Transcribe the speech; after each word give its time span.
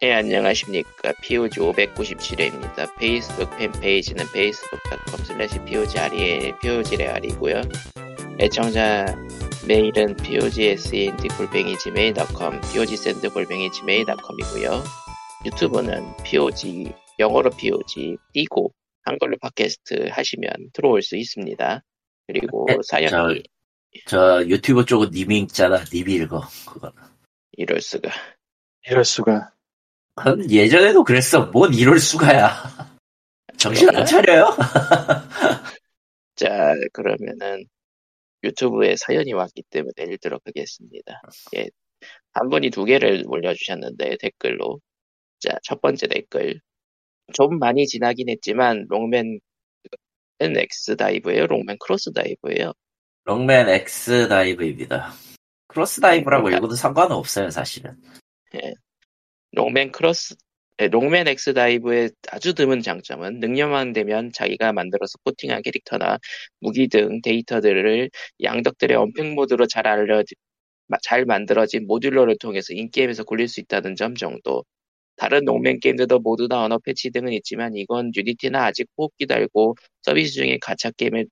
네, 0.00 0.12
안녕하십니까. 0.12 1.12
POG 1.22 1.60
597회입니다. 1.60 2.94
페이스북 2.98 3.48
팬페이지는 3.56 4.24
facebook.com 4.26 5.24
slash 5.24 5.64
POGREL, 5.64 6.58
POGREAL이고요. 6.60 7.62
애청자 8.40 9.06
메일은 9.66 10.16
POGSEND 10.16 11.28
골뱅이 11.38 11.78
gmail.com, 11.78 12.60
POGSEND 12.72 13.28
골뱅이 13.28 13.70
gmail.com이고요. 13.70 14.82
유튜브는 15.46 16.16
POG, 16.24 16.92
영어로 17.18 17.50
POG, 17.50 18.16
띄고, 18.32 18.74
한글로 19.04 19.36
팟캐스트 19.40 20.08
하시면 20.10 20.50
들어올 20.72 21.02
수 21.02 21.16
있습니다. 21.16 21.82
그리고 22.26 22.66
네, 22.68 22.76
사연이 22.82 23.42
저 24.06 24.44
유튜브 24.46 24.84
쪽은 24.84 25.10
님이 25.12 25.38
읽잖아. 25.40 25.84
님이 25.92 26.14
읽어. 26.14 26.42
그거는. 26.66 26.94
이럴 27.52 27.80
수가. 27.80 28.10
이럴 28.86 29.04
수가. 29.04 29.53
그건 30.14 30.50
예전에도 30.50 31.04
그랬어. 31.04 31.46
뭔 31.46 31.74
이럴 31.74 31.98
수가야. 31.98 32.50
정신 33.58 33.94
안 33.94 34.04
차려요? 34.04 34.56
자, 36.36 36.74
그러면은 36.92 37.64
유튜브에 38.42 38.96
사연이 38.96 39.32
왔기 39.32 39.62
때문에 39.70 39.92
읽도록 40.12 40.42
하겠습니다. 40.44 41.22
예. 41.56 41.68
한 42.32 42.48
분이 42.50 42.70
두 42.70 42.84
개를 42.84 43.24
올려주셨는데 43.26 44.18
댓글로. 44.20 44.80
자, 45.40 45.58
첫 45.62 45.80
번째 45.80 46.08
댓글. 46.08 46.60
좀 47.32 47.58
많이 47.58 47.86
지나긴 47.86 48.28
했지만 48.28 48.86
록맨은 48.88 49.40
X 50.40 50.96
다이브예요, 50.96 51.46
록맨 51.46 51.78
크로스 51.78 52.12
다이브예요. 52.12 52.72
록맨 53.24 53.68
X 53.68 54.28
다이브입니다. 54.28 55.12
크로스 55.68 56.00
다이브라고 56.00 56.50
네. 56.50 56.56
읽어도 56.56 56.74
상관은 56.74 57.16
없어요, 57.16 57.50
사실은. 57.50 57.96
록맨 59.54 59.92
크로스 59.92 60.34
예, 60.80 60.88
록맨 60.88 61.28
X 61.28 61.54
다이브의 61.54 62.10
아주 62.30 62.52
드문 62.54 62.82
장점은 62.82 63.38
능력만 63.40 63.92
되면 63.92 64.32
자기가 64.32 64.72
만들어서 64.72 65.18
코딩한 65.24 65.62
캐릭터나 65.62 66.18
무기 66.60 66.88
등 66.88 67.20
데이터들을 67.22 68.10
양덕들의 68.42 68.96
unpack 68.96 69.34
mod로 69.34 69.66
잘 69.66 69.86
알려 69.86 70.22
마- 70.88 70.98
잘 71.02 71.24
만들어진 71.26 71.86
모듈러를 71.86 72.36
통해서 72.38 72.74
in-game에서 72.74 73.24
굴릴 73.24 73.48
수 73.48 73.60
있다는 73.60 73.96
점 73.96 74.14
정도. 74.16 74.64
다른 75.16 75.44
록맨 75.46 75.80
게임들도 75.80 76.20
모두 76.20 76.48
다 76.48 76.62
언어 76.64 76.78
패치 76.78 77.10
등은 77.12 77.32
있지만 77.34 77.76
이건 77.76 78.12
유니티나 78.16 78.64
아직 78.66 78.88
호흡기 78.98 79.26
달고 79.26 79.76
서비스 80.02 80.34
중에 80.34 80.58
가챠 80.62 80.92
게임의 80.96 81.26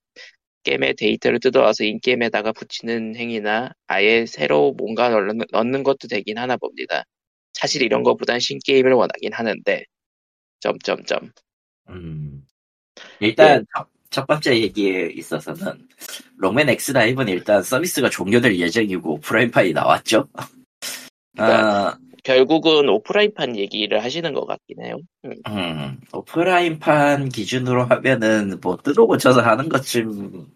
게임의 0.65 0.95
데이터를 0.97 1.41
뜯어와서 1.41 1.85
in-game에다가 1.85 2.53
붙이는 2.53 3.17
행위나 3.17 3.73
아예 3.89 4.27
새로 4.27 4.73
뭔가 4.79 5.11
넣는 5.53 5.83
것도 5.85 6.09
되긴 6.09 6.39
하나 6.39 6.57
봅니다. 6.57 7.05
사실 7.53 7.83
이런 7.83 8.03
것보단 8.03 8.41
신게임을 8.41 8.93
원하긴 8.93 9.33
하는데 9.33 9.85
점점점 10.61 11.31
음. 11.91 12.47
일단 13.21 13.65
첫, 13.75 13.87
첫 14.11 14.27
번째 14.27 14.59
얘기에 14.61 15.11
있어서는 15.15 15.89
록맨 16.37 16.69
X 16.69 16.93
다이브는 16.93 17.33
일단 17.33 17.63
서비스가 17.63 18.11
종료될 18.11 18.59
예정이고 18.59 19.21
오프라인판이 19.21 19.73
나왔죠. 19.73 20.29
아, 21.39 21.97
결국은 22.23 22.89
오프라인판 22.89 23.57
얘기를 23.57 24.03
하시는 24.03 24.33
것 24.33 24.47
같긴 24.47 24.83
해요. 24.85 24.99
음, 25.25 25.33
음, 25.49 26.01
오프라인판 26.13 27.31
기준으로 27.31 27.85
하면은 27.87 28.59
뭐 28.61 28.77
뜯어 28.77 29.07
고쳐서 29.07 29.41
하는 29.41 29.69
것쯤은 29.69 30.47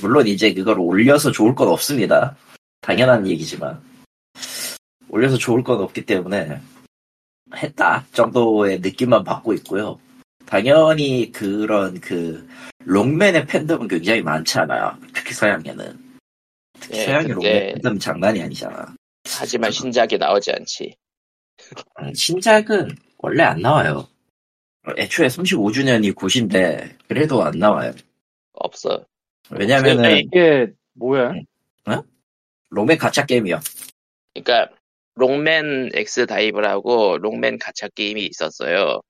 물론 0.00 0.26
이제 0.26 0.52
그걸 0.52 0.78
올려서 0.78 1.30
좋을 1.32 1.54
건 1.54 1.68
없습니다. 1.68 2.36
당연한 2.80 3.26
얘기지만 3.26 3.80
올려서 5.12 5.36
좋을 5.36 5.62
건 5.62 5.80
없기 5.82 6.06
때문에 6.06 6.58
했다 7.54 8.04
정도의 8.12 8.80
느낌만 8.80 9.22
받고 9.24 9.52
있고요. 9.54 10.00
당연히 10.46 11.30
그런 11.30 12.00
그 12.00 12.48
롱맨의 12.84 13.46
팬덤은 13.46 13.88
굉장히 13.88 14.22
많잖아요. 14.22 14.98
특히 15.14 15.32
서양에는. 15.34 16.18
특히 16.80 16.98
예, 16.98 17.04
서양의 17.04 17.28
근데- 17.28 17.34
롱맨 17.34 17.74
팬덤 17.74 17.98
장난이 17.98 18.42
아니잖아. 18.42 18.94
하지만 19.28 19.70
신작이 19.70 20.16
나오지 20.16 20.50
않지. 20.52 20.96
음, 22.00 22.14
신작은 22.14 22.96
원래 23.18 23.42
안 23.44 23.60
나와요. 23.60 24.08
애초에 24.96 25.28
35주년이 25.28 26.14
9시인데 26.14 26.96
그래도 27.06 27.42
안 27.44 27.58
나와요. 27.58 27.92
없어. 28.54 29.04
왜냐면은 29.50 30.02
네. 30.02 30.18
이게 30.20 30.72
뭐야? 30.94 31.34
롱맨 32.70 32.96
가챠 32.96 33.26
게임이요. 33.26 33.60
그러니까 34.34 34.74
롱맨 35.14 35.90
X 35.94 36.26
다이브라고 36.26 37.18
롱맨 37.18 37.58
가챠 37.58 37.88
게임이 37.94 38.24
있었어요. 38.26 39.00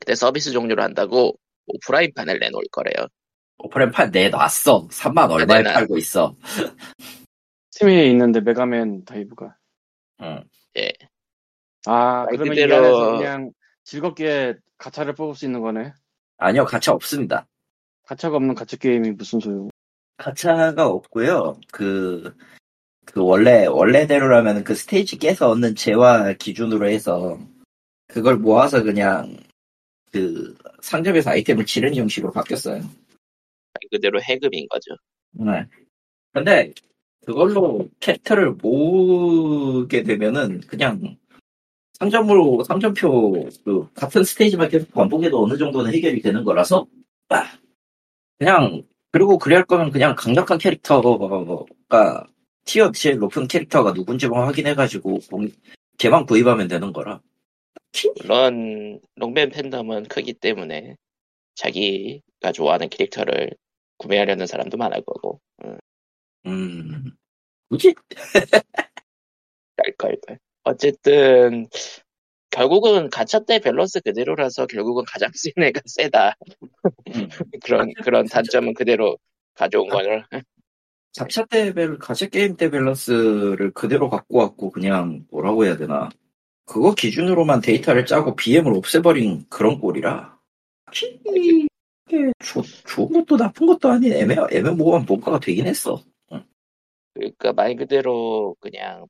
그때 0.00 0.14
서비스 0.14 0.50
종료를 0.52 0.82
한다고 0.82 1.36
오프라인판을 1.66 2.38
내놓을 2.38 2.64
거래요. 2.72 3.06
오프라인판 3.58 4.10
내놨어. 4.10 4.88
3만 4.88 5.30
얼마에 5.30 5.62
내놔. 5.62 5.72
팔고 5.74 5.98
있어. 5.98 6.34
스팀에 7.70 8.06
있는데 8.10 8.40
메가맨 8.40 9.04
다이브가. 9.04 9.56
응. 10.22 10.42
예. 10.78 10.92
아, 11.86 12.24
말 12.24 12.36
그러면 12.36 12.54
그대로- 12.54 12.72
이 12.74 12.76
안에서 12.78 13.16
그냥 13.18 13.50
즐겁게 13.84 14.54
가차를 14.78 15.14
뽑을 15.14 15.34
수 15.34 15.44
있는 15.44 15.60
거네. 15.60 15.92
아니요, 16.38 16.64
가챠 16.64 16.92
없습니다. 16.92 17.46
가차가 18.04 18.36
없는 18.36 18.54
가차 18.54 18.76
게임이 18.76 19.12
무슨 19.12 19.38
소용? 19.40 19.68
가챠가 20.16 20.86
없고요. 20.86 21.58
그, 21.72 22.34
그 23.04 23.22
원래, 23.22 23.66
원래대로라면 23.66 24.64
그 24.64 24.74
스테이지 24.74 25.18
깨서 25.18 25.50
얻는 25.50 25.74
재화 25.74 26.32
기준으로 26.34 26.88
해서 26.88 27.38
그걸 28.06 28.36
모아서 28.36 28.82
그냥 28.82 29.36
그 30.12 30.56
상점에서 30.82 31.30
아이템을 31.30 31.66
지르는 31.66 31.96
형식으로 31.96 32.32
바뀌었어요. 32.32 32.76
말 32.76 32.90
그대로 33.90 34.20
해금인 34.22 34.68
거죠. 34.68 34.94
네. 35.32 35.66
근데 36.32 36.72
그걸로 37.24 37.88
캐릭터를 38.00 38.52
모으게 38.52 40.02
되면은 40.02 40.60
그냥 40.62 41.16
상점으로 41.94 42.64
상점표 42.64 43.48
그 43.64 43.88
같은 43.94 44.24
스테이지만 44.24 44.68
계속 44.68 44.90
반복해도 44.92 45.42
어느 45.42 45.56
정도는 45.56 45.92
해결이 45.92 46.20
되는 46.20 46.44
거라서 46.44 46.86
아, 47.28 47.44
그냥 48.38 48.82
그리고 49.12 49.38
그래야 49.38 49.58
할 49.58 49.66
거면 49.66 49.90
그냥 49.90 50.14
강력한 50.16 50.58
캐릭터가 50.58 52.26
티어 52.64 52.90
제일 52.92 53.18
높은 53.18 53.46
캐릭터가 53.48 53.92
누군지만 53.92 54.44
확인해가지고 54.46 55.18
공- 55.30 55.50
걔만 55.98 56.26
구입하면 56.26 56.68
되는 56.68 56.92
거라. 56.92 57.20
물론 58.20 59.00
롱맨 59.16 59.50
팬덤은 59.50 60.04
크기 60.04 60.32
때문에 60.32 60.96
자기가 61.54 62.52
좋아하는 62.54 62.88
캐릭터를 62.88 63.50
구매하려는 63.98 64.46
사람도 64.46 64.78
많을 64.78 65.02
거고 65.02 65.40
음, 65.64 65.76
음, 66.46 67.10
뭐지? 67.68 67.94
깔깔깔. 69.76 70.38
어쨌든 70.64 71.66
결국은 72.50 73.10
가챠 73.10 73.44
때 73.46 73.58
밸런스 73.58 74.00
그대로라서 74.00 74.66
결국은 74.66 75.04
가장 75.06 75.30
센 75.34 75.52
애가 75.62 75.80
세다. 75.86 76.34
음. 77.14 77.28
그런 77.62 77.92
그런 78.02 78.26
단점은 78.26 78.74
그대로 78.74 79.18
가져온 79.54 79.88
거를. 79.88 80.24
때 81.50 81.72
밸, 81.74 81.98
가챠 81.98 82.30
게임 82.30 82.56
때 82.56 82.70
밸런스를 82.70 83.72
그대로 83.72 84.08
갖고 84.08 84.38
왔고, 84.38 84.70
그냥, 84.70 85.26
뭐라고 85.30 85.64
해야 85.64 85.76
되나. 85.76 86.08
그거 86.64 86.94
기준으로만 86.94 87.60
데이터를 87.60 88.06
짜고 88.06 88.36
BM을 88.36 88.74
없애버린 88.74 89.44
그런 89.48 89.78
꼴이라. 89.78 90.38
이게 90.92 91.66
좋, 92.38 92.62
좋은 92.86 93.12
것도 93.12 93.36
나쁜 93.36 93.66
것도 93.66 93.88
아닌 93.90 94.12
애매, 94.12 94.36
애매모호한 94.50 95.04
뭔가가 95.06 95.40
되긴 95.40 95.66
했어. 95.66 96.02
그러니까 97.14 97.52
말 97.52 97.76
그대로 97.76 98.56
그냥 98.60 99.06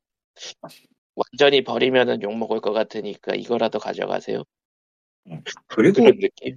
완전히 1.15 1.62
버리면은 1.62 2.23
욕 2.23 2.37
먹을 2.37 2.61
것 2.61 2.73
같으니까 2.73 3.35
이거라도 3.35 3.79
가져가세요. 3.79 4.43
그리고, 5.69 6.03
그런 6.03 6.19
느낌. 6.19 6.56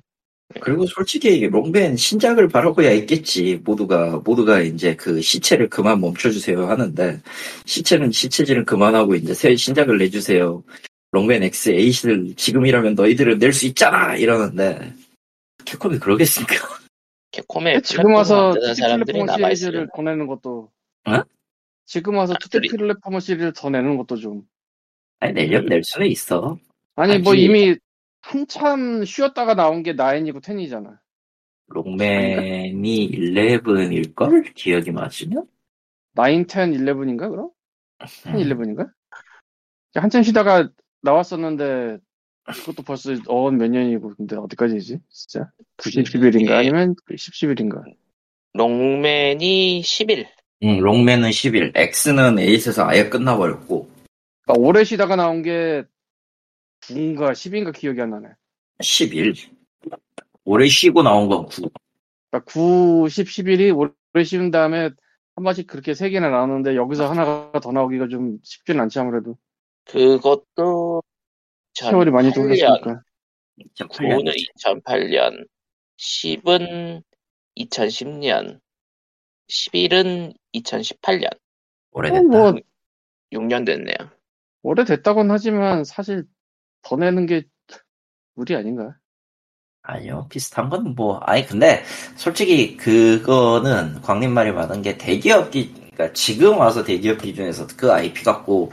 그리고 0.61 0.85
솔직히 0.85 1.47
롱맨 1.47 1.97
신작을 1.97 2.47
바라고야 2.47 2.91
있겠지. 2.91 3.59
모두가, 3.63 4.21
모두가 4.23 4.61
이제 4.61 4.95
그 4.95 5.19
시체를 5.21 5.69
그만 5.69 5.99
멈춰주세요 5.99 6.67
하는데, 6.67 7.19
시체는, 7.65 8.11
시체질은 8.11 8.65
그만하고 8.65 9.15
이제 9.15 9.33
새 9.33 9.55
신작을 9.55 9.97
내주세요. 9.97 10.63
롱맨 11.11 11.43
X 11.43 11.69
에이스를 11.71 12.35
지금이라면 12.35 12.95
너희들은 12.95 13.39
낼 13.39 13.53
수 13.53 13.65
있잖아! 13.65 14.15
이러는데, 14.15 14.93
캡콤이 15.65 15.97
그러겠습니까? 15.99 16.55
캡콤에 17.31 17.81
지금 17.81 18.13
와서 18.13 18.53
사람들이 18.75 19.23
남아있어요. 19.23 19.55
시리즈를 19.55 19.87
더 19.95 20.01
내는 20.03 20.27
것도. 20.27 20.69
어? 21.07 21.21
지금 21.85 22.15
와서 22.17 22.33
아, 22.33 22.37
투티 22.39 22.59
둘이- 22.59 22.69
플랫포머 22.77 23.19
시리즈를 23.19 23.51
더 23.53 23.69
내는 23.69 23.97
것도 23.97 24.15
좀. 24.17 24.43
아니, 25.19 25.33
내려면 25.33 25.65
낼 25.69 25.81
수는 25.83 26.07
있어. 26.07 26.57
아니, 26.95 27.17
뭐 27.19 27.33
아니지. 27.33 27.45
이미 27.45 27.75
한참 28.25 29.05
쉬었다가 29.05 29.53
나온 29.53 29.83
게 29.83 29.95
9이고 29.95 30.41
10이잖아. 30.41 30.97
롱맨이 31.67 33.11
11일걸? 33.11 34.53
기억이 34.55 34.91
맞으면? 34.91 35.45
9, 36.15 36.23
10, 36.23 36.47
11인가 36.47 37.29
그럼? 37.29 37.51
10, 38.05 38.27
음. 38.27 38.33
11인가? 38.33 38.89
한참 39.93 40.23
쉬다가 40.23 40.69
나왔었는데 41.01 41.99
그것도 42.45 42.83
벌써 42.83 43.13
어몇 43.27 43.71
년이고 43.71 44.15
근데 44.15 44.35
어디까지지 44.35 44.99
진짜 45.09 45.49
90, 45.77 46.05
11인가 46.05 46.49
예. 46.49 46.53
아니면 46.55 46.95
10, 47.15 47.33
11인가 47.33 47.83
롱맨이 48.53 49.81
10일. 49.81 50.27
응, 50.63 50.79
롱맨은 50.79 51.29
10일, 51.29 51.73
X는 51.75 52.39
에이스에서 52.39 52.87
아예 52.87 53.09
끝나버렸고, 53.09 53.89
그러니까 54.45 54.65
오래 54.67 54.85
쉬다가 54.85 55.17
나온 55.17 55.41
게 55.41 55.83
9인가 56.87 57.31
10인가 57.31 57.73
기억이 57.73 58.01
안 58.01 58.11
나네 58.11 58.29
10일. 58.79 59.35
오래 60.43 60.67
쉬고 60.67 61.03
나온 61.03 61.27
건 61.27 61.47
9. 61.47 61.69
그러니까 62.29 62.51
9, 62.51 63.07
10, 63.09 63.27
11이 63.27 63.75
오래 63.75 64.23
쉬운 64.23 64.51
다음에 64.51 64.89
한 65.35 65.43
번씩 65.43 65.67
그렇게 65.67 65.93
세 65.93 66.09
개나 66.09 66.29
나오는데 66.29 66.75
여기서 66.75 67.09
하나가 67.09 67.59
더 67.59 67.71
나오기가 67.71 68.07
좀 68.07 68.37
쉽지는 68.43 68.81
않지 68.81 68.99
아무래도 68.99 69.37
그것도 69.85 71.03
세월이 71.73 72.11
많이 72.11 72.29
2008년, 72.29 72.35
돌렸으니까 72.35 73.01
9는 73.77 74.33
2008년, 74.83 75.47
10은 75.97 77.03
2010년, 77.57 78.59
11은 79.49 80.33
2018년. 80.53 81.37
오래됐다. 81.91 82.23
뭐 82.23 82.53
6년 83.31 83.65
됐네요. 83.65 83.95
오래됐다고는 84.63 85.31
하지만 85.31 85.83
사실 85.83 86.25
더 86.85 86.95
내는 86.95 87.25
게 87.25 87.43
무리 88.35 88.55
아닌가 88.55 88.97
아니요, 89.81 90.27
비슷한 90.29 90.69
건 90.69 90.95
뭐, 90.95 91.17
아니, 91.19 91.45
근데, 91.45 91.83
솔직히, 92.15 92.75
그거는, 92.75 94.01
광님 94.01 94.33
말이 94.33 94.51
맞은 94.51 94.81
게, 94.81 94.97
대기업 94.97 95.51
기, 95.51 95.71
그니까, 95.73 96.11
지금 96.13 96.57
와서 96.57 96.83
대기업 96.83 97.21
기준에서 97.21 97.67
그 97.77 97.91
IP 97.91 98.23
갖고, 98.23 98.71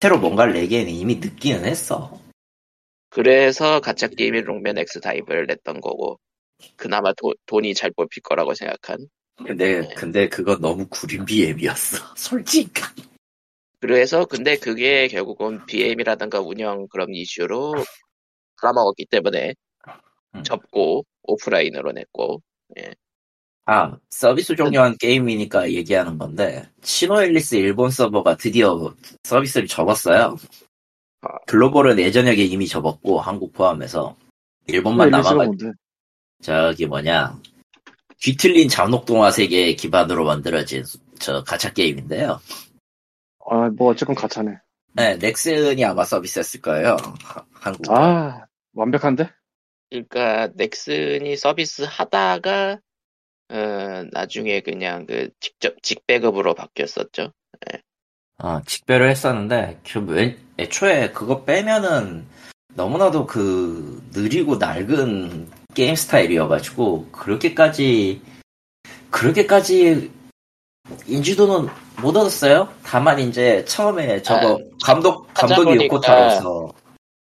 새로 0.00 0.18
뭔가를 0.18 0.54
내기에는 0.54 0.90
이미 0.90 1.16
늦기는 1.16 1.66
했어. 1.66 2.18
그래서 3.10 3.80
가짜 3.80 4.08
게임이 4.08 4.40
롱맨 4.40 4.78
X 4.78 5.00
다이브를 5.00 5.46
냈던 5.46 5.82
거고, 5.82 6.18
그나마 6.76 7.12
도- 7.12 7.34
돈이 7.44 7.74
잘 7.74 7.90
뽑힐 7.90 8.22
거라고 8.22 8.54
생각한. 8.54 9.06
근데, 9.46 9.86
근데 9.94 10.28
그건 10.30 10.62
너무 10.62 10.86
구린 10.88 11.26
BM이었어. 11.26 11.98
솔직히. 12.16 12.80
그래서 13.84 14.24
근데 14.24 14.56
그게 14.56 15.08
결국은 15.08 15.66
BM이라든가 15.66 16.40
운영 16.40 16.88
그런 16.88 17.12
이슈로 17.12 17.74
까먹었기 18.56 19.04
때문에 19.10 19.52
음. 20.34 20.42
접고 20.42 21.04
오프라인으로 21.24 21.92
냈고 21.92 22.40
아, 23.66 23.94
서비스 24.08 24.56
종료한 24.56 24.96
게임이니까 24.96 25.70
얘기하는 25.72 26.16
건데, 26.16 26.66
시노앨리스 26.82 27.56
일본 27.56 27.90
서버가 27.90 28.38
드디어 28.38 28.94
서비스를 29.22 29.68
접었어요. 29.68 30.36
아. 31.20 31.28
글로벌은 31.46 31.98
예전역에 31.98 32.42
이미 32.42 32.66
접었고, 32.66 33.20
한국 33.20 33.52
포함해서. 33.52 34.16
일본만 34.66 35.12
앨리스가 35.12 35.30
남아가, 35.30 35.44
뭔데 35.44 35.72
저기 36.42 36.86
뭐냐, 36.86 37.38
뒤틀린 38.18 38.70
잠록동화 38.70 39.30
세계 39.30 39.74
기반으로 39.74 40.24
만들어진 40.24 40.84
저 41.18 41.42
가챠 41.42 41.74
게임인데요. 41.74 42.40
아 43.54 43.70
뭐 43.76 43.90
어쨌건 43.90 44.14
가차네 44.14 44.58
네, 44.96 45.16
넥슨이 45.16 45.84
아마 45.84 46.04
서비스했을 46.04 46.60
거예요. 46.60 46.96
하- 47.22 47.44
한국. 47.52 47.90
아 47.92 48.46
완벽한데 48.74 49.28
그러니까 49.90 50.48
넥슨이 50.54 51.36
서비스 51.36 51.82
하다가 51.82 52.78
어, 53.50 54.04
나중에 54.12 54.60
그냥 54.60 55.06
그 55.06 55.30
직접 55.40 55.80
직배급으로 55.82 56.54
바뀌었었죠. 56.54 57.32
아, 58.38 58.62
직배를 58.66 59.10
했었는데, 59.10 59.80
그 59.86 60.00
웬- 60.00 60.36
애초에 60.58 61.10
그거 61.12 61.44
빼면은 61.44 62.26
너무나도 62.74 63.26
그 63.26 64.02
느리고 64.12 64.56
낡은 64.56 65.50
게임 65.74 65.94
스타일이어가지고, 65.94 67.10
그렇게까지, 67.12 68.22
그렇게까지 69.10 70.10
인지도는 71.06 71.68
못 72.02 72.16
얻었어요? 72.16 72.68
다만 72.82 73.18
이제 73.18 73.64
처음에 73.64 74.22
저거 74.22 74.58
감독, 74.82 75.26
감독이 75.34 75.84
요코타로서, 75.84 76.72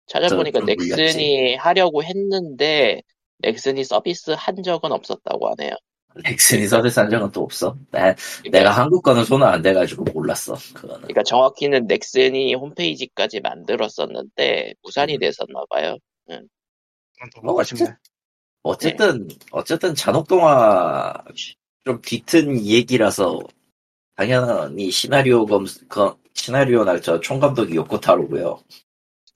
찾아보니까 0.07 0.59
좀 0.59 0.65
물렸지. 0.65 0.95
넥슨이 0.95 1.55
하려고 1.55 2.03
했는데 2.03 3.01
넥슨이 3.39 3.83
서비스 3.83 4.31
한 4.31 4.63
적은 4.63 4.91
없었다고 4.91 5.49
하네요. 5.49 5.75
넥슨이 6.23 6.67
서비스 6.67 6.99
한 6.99 7.09
적은 7.09 7.31
또 7.31 7.43
없어. 7.43 7.75
나, 7.91 8.15
그러니까, 8.39 8.57
내가 8.59 8.71
한국 8.71 9.03
거는 9.03 9.25
손을 9.25 9.45
안 9.45 9.61
대가지고 9.61 10.05
몰랐어, 10.13 10.55
그거는. 10.73 11.01
그러니까 11.01 11.23
정확히는 11.23 11.87
넥슨이 11.87 12.55
홈페이지까지 12.55 13.41
만들었었는데 13.41 14.73
무산이 14.81 15.17
됐었나 15.19 15.61
봐요. 15.69 15.97
뭐, 17.43 17.55
어쨌든, 17.55 17.95
어쨌든, 18.63 19.27
어쨌든 19.51 19.93
잔혹 19.93 20.27
동화 20.27 21.13
좀 21.85 22.01
뒤튼 22.01 22.59
얘기라서 22.65 23.39
당연히 24.15 24.89
시나리오 24.89 25.45
검, 25.45 25.65
그, 25.87 26.15
시나리오나 26.33 26.99
저 26.99 27.19
총감독이 27.19 27.75
요코타로고요. 27.75 28.59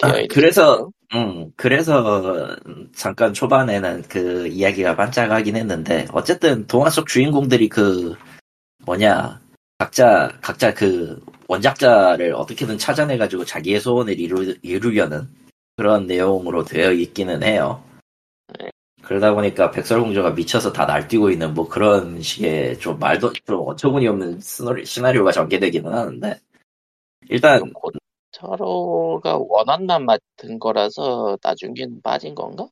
아, 0.01 0.07
있는 0.15 0.27
그래서, 0.29 0.89
음, 1.13 1.51
그래서 1.55 2.55
잠깐 2.95 3.33
초반에는 3.33 4.03
그 4.03 4.47
이야기가 4.47 4.95
반짝하긴 4.95 5.55
했는데 5.55 6.07
어쨌든 6.11 6.65
동화 6.67 6.89
속 6.89 7.07
주인공들이 7.07 7.69
그 7.69 8.15
뭐냐 8.85 9.41
각자 9.77 10.31
각자 10.41 10.73
그 10.73 11.21
원작자를 11.47 12.33
어떻게든 12.33 12.77
찾아내가지고 12.77 13.45
자기의 13.45 13.79
소원을 13.79 14.19
이루, 14.19 14.55
이루려는 14.61 15.27
그런 15.75 16.05
내용으로 16.07 16.63
되어 16.63 16.91
있기는 16.91 17.43
해요. 17.43 17.83
그러다 19.09 19.33
보니까 19.33 19.71
백설공주가 19.71 20.29
미쳐서 20.29 20.71
다 20.71 20.85
날뛰고 20.85 21.31
있는 21.31 21.55
뭐 21.55 21.67
그런 21.67 22.21
식의 22.21 22.77
좀 22.77 22.99
말도 22.99 23.33
좀 23.43 23.67
어처구니 23.67 24.07
없는 24.07 24.37
스노리- 24.37 24.85
시나리오가 24.85 25.31
전개되기는 25.31 25.91
하는데 25.91 26.39
일단 27.27 27.73
코타로가 27.73 29.39
원한만 29.39 30.05
맡은 30.05 30.59
거라서 30.59 31.39
나중에는 31.41 32.03
빠진 32.03 32.35
건가? 32.35 32.67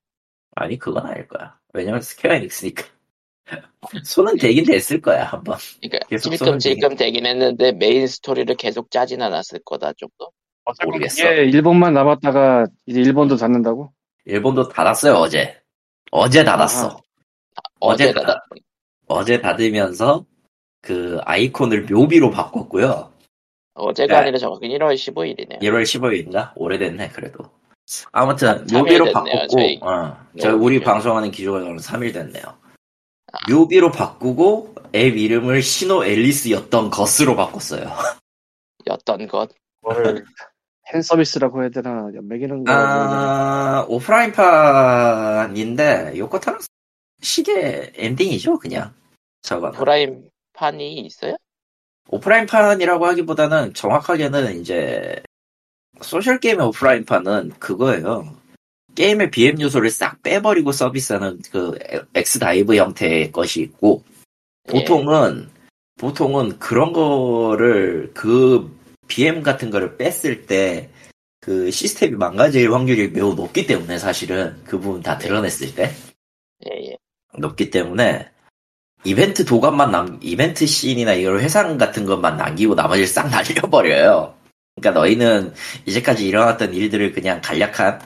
아니 0.54 0.78
그건 0.78 1.08
아닐 1.08 1.28
거야. 1.28 1.58
왜냐면 1.74 2.02
스퀘어 2.02 2.34
에닉스니까 2.34 2.84
손은 4.06 4.38
되긴 4.38 4.64
됐을 4.66 5.02
거야 5.02 5.24
한번. 5.24 5.58
그러니까 5.82 6.08
계속 6.08 6.30
찔끔 6.30 6.60
찔끔 6.60 6.96
되긴 6.96 7.26
했는데 7.26 7.72
메인 7.72 8.06
스토리를 8.06 8.54
계속 8.58 8.92
짜진 8.92 9.24
않았을 9.24 9.62
거다. 9.66 9.88
어쨌건 10.66 10.92
모르겠어. 10.92 11.24
그게 11.24 11.46
일본만 11.46 11.96
남았다가 11.96 12.68
이제 12.86 13.02
일본도 13.02 13.38
닫는다고 13.38 13.92
일본도 14.26 14.68
닫았어요 14.68 15.16
어제. 15.16 15.60
어제 16.12 16.44
닫았어. 16.44 17.02
어제 17.80 18.06
어제 18.06 18.14
닫아. 18.14 18.26
닫았 18.26 18.42
어제 19.08 19.42
닫으면서 19.42 20.26
그 20.82 21.20
아이콘을 21.24 21.86
묘비로 21.86 22.32
바꿨고요. 22.32 23.12
어제가 23.74 24.16
네. 24.16 24.22
아니라 24.22 24.38
정확히 24.38 24.68
1월 24.70 24.96
15일이네요. 24.96 25.62
1월 25.62 25.84
15일인가? 25.84 26.52
오래됐네 26.56 27.10
그래도. 27.10 27.50
아무튼 28.12 28.66
묘비로 28.72 29.06
됐네요, 29.06 29.14
바꿨고, 29.14 29.48
저희. 29.48 29.80
어, 29.82 30.18
저 30.40 30.52
묘비. 30.52 30.64
우리 30.64 30.80
방송하는 30.82 31.32
기준으로는 31.32 31.78
3일 31.78 32.14
됐네요. 32.14 32.44
묘비로 33.50 33.92
바꾸고 33.92 34.76
앱 34.96 35.18
이름을 35.18 35.62
신호 35.62 36.04
앨리스였던 36.06 36.90
것으로 36.90 37.36
바꿨어요. 37.36 37.84
였던 38.88 39.28
것. 39.28 39.52
뭘 40.88 40.96
팬 40.96 41.02
서비스라고 41.02 41.62
해야 41.62 41.70
되나 41.70 42.10
엿먹이는 42.14 42.64
거 42.64 42.72
아, 42.72 43.86
오프라인판인데, 43.88 44.54
요코타로식의 46.18 47.92
엔딩이죠, 47.96 48.60
그냥. 48.60 48.94
저거. 49.42 49.72
프라임 49.72 50.30
판이 50.54 51.00
있어요? 51.02 51.36
오프라인판이라고 52.10 53.06
하기보다는 53.06 53.74
정확하게는 53.74 54.62
이제, 54.62 55.22
소셜 56.02 56.40
게임의 56.40 56.66
오프라인판은 56.68 57.54
그거예요. 57.60 58.36
게임의 58.96 59.32
BM 59.32 59.60
요소를 59.62 59.90
싹 59.92 60.24
빼버리고 60.24 60.72
서비스하는 60.72 61.40
그 61.52 61.78
엑스 62.16 62.40
다이브 62.40 62.76
형태의 62.76 63.32
것이 63.32 63.62
있고, 63.62 64.04
보통은, 64.68 65.50
보통은 66.00 66.60
그런 66.60 66.94
거를 66.94 68.12
그 68.14 68.77
BM 69.08 69.44
같은 69.44 69.70
거를 69.70 69.98
뺐을 69.98 70.46
때, 70.46 70.90
그 71.40 71.72
시스템이 71.72 72.16
망가질 72.18 72.74
확률이 72.74 73.10
매우 73.10 73.34
높기 73.34 73.66
때문에 73.68 74.00
사실은 74.00 74.62
그 74.66 74.80
부분 74.80 75.02
다 75.02 75.18
드러냈을 75.18 75.74
때 75.76 75.94
예, 76.66 76.92
예. 76.92 76.98
높기 77.38 77.70
때문에 77.70 78.30
이벤트 79.06 79.46
도감만 79.46 79.92
남 79.92 80.20
이벤트 80.22 80.66
씬이나 80.66 81.14
이런 81.14 81.40
회상 81.40 81.78
같은 81.78 82.06
것만 82.06 82.36
남기고 82.36 82.76
나머지를 82.76 83.08
싹 83.08 83.30
날려버려요. 83.30 84.36
그러니까 84.76 85.00
너희는 85.00 85.54
이제까지 85.86 86.28
일어났던 86.28 86.74
일들을 86.74 87.14
그냥 87.14 87.40
간략한 87.42 88.02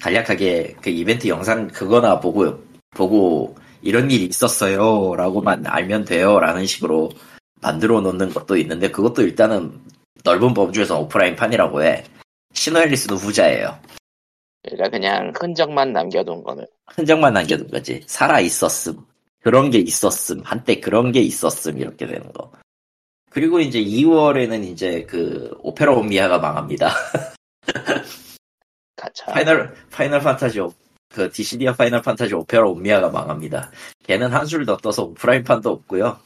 간략하게 0.00 0.76
그 0.80 0.90
이벤트 0.90 1.26
영상 1.28 1.68
그거나 1.68 2.20
보고 2.20 2.62
보고 2.90 3.56
이런 3.82 4.10
일이 4.10 4.26
있었어요라고만 4.26 5.66
알면 5.66 6.04
돼요라는 6.04 6.66
식으로 6.66 7.10
만들어 7.60 8.00
놓는 8.00 8.32
것도 8.32 8.56
있는데 8.58 8.90
그것도 8.90 9.22
일단은 9.22 9.80
넓은 10.24 10.54
범주에서 10.54 10.98
오프라인 11.00 11.36
판이라고 11.36 11.82
해. 11.84 12.04
신호 12.54 12.80
앨리스도 12.80 13.14
후자예요. 13.16 13.78
그러니까 14.62 14.88
그냥 14.88 15.32
흔적만 15.38 15.92
남겨둔 15.92 16.42
거는 16.42 16.66
흔적만 16.86 17.34
남겨둔 17.34 17.68
거지. 17.68 18.02
살아 18.06 18.40
있었음. 18.40 19.04
그런 19.42 19.70
게 19.70 19.78
있었음. 19.78 20.40
한때 20.42 20.80
그런 20.80 21.12
게 21.12 21.20
있었음. 21.20 21.78
이렇게 21.78 22.06
되는 22.06 22.32
거. 22.32 22.50
그리고 23.30 23.60
이제 23.60 23.78
2월에는 23.82 24.64
이제 24.64 25.04
그 25.04 25.54
오페라 25.58 25.92
옴니아가 25.92 26.38
망합니다. 26.38 26.90
가차. 28.96 29.26
파이널 29.26 29.74
파이널 29.90 30.20
판타지 30.20 30.60
오- 30.60 30.72
그 31.10 31.30
디시디아 31.30 31.74
파이널 31.74 32.00
판타지 32.00 32.32
오페라 32.34 32.66
옴니아가 32.68 33.10
망합니다. 33.10 33.70
걔는 34.04 34.32
한술 34.32 34.64
더 34.64 34.78
떠서 34.78 35.02
오프라인 35.04 35.44
판도 35.44 35.70
없고요. 35.70 36.18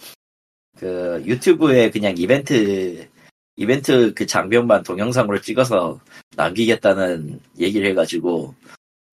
그 0.79 1.21
유튜브에 1.27 1.91
그냥 1.91 2.15
이벤트 2.17 3.09
이벤트 3.59 4.15
그 4.15 4.25
장면만 4.25 4.85
동영상으로 4.85 5.41
찍어서 5.41 5.99
남기겠다는 6.37 7.41
얘기를 7.59 7.91
해가지고 7.91 8.55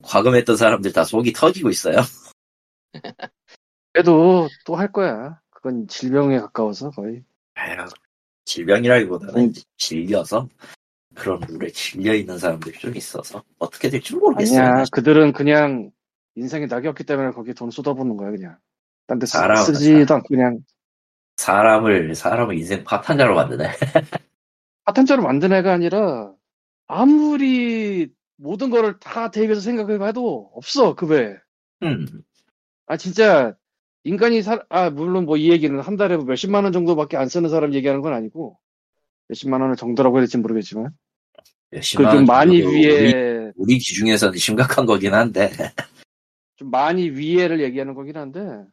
과금했던 0.03 0.55
사람들 0.55 0.93
다 0.93 1.03
속이 1.03 1.33
터지고 1.33 1.71
있어요. 1.71 1.97
그래도 3.91 4.47
또 4.65 4.75
할 4.75 4.91
거야. 4.91 5.41
그건 5.49 5.87
질병에 5.87 6.39
가까워서 6.39 6.91
거의. 6.91 7.23
아휴, 7.55 7.87
질병이라기보다는 8.45 9.35
음. 9.35 9.49
이제 9.49 9.63
질려서 9.77 10.47
그런 11.15 11.39
룰에 11.47 11.71
질려 11.71 12.13
있는 12.13 12.37
사람들이 12.37 12.77
좀 12.77 12.95
있어서 12.95 13.43
어떻게 13.57 13.89
될지 13.89 14.15
모르겠어요. 14.15 14.61
아니야, 14.61 14.83
그들은 14.91 15.33
그냥 15.33 15.89
인생이 16.35 16.67
낙이었기 16.67 17.03
때문에 17.05 17.31
거기에 17.31 17.53
돈 17.55 17.71
쏟아붓는 17.71 18.15
거야, 18.15 18.29
그냥. 18.29 18.57
딴 19.07 19.17
데 19.17 19.25
쓰지도 19.25 20.13
않고 20.15 20.27
그냥 20.27 20.59
사람을 21.37 22.13
사람을 22.13 22.57
인생 22.59 22.83
파탄자로 22.83 23.33
만드네. 23.33 23.69
파탄자로 24.85 25.23
만든 25.23 25.51
애가 25.53 25.73
아니라 25.73 26.31
아무리 26.87 28.07
모든 28.37 28.69
거를 28.69 28.99
다 28.99 29.31
대입해서 29.31 29.61
생각해봐도 29.61 30.51
없어, 30.55 30.95
그 30.95 31.07
외에. 31.07 31.35
음. 31.83 32.05
아, 32.85 32.97
진짜 32.97 33.55
인간이 34.03 34.41
살, 34.41 34.63
아, 34.69 34.89
물론 34.89 35.25
뭐 35.25 35.37
이 35.37 35.49
얘기는 35.51 35.77
한 35.79 35.97
달에 35.97 36.15
뭐 36.17 36.25
몇십만 36.25 36.63
원 36.63 36.73
정도밖에 36.73 37.17
안 37.17 37.27
쓰는 37.27 37.49
사람 37.49 37.73
얘기하는 37.73 38.01
건 38.01 38.13
아니고 38.13 38.57
몇십만 39.29 39.61
원을 39.61 39.75
정도라고 39.75 40.17
해야 40.17 40.21
될지 40.21 40.37
모르겠지만 40.37 40.91
그 41.71 41.75
몇십만 41.77 42.11
좀원 42.11 42.25
많이 42.25 42.61
위에 42.61 43.47
우리, 43.47 43.51
우리 43.55 43.77
기준에서는 43.79 44.37
심각한 44.37 44.85
거긴 44.85 45.13
한데 45.15 45.49
좀 46.57 46.69
많이 46.69 47.09
위에를 47.09 47.59
얘기하는 47.61 47.95
거긴 47.95 48.17
한데 48.17 48.63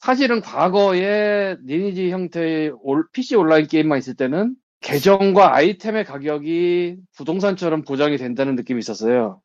사실은 0.00 0.40
과거에 0.40 1.56
리니지 1.64 2.10
형태의 2.10 2.72
올- 2.82 3.06
PC 3.12 3.36
온라인 3.36 3.66
게임만 3.68 3.98
있을 3.98 4.14
때는 4.14 4.56
계정과 4.80 5.54
아이템의 5.56 6.04
가격이 6.04 6.96
부동산처럼 7.16 7.82
보장이 7.82 8.16
된다는 8.16 8.54
느낌이 8.54 8.78
있었어요. 8.78 9.40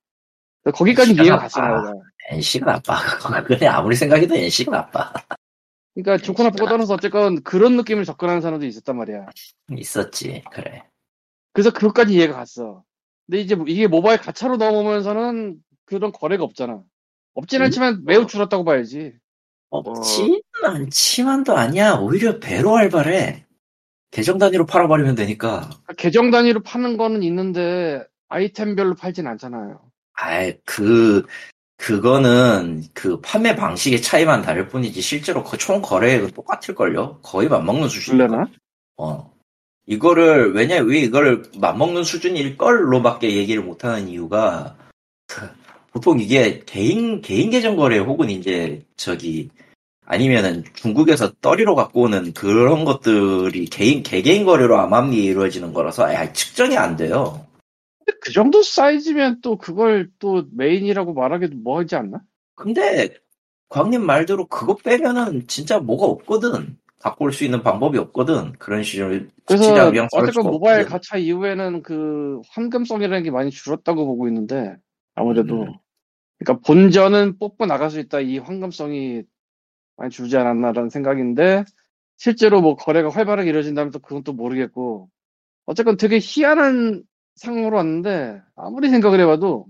거기까지 0.74 1.14
이해가. 1.14 1.38
갔어요. 1.38 2.02
NC가 2.32 2.66
나빠. 2.66 2.98
그냥 3.44 3.76
아무리 3.76 3.96
생각해도 3.96 4.36
NC가 4.36 4.72
나빠. 4.72 5.14
그러니까 5.94 6.24
좋고 6.24 6.44
나쁘고 6.44 6.68
떠나서 6.68 6.94
어쨌건 6.96 7.44
그런 7.44 7.76
느낌을 7.78 8.06
접근하는 8.06 8.42
사람도 8.42 8.66
있었단 8.66 8.98
말이야. 8.98 9.26
있었지. 9.78 10.44
그래. 10.52 10.84
그래서 11.52 11.72
그것까지 11.72 12.14
이해가 12.14 12.34
갔어. 12.34 12.84
근데 13.28 13.40
이제 13.42 13.56
뭐 13.56 13.66
이게 13.68 13.88
모바일 13.88 14.20
가차로 14.20 14.58
넘어오면서는 14.58 15.58
그런 15.86 16.12
거래가 16.12 16.44
없잖아. 16.44 16.82
없진 17.36 17.62
음? 17.62 17.66
않지만 17.66 18.06
매우 18.06 18.26
줄었다고 18.26 18.64
봐야지. 18.64 19.14
없진 19.70 20.42
않지만도 20.64 21.56
아니야. 21.58 21.96
오히려 21.96 22.40
배로 22.40 22.76
활발해. 22.76 23.46
계정 24.14 24.38
단위로 24.38 24.68
팔아버리면 24.68 25.16
되니까. 25.16 25.62
그러니까 25.62 25.94
계정 25.98 26.30
단위로 26.30 26.62
파는 26.62 26.98
거는 26.98 27.24
있는데 27.24 28.04
아이템별로 28.30 28.94
팔진 28.94 29.26
않잖아요. 29.26 29.82
아이, 30.14 30.54
그, 30.66 31.26
그거는 31.78 32.84
그 32.94 33.20
판매 33.22 33.56
방식의 33.56 34.04
차이만 34.04 34.44
다를 34.44 34.68
뿐이지 34.68 35.02
실제로 35.02 35.44
그 35.44 35.58
총 35.58 35.82
거래액은 35.82 36.32
똑같을 36.32 36.76
걸요? 36.76 37.20
거의 37.24 37.50
맞먹는 37.50 37.90
수준이니까. 37.90 38.46
어. 38.98 39.34
이거를, 39.88 40.54
왜냐, 40.54 40.78
왜 40.78 41.00
이거를 41.00 41.44
맞먹는 41.60 42.04
수준일 42.04 42.58
걸로밖에 42.58 43.36
얘기를 43.36 43.64
못 43.64 43.84
하는 43.84 44.08
이유가, 44.08 44.78
그, 45.26 45.50
보통 45.92 46.20
이게 46.20 46.62
개인, 46.68 47.22
개인 47.22 47.50
계정 47.50 47.76
거래 47.76 47.98
혹은 47.98 48.30
이제, 48.30 48.86
저기, 48.96 49.50
아니면은 50.06 50.64
중국에서 50.74 51.32
떨이로 51.42 51.76
갖고 51.76 52.02
오는 52.04 52.34
그런 52.34 52.86
것들이 52.86 53.66
개인, 53.68 54.04
개개인 54.04 54.46
거래로 54.46 54.78
암암리에 54.80 55.24
이루어지는 55.24 55.74
거라서, 55.74 56.14
야, 56.14 56.32
측정이 56.34 56.78
안 56.78 56.96
돼요. 56.98 57.46
근데 58.06 58.20
그 58.22 58.32
정도 58.34 58.62
사이즈면 58.64 59.40
또 59.42 59.58
그걸 59.58 60.10
또 60.20 60.44
메인이라고 60.56 61.14
말하기도 61.14 61.58
뭐하지 61.58 61.96
않나? 61.96 62.22
근데, 62.56 63.16
광님 63.70 64.06
말대로 64.06 64.46
그거 64.48 64.76
빼면은 64.76 65.48
진짜 65.48 65.80
뭐가 65.80 66.06
없거든. 66.06 66.78
갖고 67.00 67.26
올 67.26 67.34
수 67.34 67.44
있는 67.44 67.64
방법이 67.64 67.98
없거든. 67.98 68.54
그런 68.60 68.84
시절, 68.84 69.30
그래서 69.46 69.74
어쨌건 70.14 70.32
수가 70.32 70.50
모바일 70.50 70.82
없거든. 70.82 70.92
가차 70.92 71.18
이후에는 71.18 71.84
그 71.84 72.40
황금성이라는 72.52 73.24
게 73.24 73.32
많이 73.32 73.52
줄었다고 73.52 74.06
보고 74.06 74.28
있는데 74.30 74.78
아무래도 75.16 75.64
음. 75.64 75.74
그러니까 76.40 76.66
본전은 76.66 77.40
뽑고 77.40 77.66
나갈 77.66 77.90
수 77.90 78.00
있다 78.00 78.22
이 78.22 78.38
황금성이 78.38 79.24
많이 80.04 80.12
줄지 80.12 80.36
않았나라는 80.38 80.90
생각인데 80.90 81.64
실제로 82.18 82.62
뭐 82.62 82.76
거래가 82.76 83.10
활발하게 83.10 83.50
이루어진다면 83.50 83.92
또 83.92 84.00
그건 84.00 84.24
또 84.24 84.34
모르겠고 84.34 85.10
어쨌건 85.66 85.96
되게 85.96 86.20
희한한 86.22 87.04
상황으로 87.36 87.78
왔는데 87.78 88.42
아무리 88.56 88.90
생각을 88.90 89.20
해봐도 89.22 89.66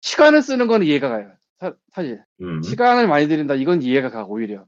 시간을 0.00 0.42
쓰는 0.42 0.66
건 0.66 0.82
이해가 0.82 1.08
가요. 1.10 1.32
사, 1.60 1.74
사실 1.92 2.22
음. 2.40 2.62
시간을 2.62 3.06
많이 3.08 3.28
들인다. 3.28 3.54
이건 3.54 3.82
이해가 3.82 4.10
가 4.10 4.24
오히려. 4.24 4.64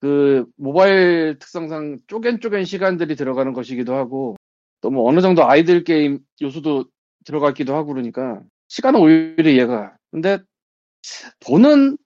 그 0.00 0.44
모바일 0.56 1.38
특성상 1.38 2.00
쪼갠쪼갠 2.08 2.64
시간들이 2.64 3.14
들어가는 3.14 3.52
것이기도 3.52 3.94
하고 3.94 4.36
또 4.80 4.90
뭐 4.90 5.08
어느 5.08 5.20
정도 5.20 5.48
아이들 5.48 5.84
게임 5.84 6.18
요소도 6.42 6.84
들어갔기도 7.24 7.74
하고 7.74 7.94
그러니까 7.94 8.42
시간은 8.68 9.00
오히려 9.00 9.50
이해가 9.50 9.80
가. 9.80 9.96
근데 10.10 10.38
돈은 11.40 11.96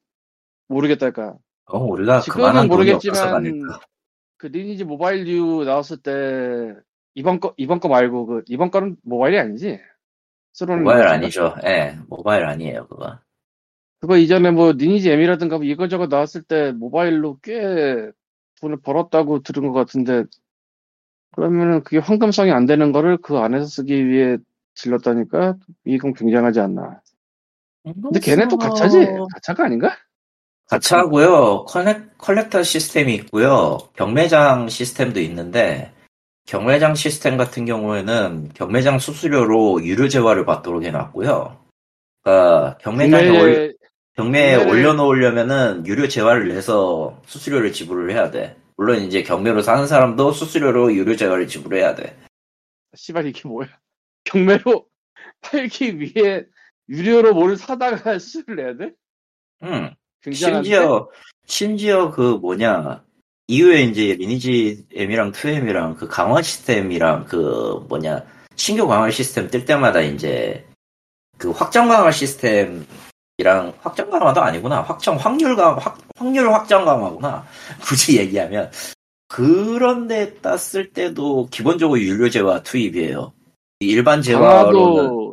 모르겠달까 0.68 1.38
어, 1.68 1.78
우리가 1.78 2.20
지금은 2.20 2.42
그만한 2.42 2.68
돈이 2.68 2.90
모르겠지만. 2.90 3.62
그 4.36 4.46
리니지 4.46 4.84
모바일 4.84 5.24
류 5.24 5.64
나왔을 5.64 5.96
때 5.98 6.74
이번 7.14 7.40
거 7.40 7.54
이번 7.56 7.80
거 7.80 7.88
말고 7.88 8.26
그 8.26 8.42
이번 8.46 8.70
거는 8.70 8.96
모바일이 9.02 9.38
아니지 9.38 9.80
새로운 10.52 10.84
모바일? 10.84 11.06
아니죠. 11.08 11.56
예, 11.64 11.98
모바일 12.08 12.44
아니에요, 12.44 12.86
그거. 12.86 13.18
그거 14.00 14.16
이전에 14.16 14.52
뭐 14.52 14.72
리니지 14.72 15.10
M이라든가 15.10 15.56
뭐 15.56 15.64
이거저거 15.64 16.06
나왔을 16.06 16.42
때 16.42 16.70
모바일로 16.72 17.38
꽤 17.42 18.10
돈을 18.60 18.80
벌었다고 18.80 19.42
들은 19.42 19.68
것 19.68 19.72
같은데 19.72 20.24
그러면은 21.32 21.82
그게 21.82 21.98
황금성이 21.98 22.52
안 22.52 22.64
되는 22.66 22.92
거를 22.92 23.18
그 23.18 23.38
안에서 23.38 23.66
쓰기 23.66 24.06
위해 24.06 24.38
질렀다니까 24.74 25.56
이건 25.84 26.14
굉장하지 26.14 26.60
않나. 26.60 27.00
근데 27.82 28.20
걔네 28.20 28.46
또 28.48 28.56
가차지? 28.56 29.04
가차가 29.34 29.64
아닌가? 29.64 29.96
가차하고요. 30.68 31.64
커넥, 31.64 32.18
collector 32.18 32.62
시스템이 32.62 33.14
있고요. 33.16 33.78
경매장 33.94 34.68
시스템도 34.68 35.20
있는데 35.20 35.92
경매장 36.44 36.94
시스템 36.94 37.36
같은 37.36 37.64
경우에는 37.64 38.50
경매장 38.54 38.98
수수료로 38.98 39.84
유료 39.84 40.08
재화를 40.08 40.44
받도록 40.44 40.84
해놨고요. 40.84 41.64
그러니까 42.22 42.78
경매장에 42.78 43.40
올, 43.40 43.76
경매에 44.16 44.56
올려놓으려면은 44.56 45.86
유료 45.86 46.06
재화를 46.06 46.48
내서 46.48 47.22
수수료를 47.26 47.72
지불을 47.72 48.10
해야 48.12 48.30
돼. 48.30 48.56
물론 48.76 48.98
이제 49.02 49.22
경매로 49.22 49.62
사는 49.62 49.86
사람도 49.86 50.32
수수료로 50.32 50.94
유료 50.94 51.16
재화를 51.16 51.48
지불해야 51.48 51.94
돼. 51.94 52.16
씨발 52.94 53.26
이게 53.26 53.48
뭐야? 53.48 53.68
경매로 54.24 54.86
팔기 55.40 55.98
위해 55.98 56.44
유료로 56.88 57.34
뭘 57.34 57.56
사다가 57.56 58.18
수수료를 58.18 58.56
내야 58.56 58.76
돼? 58.76 58.92
음. 59.62 59.94
굉장한데? 60.22 60.68
심지어 60.68 61.08
심지어 61.46 62.10
그 62.10 62.38
뭐냐 62.40 63.02
이후에 63.46 63.82
이제 63.82 64.14
리니지 64.14 64.86
M이랑 64.94 65.32
2M이랑 65.32 65.96
그 65.96 66.06
강화 66.06 66.42
시스템이랑 66.42 67.24
그 67.24 67.84
뭐냐 67.88 68.24
신규 68.56 68.86
강화 68.86 69.10
시스템 69.10 69.48
뜰 69.48 69.64
때마다 69.64 70.00
이제 70.00 70.66
그 71.38 71.50
확정 71.50 71.88
강화 71.88 72.10
시스템이랑 72.10 72.84
확정 73.80 74.10
강화도 74.10 74.42
아니구나. 74.42 74.82
확정 74.82 75.16
확률 75.16 75.56
강 75.56 75.76
확, 75.78 75.96
확률 76.16 76.52
확정 76.52 76.84
강화구나. 76.84 77.46
굳이 77.80 78.18
얘기하면. 78.18 78.70
그런데 79.28 80.34
땄을 80.40 80.92
때도 80.92 81.48
기본적으로 81.50 82.00
유료 82.00 82.28
재화 82.28 82.62
투입이에요. 82.62 83.32
일반 83.80 84.22
강화도 84.22 85.27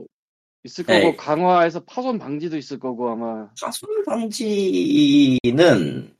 있을 0.65 0.83
거고 0.83 0.99
네. 0.99 1.15
강화에서 1.15 1.79
파손 1.85 2.19
방지도 2.19 2.57
있을 2.57 2.79
거고 2.79 3.09
아마 3.11 3.47
파손 3.61 4.03
방지는 4.05 6.13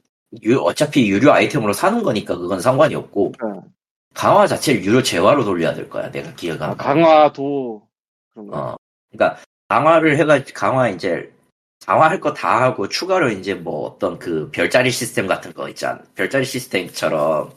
유- 0.44 0.60
어차피 0.62 1.10
유료 1.10 1.32
아이템으로 1.34 1.74
사는 1.74 2.02
거니까 2.04 2.38
그건 2.38 2.60
상관이 2.62 2.96
없고 2.96 3.34
그러니까 3.38 3.68
강화 4.14 4.48
자체를 4.48 4.84
유료 4.86 5.04
재화로 5.04 5.44
돌려야 5.44 5.74
될 5.74 5.90
거야 5.90 6.10
내가 6.12 6.34
기억하는 6.36 6.74
아, 6.74 6.78
강화도 6.78 7.82
그런 8.34 8.48
거. 8.48 8.58
어, 8.58 8.76
그러니까 9.12 9.42
강화를 9.68 10.18
해가 10.18 10.42
강화 10.54 10.90
이제 10.90 11.32
강화할 11.86 12.20
거 12.20 12.34
다 12.34 12.62
하고 12.62 12.88
추가로 12.88 13.30
이제 13.32 13.54
뭐 13.54 13.86
어떤 13.88 14.18
그 14.20 14.50
별자리 14.52 14.92
시스템 14.92 15.28
같은 15.28 15.54
거 15.54 15.68
있잖아. 15.70 16.00
별자리 16.16 16.46
시스템처럼 16.46 17.52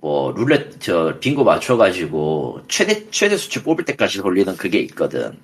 뭐 0.00 0.32
룰렛 0.32 0.80
저 0.80 1.18
빙고 1.18 1.44
맞춰가지고 1.44 2.62
최대 2.68 3.08
최대 3.10 3.36
수치 3.36 3.62
뽑을 3.62 3.84
때까지 3.84 4.18
돌리는 4.18 4.56
그게 4.56 4.78
있거든. 4.80 5.38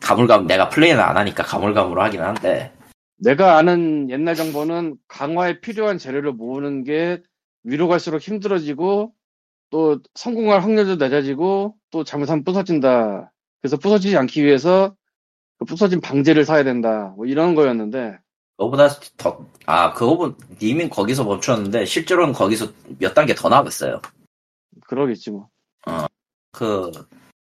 가물가물 0.00 0.46
내가 0.46 0.68
플레이는 0.68 1.00
안 1.00 1.16
하니까 1.16 1.42
가물가물 1.42 2.00
하긴 2.00 2.20
한데 2.20 2.72
내가 3.18 3.56
아는 3.56 4.10
옛날 4.10 4.34
정보는 4.34 4.96
강화에 5.08 5.60
필요한 5.60 5.98
재료를 5.98 6.32
모으는 6.32 6.84
게 6.84 7.22
위로 7.64 7.88
갈수록 7.88 8.18
힘들어지고 8.18 9.12
또 9.70 10.00
성공할 10.14 10.62
확률도 10.62 10.96
낮아지고 10.96 11.74
또 11.90 12.04
잘못하면 12.04 12.44
부서진다. 12.44 13.32
그래서 13.60 13.76
부서지지 13.76 14.16
않기 14.16 14.44
위해서 14.44 14.94
그 15.58 15.64
부서진 15.64 16.00
방제를 16.00 16.44
사야 16.44 16.62
된다. 16.62 17.14
뭐 17.16 17.26
이런 17.26 17.54
거였는데 17.54 18.18
그거보다 18.56 18.88
더, 19.16 19.46
아, 19.66 19.92
그거보, 19.92 20.34
님은 20.62 20.88
거기서 20.88 21.24
멈췄는데, 21.24 21.84
실제로는 21.84 22.32
거기서 22.32 22.72
몇 22.98 23.12
단계 23.12 23.34
더 23.34 23.48
나갔어요. 23.48 24.00
그러겠지 24.86 25.30
뭐. 25.30 25.48
그, 26.52 26.90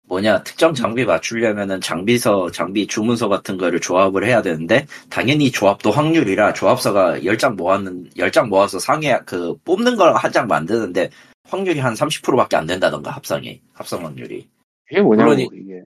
뭐냐, 0.07 0.43
특정 0.43 0.73
장비 0.73 1.03
맞추려면은 1.05 1.81
장비서, 1.81 2.51
장비 2.51 2.85
주문서 2.87 3.27
같은 3.27 3.57
거를 3.57 3.79
조합을 3.81 4.25
해야 4.25 4.41
되는데, 4.41 4.85
당연히 5.09 5.51
조합도 5.51 5.91
확률이라 5.91 6.53
조합서가 6.53 7.19
10장 7.19 7.55
모았는, 7.55 8.11
10장 8.17 8.47
모아서 8.49 8.77
상해, 8.79 9.19
그, 9.25 9.55
뽑는 9.65 9.95
걸 9.95 10.13
한 10.15 10.31
장 10.31 10.47
만드는데, 10.47 11.09
확률이 11.47 11.79
한 11.79 11.93
30%밖에 11.95 12.55
안 12.55 12.65
된다던가, 12.67 13.11
합성이. 13.11 13.61
합성 13.73 14.05
확률이. 14.05 14.47
이게 14.91 15.01
뭐냐고 15.01 15.31
물론 15.31 15.39
이게. 15.53 15.81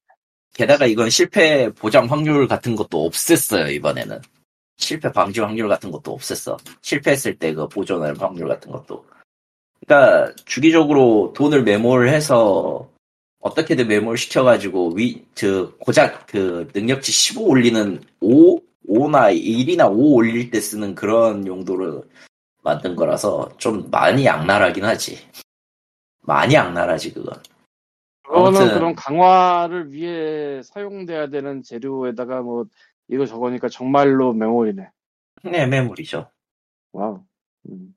게다가 0.53 0.85
이건 0.85 1.09
실패 1.09 1.69
보장 1.71 2.05
확률 2.11 2.47
같은 2.47 2.75
것도 2.75 3.09
없앴어요, 3.09 3.71
이번에는. 3.73 4.19
실패 4.77 5.11
방지 5.11 5.39
확률 5.41 5.67
같은 5.69 5.91
것도 5.91 6.17
없앴어. 6.17 6.57
실패했을 6.81 7.35
때 7.37 7.53
그 7.53 7.67
보존할 7.67 8.15
확률 8.19 8.47
같은 8.47 8.71
것도. 8.71 9.05
그러니까 9.85 10.33
주기적으로 10.45 11.33
돈을 11.35 11.63
메모를 11.63 12.09
해서 12.09 12.89
어떻게든 13.41 13.87
메모를 13.87 14.17
시켜가지고 14.17 14.93
위, 14.95 15.25
저, 15.33 15.71
고작 15.79 16.27
그 16.27 16.69
능력치 16.73 17.11
15 17.11 17.43
올리는 17.45 18.01
5? 18.19 18.59
5나 18.87 19.33
1이나 19.35 19.89
5 19.91 20.15
올릴 20.15 20.49
때 20.51 20.59
쓰는 20.59 20.95
그런 20.95 21.45
용도로 21.45 22.03
만든 22.63 22.95
거라서 22.95 23.49
좀 23.57 23.89
많이 23.89 24.27
악랄하긴 24.27 24.83
하지. 24.83 25.17
많이 26.21 26.57
악랄하지, 26.57 27.13
그건. 27.13 27.41
그거는 28.27 28.59
아무튼- 28.59 28.73
그런 28.73 28.95
강화를 28.95 29.91
위해 29.93 30.61
사용돼야 30.63 31.27
되는 31.29 31.63
재료에다가 31.63 32.41
뭐 32.41 32.65
이거 33.07 33.25
저거니까 33.25 33.69
정말로 33.69 34.33
매물이네. 34.33 34.89
네, 35.45 35.65
매물이죠. 35.65 36.29
와우. 36.91 37.23
음. 37.69 37.95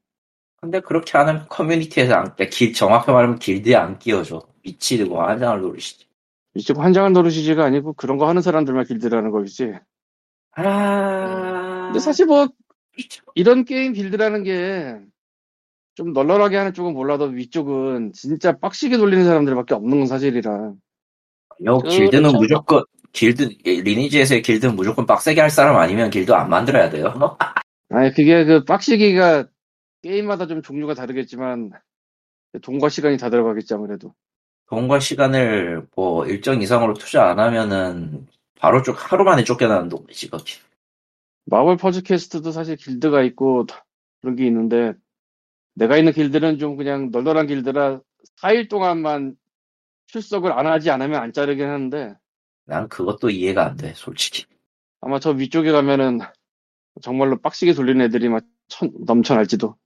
근데 0.61 0.81
그렇게 0.81 1.19
하는 1.19 1.47
커뮤니티에서 1.49 2.15
안, 2.15 2.37
길, 2.51 2.73
정확히 2.73 3.11
말하면 3.11 3.39
길드에 3.39 3.75
안 3.75 3.99
끼워줘. 3.99 4.41
미치고 4.64 5.21
환장할 5.23 5.61
노릇이지. 5.61 6.07
이쪽 6.54 6.78
환장한 6.78 7.12
노릇이지가 7.14 7.64
아니고 7.64 7.95
그런 7.95 8.19
거 8.19 8.28
하는 8.28 8.42
사람들만 8.42 8.85
길드라는 8.85 9.31
거겠지. 9.31 9.73
아. 10.52 11.87
근데 11.87 11.99
사실 11.99 12.26
뭐 12.26 12.49
이런 13.35 13.64
게임 13.64 13.92
길드라는 13.93 14.43
게 14.45 15.12
좀 15.95 16.12
널널하게 16.12 16.57
하는 16.57 16.73
쪽은 16.73 16.95
몰라도 16.95 17.25
위쪽은 17.26 18.12
진짜 18.12 18.59
빡시게 18.59 18.97
돌리는 18.97 19.25
사람들밖에 19.25 19.75
없는 19.75 19.99
건 19.99 20.07
사실이라. 20.07 20.73
요 21.66 21.78
길드는 21.78 22.23
그렇죠. 22.23 22.38
무조건 22.38 22.85
길드 23.12 23.42
리니지에서의 23.64 24.40
길드는 24.42 24.75
무조건 24.75 25.04
빡세게 25.04 25.40
할 25.40 25.50
사람 25.50 25.76
아니면 25.76 26.09
길드 26.09 26.33
안 26.33 26.49
만들어야 26.49 26.88
돼요. 26.88 27.12
아니 27.90 28.11
그게 28.14 28.45
그 28.45 28.64
빡시기가 28.64 29.49
게임마다 30.02 30.47
좀 30.47 30.63
종류가 30.63 30.95
다르겠지만 30.95 31.73
돈과 32.63 32.89
시간이 32.89 33.19
다 33.19 33.28
들어가겠지 33.28 33.75
아무래도. 33.75 34.15
돈과 34.73 35.00
시간을 35.00 35.87
뭐 35.95 36.25
일정 36.25 36.63
이상으로 36.63 36.95
투자 36.95 37.28
안 37.28 37.39
하면은 37.39 38.26
바로 38.58 38.80
쭉 38.80 38.95
하루 38.97 39.23
만에 39.23 39.45
쫓겨나는 39.45 39.91
돈이지 39.91 40.30
거기. 40.30 40.54
마블 41.45 41.76
퍼즈캐스트도 41.76 42.52
사실 42.52 42.76
길드가 42.76 43.23
있고 43.25 43.67
그런 44.23 44.35
게 44.35 44.47
있는데 44.47 44.95
내가 45.75 45.99
있는 45.99 46.15
길드는 46.15 46.56
좀 46.56 46.78
그냥 46.78 47.11
널널한 47.11 47.49
길드라 47.49 48.00
4일 48.41 48.71
동안만 48.71 49.37
출석을 50.06 50.52
안 50.52 50.67
하지 50.67 50.91
않으면 50.91 51.21
안 51.21 51.35
자르긴 51.35 51.67
하는데 51.67 52.15
난 52.65 52.89
그것도 52.89 53.28
이해가 53.28 53.67
안 53.67 53.76
돼, 53.76 53.93
솔직히. 53.95 54.47
아마 55.02 55.19
저 55.19 55.32
위쪽에 55.32 55.71
가면은 55.71 56.21
정말로 57.02 57.39
빡시게 57.39 57.75
돌리는 57.75 58.02
애들이 58.06 58.30
막 58.30 58.43
천, 58.69 58.91
넘쳐날지도. 59.04 59.76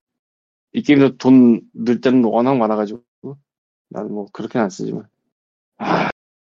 이 0.74 0.82
게임도 0.82 1.16
돈 1.16 1.62
넣을 1.72 2.00
때는 2.00 2.22
워낙 2.22 2.56
많아가지고. 2.56 3.02
나는 3.88 4.12
뭐 4.12 4.26
그렇게는 4.32 4.64
안 4.64 4.70
쓰지만. 4.70 5.08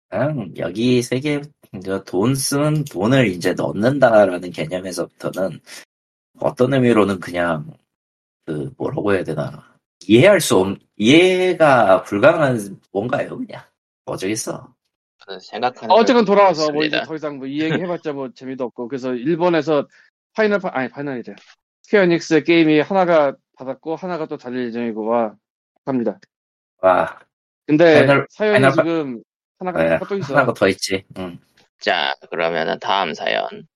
그냥 0.08 0.52
여기 0.58 1.00
세계 1.02 1.42
돈 2.06 2.34
쓰는 2.34 2.84
돈을 2.84 3.28
이제 3.28 3.54
넣는다라는 3.54 4.50
개념에서부터는 4.50 5.60
어떤 6.40 6.74
의미로는 6.74 7.18
그냥 7.20 7.72
그 8.44 8.70
뭐라고 8.76 9.14
해야 9.14 9.24
되나 9.24 9.72
이해할 10.06 10.40
수 10.40 10.58
없, 10.58 10.76
이해가 10.96 12.02
불가능한 12.02 12.80
뭔가요 12.92 13.38
그냥 13.38 13.62
어쩌겠어. 14.04 14.74
저는 15.24 15.40
생각하는 15.40 15.90
아, 15.90 15.94
어쨌건 15.94 16.24
돌아와서 16.24 16.70
뭐. 16.72 16.84
이제 16.84 17.00
더 17.06 17.14
이상 17.14 17.38
뭐 17.38 17.46
이 17.46 17.60
얘기 17.62 17.74
해봤자 17.74 18.12
뭐 18.12 18.28
재미도 18.34 18.64
없고. 18.64 18.88
그래서 18.88 19.14
일본에서 19.14 19.86
파이널, 20.34 20.58
파, 20.58 20.70
아니 20.72 20.88
파이널이래. 20.90 21.34
스퀘어닉스 21.82 22.42
게임이 22.42 22.80
하나가 22.80 23.34
받았고 23.56 23.94
하나가 23.96 24.26
또 24.26 24.36
달릴 24.36 24.66
예정이고 24.66 25.04
와 25.06 25.34
합니다. 25.86 26.18
와 26.82 27.18
근데 27.66 28.06
파이널- 28.06 28.26
사연이 28.30 28.52
파이널 28.54 28.70
파- 28.70 28.82
지금 28.82 29.22
하나가 29.58 29.82
네, 29.84 29.98
또 30.08 30.16
있어. 30.16 30.34
하나가 30.34 30.52
더 30.52 30.68
있지. 30.68 31.04
응. 31.18 31.38
자, 31.80 32.14
그러면은 32.30 32.78
다음 32.80 33.14
사연. 33.14 33.66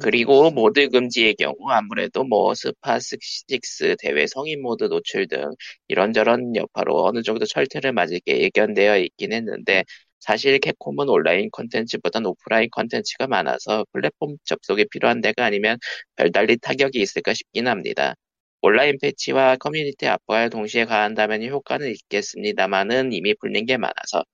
그리고 0.00 0.50
모드 0.52 0.88
금지의 0.88 1.34
경우 1.34 1.56
아무래도 1.70 2.22
뭐 2.22 2.52
스파6 2.52 3.96
대회 3.98 4.26
성인 4.28 4.62
모드 4.62 4.84
노출 4.84 5.26
등 5.26 5.50
이런저런 5.88 6.54
여파로 6.54 7.06
어느 7.06 7.22
정도 7.22 7.44
철퇴를 7.44 7.92
맞을 7.92 8.20
게 8.20 8.40
예견되어 8.40 8.98
있긴 8.98 9.32
했는데 9.32 9.84
사실 10.20 10.58
캡콤은 10.60 11.08
온라인 11.08 11.48
컨텐츠보단 11.50 12.24
오프라인 12.26 12.68
컨텐츠가 12.70 13.26
많아서 13.26 13.84
플랫폼 13.92 14.36
접속이 14.44 14.86
필요한 14.90 15.20
데가 15.20 15.44
아니면 15.46 15.76
별달리 16.16 16.56
타격이 16.58 17.00
있을까 17.00 17.34
싶긴 17.34 17.66
합니다. 17.66 18.14
온라인 18.62 18.98
패치와 19.00 19.56
커뮤니티 19.56 20.06
압박을 20.06 20.50
동시에 20.50 20.84
가한다면 20.84 21.44
효과는 21.44 21.90
있겠습니다만은 21.90 23.12
이미 23.12 23.34
풀린 23.34 23.66
게 23.66 23.76
많아서 23.76 24.24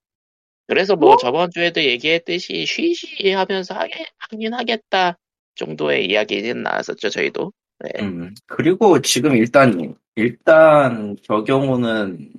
그래서 0.66 0.96
뭐 0.96 1.16
저번 1.16 1.50
주에도 1.50 1.80
얘기했듯이 1.80 2.66
쉬쉬 2.66 3.30
하면서 3.30 3.74
하게, 3.74 4.04
하긴 4.18 4.54
하겠다 4.54 5.18
정도의 5.54 6.06
이야기는 6.06 6.62
나왔었죠 6.62 7.08
저희도 7.08 7.52
네. 7.80 8.02
음. 8.02 8.34
그리고 8.46 9.00
지금 9.00 9.36
일단 9.36 9.94
일단 10.16 11.16
저 11.22 11.44
경우는 11.44 12.32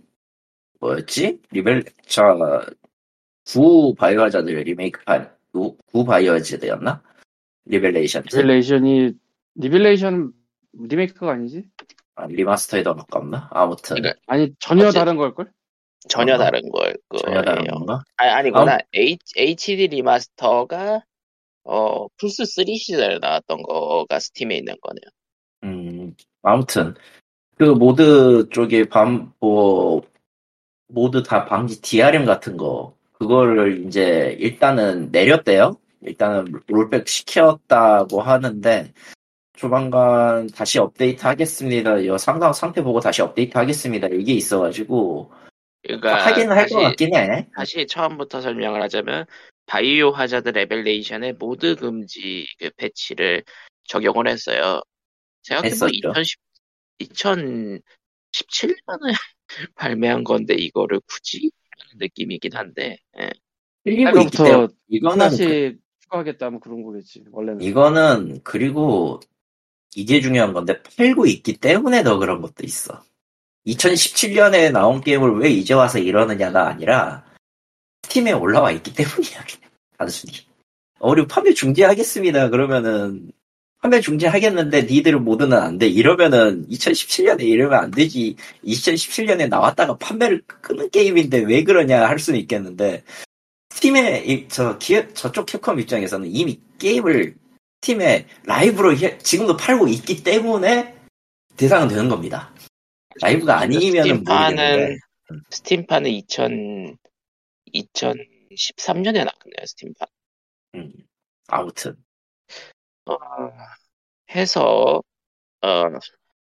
뭐였지? 0.79 1.39
리벨 1.51 1.83
저9 2.07 3.97
바이오하자드 3.97 4.49
리메이크판 4.49 5.31
9, 5.53 5.77
9 5.91 6.05
바이오하자드였나? 6.05 7.03
리벨레이션 7.65 8.23
리빌레이션이 8.31 9.13
리빌레이션 9.55 10.33
리메이크가 10.79 11.31
아니지? 11.31 11.63
아, 12.15 12.25
리마스터에 12.27 12.83
더 12.83 12.95
가깝나? 12.95 13.49
아무튼 13.51 13.95
그러니까 13.97 14.19
아니 14.27 14.53
전혀 14.59 14.87
어째- 14.87 14.99
다른 14.99 15.17
걸걸? 15.17 15.51
전혀 16.09 16.35
어, 16.35 16.37
다른 16.37 16.61
걸 16.71 16.95
전혀 17.19 17.41
다른 17.41 17.67
건가? 17.67 18.01
아니, 18.17 18.29
아니구나 18.31 18.77
H, 18.93 19.33
HD 19.35 19.87
remaster가 19.87 21.01
어 21.63 22.07
플스 22.17 22.45
3 22.45 22.75
시절에 22.77 23.19
나왔던 23.19 23.61
거가 23.63 24.19
스팀에 24.19 24.57
있는 24.57 24.75
거네요 24.81 25.09
음, 25.63 26.15
아무튼 26.43 26.95
그 27.57 27.63
모드 27.63 28.47
쪽에 28.49 28.87
밤, 28.87 29.33
뭐 29.39 30.01
모두 30.87 31.23
다 31.23 31.45
방지 31.45 31.81
DRM 31.81 32.25
같은 32.25 32.55
거 32.55 32.95
그거를 33.13 33.85
이제 33.85 34.37
일단은 34.39 35.11
내렸대요. 35.11 35.77
일단은 36.01 36.45
rollback 36.67 37.07
시켰다고 37.07 38.21
하는데 38.21 38.93
조만간 39.57 40.47
다시 40.47 40.77
업데이트 40.77 41.25
하겠습니다. 41.25 41.97
이 41.97 42.07
상당 42.19 42.53
상태 42.53 42.81
보고 42.81 42.99
다시 42.99 43.23
업데이트 43.23 43.57
하겠습니다. 43.57 44.07
이게 44.07 44.33
있어가지고 44.33 45.31
그러니까 45.83 46.15
하긴 46.25 46.51
할것 46.51 46.69
다시, 46.69 46.73
같긴 46.75 47.15
해. 47.15 47.49
다시 47.55 47.87
처음부터 47.87 48.41
설명을 48.41 48.81
하자면 48.83 49.25
Biohazard 49.65 50.49
Revelation의 50.49 51.33
모드 51.39 51.75
금지 51.75 52.47
그 52.59 52.69
패치를 52.77 53.43
적용을 53.85 54.27
했어요. 54.27 54.81
생각해보면 55.41 55.89
했었죠. 55.89 56.37
2010, 56.99 57.81
2017년에 58.31 59.13
발매한 59.75 60.23
건데 60.23 60.53
이거를 60.53 61.01
굳이? 61.07 61.51
느낌이긴 61.95 62.53
한데 62.53 62.97
예. 63.19 63.29
틀리고 63.83 64.19
있기 64.21 64.37
때문에 64.37 64.51
할로부터 64.51 64.73
이거는 64.87 65.21
하나씩 65.21 65.79
추가하겠다 66.01 66.49
뭐 66.49 66.59
그런 66.59 66.83
거겠지 66.83 67.23
원래는. 67.31 67.61
이거는 67.61 68.41
그리고 68.43 69.19
이게 69.95 70.21
중요한 70.21 70.53
건데 70.53 70.81
팔고 70.97 71.25
있기 71.25 71.57
때문에 71.57 72.03
더 72.03 72.17
그런 72.17 72.41
것도 72.41 72.63
있어. 72.63 73.03
2017년에 73.65 74.71
나온 74.71 75.01
게임을 75.01 75.39
왜 75.39 75.49
이제 75.49 75.73
와서 75.73 75.99
이러느냐가 75.99 76.67
아니라 76.69 77.25
스팀에 78.03 78.31
올라와 78.31 78.71
있기 78.71 78.93
때문이야. 78.93 79.43
그냥. 79.45 79.69
단순히. 79.97 80.33
어, 80.99 81.09
우리 81.11 81.27
판매 81.27 81.53
중지하겠습니다. 81.53 82.49
그러면은 82.49 83.31
판매 83.81 83.99
중지하겠는데 84.01 84.83
니들 84.83 85.19
모드는 85.19 85.57
안 85.57 85.77
돼. 85.77 85.87
이러면은 85.87 86.67
2017년에 86.69 87.41
이러면 87.43 87.79
안 87.79 87.91
되지. 87.91 88.35
2017년에 88.65 89.49
나왔다가 89.49 89.97
판매를 89.97 90.41
끄는 90.47 90.89
게임인데 90.89 91.39
왜 91.39 91.63
그러냐 91.63 92.07
할 92.07 92.17
수는 92.19 92.39
있겠는데 92.41 93.03
이- 94.25 94.45
저 94.49 94.77
기업 94.79 95.13
저쪽 95.13 95.45
캡콤 95.45 95.79
입장에서는 95.79 96.27
이미 96.31 96.59
게임을 96.79 97.35
스 97.35 97.46
팀에 97.81 98.27
라이브로 98.45 98.95
해- 98.97 99.17
지금도 99.17 99.57
팔고 99.57 99.87
있기 99.87 100.23
때문에 100.23 100.95
대상은 101.55 101.87
되는 101.87 102.09
겁니다. 102.09 102.53
라이브가 103.21 103.59
아니면은 103.59 104.03
스팀판은 104.17 104.55
모르겠는데 104.77 104.97
스팀판은 105.49 106.09
2000 106.11 106.97
2013년에 107.73 109.13
나왔네요 109.13 109.65
스팀판. 109.65 110.07
음, 110.75 110.93
아무튼 111.47 111.95
어, 113.05 113.13
해서 114.35 115.01
어, 115.61 115.83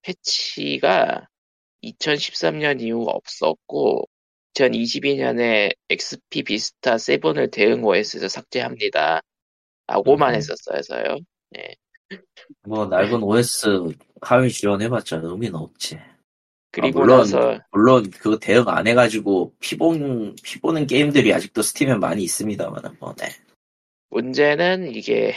패치가 0.02 1.28
2013년 1.84 2.82
이후 2.82 3.06
없었고 3.08 4.08
2022년에 4.56 5.74
XP 5.90 6.44
비스타 6.44 6.96
7을 6.96 7.52
대응 7.52 7.84
OS에서 7.84 8.28
삭제합니다. 8.28 9.22
라고만 9.88 10.34
음. 10.34 10.36
했었어서요. 10.36 11.18
뭐 12.64 12.86
낡은 12.86 13.24
OS 13.24 13.68
하위 14.22 14.50
지원해봤자 14.50 15.22
의미는 15.24 15.56
없지. 15.56 15.98
그리고 16.72 17.00
물론- 17.02 17.20
나서 17.20 17.60
물론 17.72 18.10
그거 18.12 18.38
대응 18.40 18.64
안 18.68 18.88
해가지고 18.88 19.54
피본 19.60 20.36
피보는 20.44 20.88
게임들이 20.88 21.34
아직도 21.34 21.62
스팀에 21.62 21.96
많이 21.96 22.24
있습니다만은 22.24 22.98
뭐 23.00 23.14
네. 23.16 23.28
문제는 24.10 24.94
이게 24.96 25.34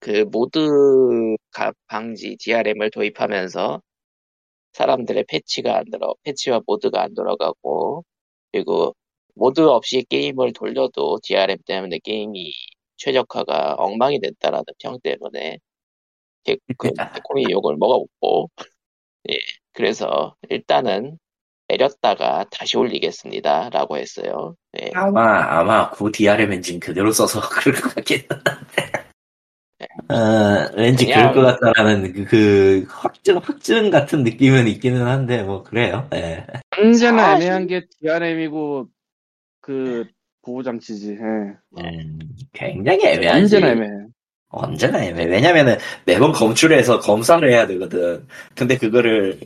그 0.00 0.24
모드 0.30 0.58
가- 1.52 1.72
방지 1.86 2.36
DRM을 2.40 2.90
도입하면서 2.90 3.80
사람들의 4.72 5.24
패치가 5.28 5.78
안 5.78 5.84
들어 5.90 6.14
패치와 6.24 6.60
모드가 6.66 7.02
안 7.02 7.14
돌아가고 7.14 8.04
그리고 8.52 8.94
모드 9.34 9.60
없이 9.60 10.04
게임을 10.08 10.52
돌려도 10.52 11.18
DRM 11.22 11.58
때문에 11.66 11.98
게임이 12.02 12.52
최적화가 12.96 13.74
엉망이 13.78 14.20
됐다라는 14.20 14.64
평 14.82 14.98
때문에 15.02 15.58
개- 16.44 16.56
그 16.78 16.90
개콘이 16.92 17.46
욕을 17.50 17.76
먹어먹고 17.76 18.50
예 19.30 19.38
그래서 19.72 20.34
일단은 20.48 21.18
내렸다가 21.68 22.44
다시 22.50 22.76
올리겠습니다 22.76 23.70
라고 23.70 23.96
했어요 23.96 24.54
예. 24.80 24.90
아마 24.94 25.58
아마 25.58 25.90
그 25.90 26.10
DRM 26.12 26.52
엔진 26.52 26.78
그대로 26.80 27.10
써서 27.12 27.40
그럴 27.50 27.80
것 27.80 27.94
같긴 27.96 28.22
한데. 28.28 29.06
어, 30.08 30.70
왠지 30.76 31.04
그냥- 31.06 31.32
그럴 31.32 31.44
것 31.44 31.60
같다라는 31.60 32.12
그, 32.12 32.24
그 32.24 32.86
확증 32.88 33.36
확증 33.38 33.90
같은 33.90 34.22
느낌은 34.22 34.68
있기는 34.68 35.04
한데 35.06 35.42
뭐 35.42 35.62
그래요. 35.64 36.08
예. 36.14 36.46
언제나 36.78 37.32
사실- 37.32 37.42
애매한 37.48 37.66
게 37.66 37.86
DRM이고 38.00 38.88
그 39.60 40.06
보호 40.46 40.62
장 40.62 40.78
치지. 40.78 41.18
예. 41.20 41.82
음, 41.82 42.18
굉장히 42.52 43.04
애매하지. 43.04 43.40
언제나 43.40 43.68
애매해. 43.72 43.90
언제나 44.48 45.04
애매해. 45.04 45.28
왜냐면은 45.28 45.76
매번 46.04 46.32
검출해서 46.32 47.00
검사를 47.00 47.50
해야 47.50 47.66
되거든. 47.66 48.24
근데 48.54 48.78
그거를 48.78 49.40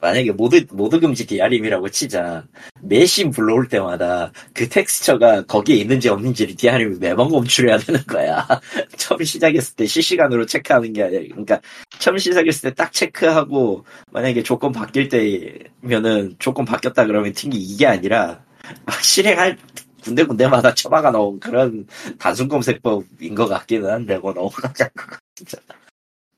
만약에 0.00 0.32
모드 0.32 0.64
모드 0.70 1.00
금지 1.00 1.26
DRM이라고 1.26 1.88
치자 1.88 2.44
매신 2.82 3.30
불러올 3.30 3.68
때마다 3.68 4.32
그 4.52 4.68
텍스처가 4.68 5.46
거기에 5.46 5.76
있는지 5.76 6.10
없는지를 6.10 6.56
DRM이 6.56 6.98
매번 7.00 7.28
검출해야 7.30 7.78
되는 7.78 8.00
거야. 8.06 8.46
처음 8.98 9.24
시작했을 9.24 9.74
때 9.76 9.86
실시간으로 9.86 10.46
체크하는 10.46 10.92
게 10.92 11.02
아니라 11.04 11.22
그러니까 11.30 11.60
처음 11.98 12.18
시작했을 12.18 12.70
때 12.70 12.74
딱 12.76 12.92
체크하고 12.92 13.84
만약에 14.12 14.42
조건 14.42 14.72
바뀔 14.72 15.08
때면은 15.08 16.36
조건 16.38 16.64
바뀌었다 16.66 17.06
그러면 17.06 17.32
튕기 17.32 17.56
이게 17.58 17.86
아니라 17.86 18.44
막 18.84 19.02
실행할 19.02 19.56
군데군데마다 20.04 20.74
처박아 20.74 21.10
놓은 21.10 21.40
그런 21.40 21.86
단순 22.18 22.46
검색법인 22.48 23.34
것 23.34 23.48
같기는 23.48 23.90
한데 23.90 24.18
뭐 24.18 24.32
넘어가자 24.32 24.88
그거 24.90 25.16
진짜 25.34 25.58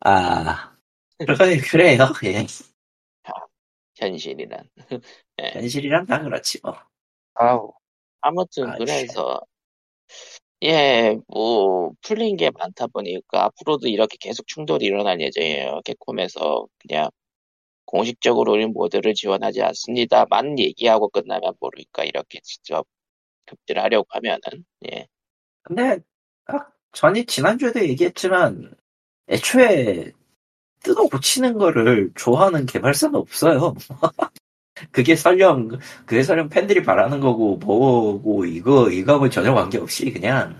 아 0.01 0.73
그래 1.19 1.59
그래요. 1.59 2.13
예. 2.25 2.47
현실이란. 3.97 4.69
현실이란 5.39 6.07
다 6.07 6.23
그렇지 6.23 6.61
뭐. 6.63 6.75
아우. 7.35 7.73
아무튼 8.21 8.69
아, 8.71 8.77
그래서. 8.77 9.41
예, 10.63 11.17
뭐 11.29 11.93
풀린 12.03 12.37
게 12.37 12.51
많다 12.51 12.87
보니까 12.87 13.45
앞으로도 13.45 13.89
이렇게 13.89 14.17
계속 14.19 14.47
충돌이 14.47 14.87
일어날 14.87 15.21
예정이에요. 15.21 15.81
캡콤에서 15.85 16.67
그냥 16.79 17.11
공식적으로 17.85 18.53
우리 18.53 18.67
모드를 18.67 19.15
지원하지 19.15 19.63
않습니다만 19.63 20.59
얘기하고 20.59 21.09
끝나면 21.09 21.55
모를까 21.61 22.05
이렇게 22.05 22.41
직접 22.43 22.87
급질하려고 23.47 24.07
하면은 24.11 24.41
예. 24.93 25.07
근데 25.63 25.99
아, 26.47 26.67
전이 26.93 27.27
지난주에도 27.27 27.81
얘기했지만 27.81 28.75
애초에 29.29 30.13
뜯어 30.83 31.05
고치는 31.09 31.59
거를 31.59 32.11
좋아하는 32.15 32.67
개발사는 32.67 33.15
없어요 33.15 33.75
그게 34.93 35.17
설령 35.17 35.79
그게 36.05 36.23
설령 36.23 36.49
팬들이 36.49 36.83
바라는 36.83 37.21
거고 37.21 37.57
뭐고 37.57 38.45
이거 38.45 38.91
이거하고 38.91 39.29
전혀 39.31 39.55
관계없이 39.55 40.13
그냥 40.13 40.55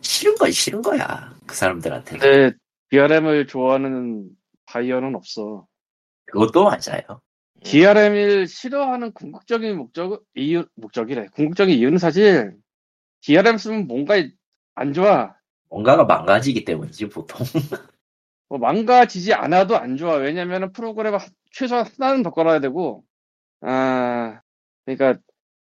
싫은 0.00 0.34
건 0.36 0.50
싫은 0.50 0.82
거야 0.82 1.34
그 1.46 1.54
사람들한테 1.54 2.12
는 2.12 2.20
근데 2.20 2.56
DRM을 2.90 3.46
좋아하는 3.46 4.28
바이어는 4.66 5.14
없어. 5.14 5.66
그것도 6.26 6.64
맞아요 6.64 7.20
DRM을 7.64 8.46
싫어하는 8.46 9.12
궁극적인 9.12 9.76
목적 9.76 10.22
이유 10.34 10.64
목적이래. 10.76 11.26
궁극적인 11.34 11.76
이유는 11.76 11.98
사실 11.98 12.54
DRM 13.22 13.58
쓰면 13.58 13.86
뭔가 13.86 14.14
안 14.74 14.92
좋아. 14.92 15.34
뭔가가 15.70 16.04
망가지기 16.04 16.64
때문이지 16.64 17.08
보통 17.10 17.38
뭐 18.48 18.58
망가지지 18.58 19.34
않아도 19.34 19.76
안 19.76 19.96
좋아. 19.96 20.14
왜냐면은 20.16 20.72
프로그램을 20.72 21.18
하- 21.20 21.26
최소한 21.52 21.86
하나는 21.98 22.22
더 22.22 22.30
깔아야 22.32 22.60
되고, 22.60 23.04
아, 23.62 24.40
그러니까 24.84 25.20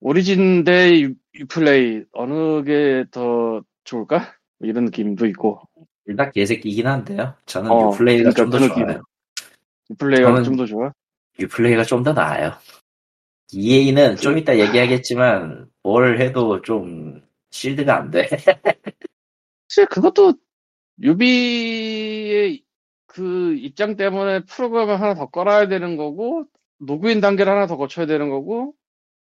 오리진 0.01 0.63
대 0.65 1.01
유- 1.01 1.15
유플레이 1.35 2.05
어느 2.13 2.63
게 2.63 3.05
더 3.11 3.61
좋을까? 3.85 4.33
뭐 4.59 4.69
이런 4.69 4.85
느낌도 4.85 5.25
있고, 5.27 5.61
둘다 6.05 6.31
개새끼긴 6.31 6.87
한데요 6.87 7.35
저는 7.45 7.71
어, 7.71 7.91
유플레이가 7.93 8.31
그러니까 8.31 8.43
좀더그 8.43 8.63
느낌. 8.69 8.87
좋아요 8.87 9.01
유플레이가 9.91 10.43
좀 10.43 10.55
더 10.57 10.65
좋아. 10.65 10.91
유플레이가 11.39 11.83
좀 11.83 12.03
더 12.03 12.13
나아요. 12.13 12.53
EA는 13.53 14.17
좀 14.17 14.37
이따 14.37 14.57
얘기하겠지만 14.57 15.69
뭘 15.83 16.19
해도 16.21 16.61
좀 16.61 17.21
실드가 17.51 17.97
안 17.97 18.11
돼. 18.11 18.27
사실 19.69 19.85
그것도 19.87 20.33
유비의 21.01 22.63
그 23.07 23.55
입장 23.55 23.95
때문에 23.95 24.45
프로그램을 24.45 24.99
하나 24.99 25.13
더 25.13 25.29
깔아야 25.29 25.67
되는 25.67 25.97
거고, 25.97 26.45
로그인 26.79 27.21
단계를 27.21 27.51
하나 27.51 27.67
더 27.67 27.77
거쳐야 27.77 28.05
되는 28.05 28.29
거고, 28.29 28.73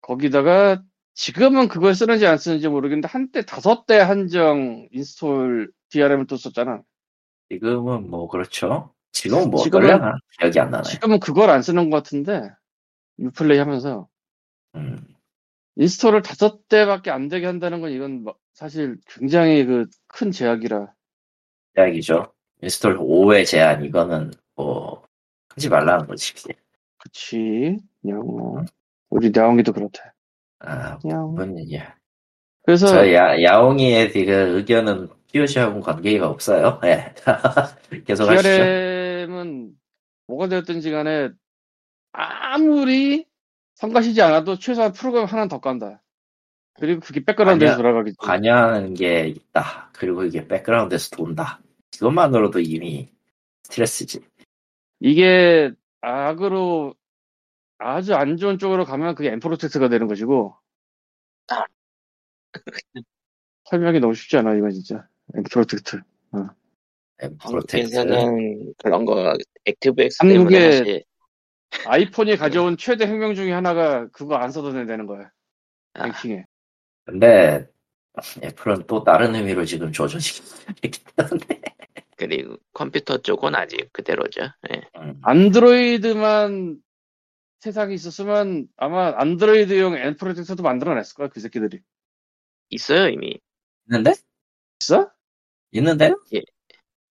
거기다가 0.01 0.81
지금은 1.15 1.67
그걸 1.67 1.93
쓰는지 1.95 2.25
안 2.25 2.37
쓰는지 2.37 2.67
모르겠는데 2.67 3.07
한때 3.07 3.45
다섯 3.45 3.85
대 3.85 3.97
한정 3.99 4.87
install 4.91 5.71
DRM을 5.89 6.27
또 6.27 6.37
썼잖아. 6.37 6.81
지금은 7.51 8.09
뭐 8.09 8.27
그렇죠. 8.27 8.93
지금은 9.13 9.49
뭐 9.51 9.63
지금은- 9.63 10.17
기억이 10.39 10.59
안 10.59 10.69
나네. 10.71 10.83
지금은 10.83 11.19
그걸 11.19 11.49
안 11.49 11.61
쓰는 11.61 11.89
것 11.89 11.97
같은데 11.97 12.49
Uplay 13.19 13.57
하면서 13.59 14.07
음, 14.75 14.97
install을 15.77 16.21
다섯 16.23 16.67
대밖에 16.67 17.09
안 17.11 17.27
되게 17.29 17.45
한다는 17.45 17.79
건 17.81 17.91
이건 17.91 18.23
뭐- 18.23 18.35
사실 18.53 18.97
굉장히 19.07 19.65
그 19.65 19.85
큰 20.07 20.31
제약이라 20.31 20.91
이야기죠. 21.77 22.33
install 22.61 22.97
5회 22.99 23.45
제한 23.45 23.83
이거는 23.85 24.31
뭐 24.55 25.03
하지 25.49 25.69
말라는 25.69 26.05
거지. 26.07 26.33
그치 26.97 27.77
그냥 28.01 28.19
뭐 28.19 28.63
우리 29.09 29.31
야옹이도 29.35 29.73
그렇대 29.73 29.99
아, 30.59 30.97
뭔 31.03 31.57
얘기야. 31.59 31.95
그래서 32.63 32.87
저 32.87 33.11
야, 33.13 33.41
야옹이의 33.41 34.11
그 34.13 34.19
의견은 34.57 35.09
POC하고는 35.31 35.81
관계가 35.81 36.29
없어요. 36.29 36.79
예. 36.85 37.13
계속 38.05 38.29
하시죠. 38.29 38.49
뭐가 40.27 40.47
되었든지 40.47 40.91
간에 40.91 41.29
아무리 42.11 43.25
성가시지 43.75 44.21
않아도 44.21 44.57
최소한 44.57 44.93
프로그램 44.93 45.25
하나 45.25 45.47
더 45.47 45.59
깐다 45.59 46.01
그리고 46.79 47.01
그게 47.01 47.23
백그라운드에서. 47.23 47.77
돌아가겠지. 47.77 48.17
관여하는 48.17 48.93
게 48.93 49.27
있다. 49.27 49.91
그리고 49.93 50.23
이게 50.23 50.47
백그라운드에서 50.47 51.15
돈다. 51.15 51.61
이것만으로도 51.95 52.59
이미 52.59 53.11
스트레스지. 53.63 54.21
이게 54.99 55.71
악으로 56.01 56.95
아주 57.77 58.15
안 58.15 58.37
좋은 58.37 58.57
쪽으로 58.57 58.85
가면 58.85 59.15
그게 59.15 59.29
nProtect가 59.31 59.89
되는 59.89 60.07
것이고 60.07 60.55
아. 61.49 61.63
설명이 63.65 63.99
너무 63.99 64.13
쉽지 64.13 64.37
않아 64.37 64.55
이건 64.55 64.71
진짜 64.71 65.07
nProtect 65.35 66.01
Protect. 66.31 66.62
한국에서는 67.39 68.73
그런 68.77 69.05
거 69.05 69.35
액티브 69.65 70.01
엑스 70.03 70.17
한국에- 70.21 70.27
때문에 70.49 70.71
사실 70.77 71.03
아이폰이 71.85 72.37
가져온 72.37 72.77
최대 72.77 73.07
혁명 73.07 73.35
중에 73.35 73.51
하나가 73.51 74.07
그거 74.09 74.35
안 74.35 74.51
써도 74.51 74.71
된다는 74.71 75.05
거야 75.07 75.31
아, 75.93 76.03
뱅킹에 76.03 76.45
근데 77.05 77.67
애플은 78.43 78.85
또 78.87 79.03
다른 79.03 79.33
의미로 79.35 79.65
지금 79.65 79.91
조져지기 79.91 80.43
때문에 81.15 81.45
그리고 82.15 82.57
컴퓨터 82.73 83.17
쪽은 83.17 83.55
아직 83.55 83.91
그대로죠. 83.91 84.41
예. 84.71 84.81
음. 84.97 85.19
안드로이드만 85.23 86.77
세상에 87.59 87.93
있었으면 87.95 88.67
아마 88.77 89.13
안드로이드용 89.17 89.95
엠프로텍트도 89.95 90.61
만들어냈을 90.61 91.15
거야 91.15 91.27
그 91.29 91.39
새끼들이 91.39 91.79
있어요 92.69 93.09
이미. 93.09 93.39
있는데? 93.89 94.13
있어? 94.81 95.11
있는데요? 95.71 96.21
예. 96.35 96.41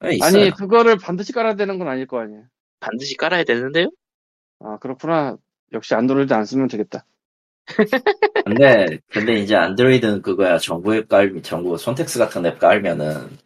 네, 0.03 0.15
있어요. 0.17 0.43
아니 0.43 0.51
그거를 0.51 0.97
반드시 0.97 1.33
깔아야 1.33 1.55
되는 1.55 1.79
건 1.79 1.89
아닐 1.89 2.07
거 2.07 2.21
아니야 2.21 2.41
반드시 2.81 3.17
깔아야 3.17 3.45
되는데요? 3.45 3.91
아 4.61 4.79
그렇구나 4.79 5.37
역시 5.73 5.95
안드로이드 5.95 6.33
안 6.33 6.45
쓰면 6.45 6.69
되겠다 6.69 7.05
근데 8.45 8.99
근데 9.09 9.35
이제 9.35 9.55
안드로이드는 9.55 10.23
그거야 10.23 10.59
정부 10.59 10.95
앱 10.97 11.09
깔, 11.09 11.43
정부 11.43 11.77
손텍스 11.77 12.19
같은 12.19 12.45
앱 12.47 12.59
깔면은 12.59 13.39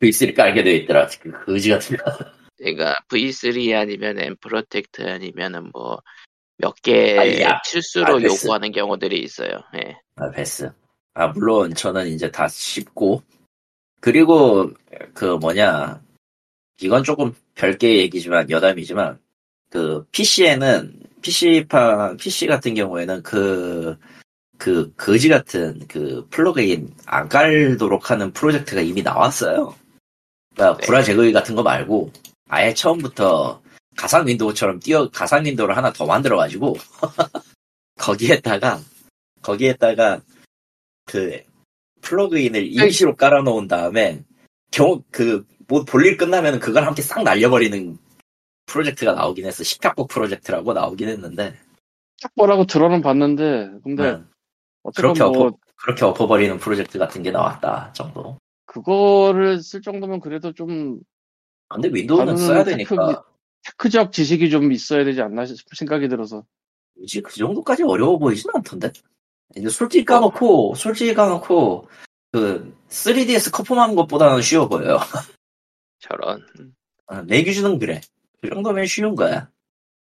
V3 0.00 0.34
깔게 0.34 0.64
돼 0.64 0.74
있더라. 0.78 1.06
그 1.20 1.30
거지 1.44 1.70
같은 1.70 1.96
거. 1.96 2.04
그러니까 2.58 2.96
V3 3.08 3.76
아니면 3.76 4.18
nProtect 4.18 5.08
아니면은 5.08 5.70
뭐 5.72 6.02
몇 6.62 6.74
개. 6.80 7.44
실수로 7.64 8.16
아, 8.16 8.18
됐어. 8.20 8.34
요구하는 8.34 8.70
경우들이 8.70 9.20
있어요. 9.20 9.50
예. 9.76 9.96
아, 10.14 10.30
패스. 10.30 10.70
아, 11.14 11.26
물론 11.26 11.74
저는 11.74 12.06
이제 12.06 12.30
다 12.30 12.46
씹고. 12.48 13.22
그리고 14.02 14.68
그 15.14 15.24
뭐냐. 15.36 16.02
이건 16.80 17.04
조금 17.04 17.32
별개의 17.54 18.00
얘기지만 18.00 18.50
여담이지만 18.50 19.20
그 19.70 20.04
PC에는 20.10 21.00
PC판 21.22 22.16
PC 22.16 22.48
같은 22.48 22.74
경우에는 22.74 23.22
그그 23.22 24.92
거지 24.96 25.28
같은 25.28 25.86
그 25.86 26.26
플러그인 26.30 26.92
안 27.06 27.28
깔도록 27.28 28.10
하는 28.10 28.32
프로젝트가 28.32 28.80
이미 28.80 29.02
나왔어요. 29.02 29.72
그러니까 30.56 30.80
네. 30.80 30.86
구라 30.86 31.02
제거기 31.02 31.32
같은 31.32 31.54
거 31.54 31.62
말고 31.62 32.10
아예 32.48 32.74
처음부터 32.74 33.62
가상 33.96 34.26
윈도우처럼 34.26 34.80
띄어 34.80 35.08
가상 35.10 35.44
윈도우를 35.44 35.76
하나 35.76 35.92
더 35.92 36.06
만들어 36.06 36.36
가지고 36.36 36.76
거기에다가 38.00 38.80
거기에다가 39.42 40.20
그 41.04 41.40
plug-in을 42.02 42.66
임시로 42.66 43.16
깔아놓은 43.16 43.68
다음에 43.68 44.24
경우 44.70 45.02
그뭐 45.10 45.84
볼일 45.86 46.16
끝나면 46.16 46.60
그걸 46.60 46.84
함께 46.86 47.02
싹 47.02 47.22
날려버리는 47.22 47.96
프로젝트가 48.66 49.12
나오긴 49.14 49.46
했어. 49.46 49.64
식탁보 49.64 50.08
프로젝트라고 50.08 50.72
나오긴 50.72 51.08
했는데 51.08 51.54
딱 52.22 52.32
뭐라고 52.36 52.64
들어는 52.66 53.00
봤는데 53.02 53.70
근데 53.82 54.02
응, 54.04 54.28
어쨌건 54.82 55.14
그렇게 55.14 55.22
뭐 55.38 55.46
엎어 55.48 55.56
그렇게 55.76 56.04
엎어버리는 56.04 56.58
프로젝트 56.58 56.98
같은 56.98 57.22
게 57.22 57.30
나왔다 57.30 57.92
정도. 57.92 58.38
그거를 58.66 59.60
쓸 59.62 59.82
정도면 59.82 60.20
그래도 60.20 60.52
좀 60.52 61.00
근데 61.68 61.88
윈도우는 61.92 62.36
써야 62.36 62.64
tech- 62.64 62.70
되니까 62.94 63.24
tech적 63.64 64.12
지식이 64.12 64.50
좀 64.50 64.72
있어야 64.72 65.04
되지 65.04 65.20
않나 65.22 65.44
싶은 65.44 65.60
생각이 65.76 66.08
들어서 66.08 66.44
굳이 66.94 67.20
그 67.20 67.32
정도까지 67.34 67.82
어려워 67.84 68.18
보이진 68.18 68.50
않던데. 68.54 68.92
이제 69.56 69.68
솔직히 69.68 70.04
까놓고 70.04 70.74
솔직히 70.74 71.14
까놓고 71.14 71.88
그 72.32 72.76
3DS 72.88 73.52
커펌하는 73.52 73.94
것보다는 73.94 74.42
쉬워 74.42 74.68
보여요. 74.68 74.98
저런. 75.98 76.44
어, 77.06 77.22
내 77.22 77.42
기준은 77.42 77.78
그래. 77.78 78.00
그 78.40 78.48
정도면 78.48 78.86
쉬운 78.86 79.14
거야. 79.14 79.50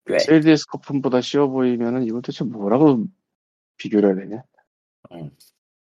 꽤. 0.07 0.17
3DS 0.17 0.69
커펌보다 0.69 1.21
쉬워 1.21 1.49
보이면은 1.49 2.05
이건 2.05 2.23
도대체 2.23 2.45
뭐라고 2.45 3.05
비교를 3.77 4.11
해야 4.11 4.25
되냐 4.25 4.43
음. 5.13 5.31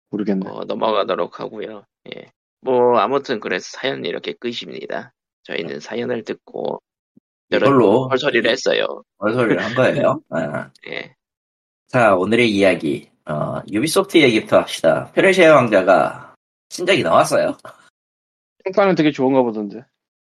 모르겠네 0.10 0.48
뭐 0.48 0.64
넘어가도록 0.66 1.40
하고요. 1.40 1.86
예. 2.16 2.32
뭐 2.62 2.98
아무튼 2.98 3.40
그래서 3.40 3.70
사연 3.72 4.06
이렇게 4.06 4.34
끝입니다. 4.34 5.14
저희는 5.44 5.80
사연을 5.80 6.24
듣고 6.24 6.82
이걸로 7.52 8.10
헐소리를 8.10 8.50
했어요. 8.50 9.04
얼소리를 9.18 9.64
한 9.64 9.76
거예요. 9.76 10.22
아. 10.30 10.72
예. 10.88 11.16
자, 11.88 12.16
오늘의 12.16 12.50
이야기. 12.50 13.10
어, 13.28 13.62
유비소프트 13.72 14.18
얘기부터 14.18 14.60
합시다. 14.60 15.12
페르시아 15.14 15.56
왕자가 15.56 16.36
신작이 16.70 17.04
나왔어요. 17.04 17.58
평가는 18.64 18.96
되게 18.96 19.12
좋은가 19.12 19.42
보던데 19.42 19.84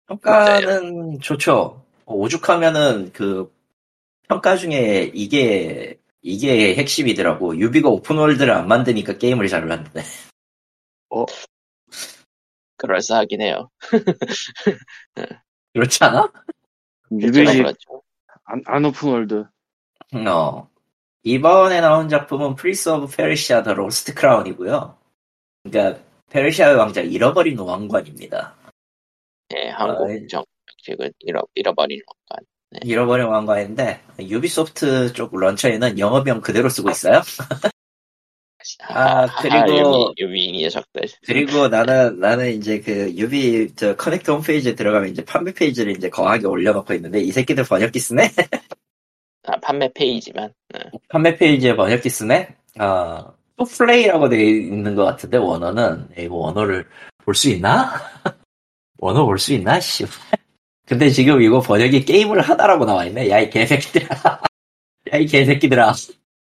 평가는 0.07 1.21
좋죠. 1.21 1.85
어, 2.07 2.15
오죽하면은 2.15 3.13
그 3.13 3.53
평가 4.29 4.57
중에 4.57 5.11
이게 5.15 5.99
이게 6.23 6.75
핵심이더라고. 6.77 7.59
유비가 7.59 7.89
open 7.89 8.08
world를 8.08 8.53
안 8.53 8.69
만드니까 8.69 9.19
게임을 9.19 9.49
잘 9.49 9.65
만드네. 9.67 10.05
그럴싸하긴 12.77 13.43
해요. 13.43 13.71
그렇지 15.75 16.05
않아? 16.05 16.31
유비지 17.11 17.59
그렇죠. 17.59 18.03
안, 18.45 18.63
안 18.67 18.85
open 18.85 19.11
world 19.11 19.45
어. 20.15 20.69
이번에 21.33 21.83
나온 21.83 22.09
작품은 22.09 22.55
Prince 22.57 22.89
of 22.89 23.15
Persia 23.15 23.63
The 23.63 23.75
Lost 23.75 24.15
Crown이고요. 24.15 24.97
그러니까 25.63 26.03
페르시아의 26.31 26.77
왕자 26.77 27.03
잃어버린 27.03 27.59
왕관입니다. 27.59 28.57
예, 29.55 29.69
한국 29.69 30.09
아이. 30.09 30.27
정식을 30.27 31.13
잃어, 31.21 31.43
잃어버린 31.55 32.01
것간. 32.07 32.45
잃어버린 32.83 33.27
왕관인데 33.27 34.01
유비소프트 34.21 35.13
쪽 35.13 35.37
launcher에는 35.39 35.99
영어명 35.99 36.41
그대로 36.41 36.71
쓰고 36.71 36.91
있어요. 36.91 37.21
아, 38.89 39.27
그리고- 39.43 40.13
유비, 40.19 40.23
유비 40.51 40.63
녀석들. 40.63 41.03
그리고 41.27 41.69
나는 41.69 42.21
나는 42.21 42.55
이제 42.55 42.81
그 42.81 43.15
유비 43.15 43.75
저 43.77 43.97
Connect 43.97 44.31
홈페이지에 44.31 44.75
들어가면 44.75 45.11
이제 45.11 45.23
판매 45.25 45.53
페이지를 45.53 45.95
이제 45.95 46.09
거하게 46.09 46.47
올려놓고 46.47 46.95
있는데 46.95 47.21
이 47.21 47.33
새끼들 47.33 47.65
번역기 47.65 47.99
쓰네. 47.99 48.31
아, 49.49 49.57
판매 49.61 49.91
페이지만. 49.93 50.53
예. 50.77 50.91
판매 51.09 51.35
페이지에 51.37 51.75
번역기 51.75 52.09
쓰네. 52.11 52.55
아, 52.79 53.33
to 53.57 53.65
play라고 53.65 54.29
되어 54.29 54.41
있는 54.41 54.95
것 54.95 55.05
같은데 55.05 55.39
원어는 55.39 56.09
이거 56.19 56.35
원어를 56.37 56.87
볼 57.25 57.35
수 57.35 57.49
있나? 57.51 57.91
원어 58.99 59.25
볼 59.25 59.39
수 59.39 59.53
있나? 59.55 59.81
씨. 59.81 60.05
근데 60.87 61.11
지금 61.11 61.41
이거 61.43 61.61
번역이 61.61 62.05
게임을 62.05 62.41
하다라고 62.41 62.85
나와 62.85 63.05
있네. 63.07 63.31
야 63.31 63.41
이 63.41 63.51
개새끼들아. 63.51 64.41
야 65.13 65.17
이 65.19 65.27
개새끼들아. 65.27 65.93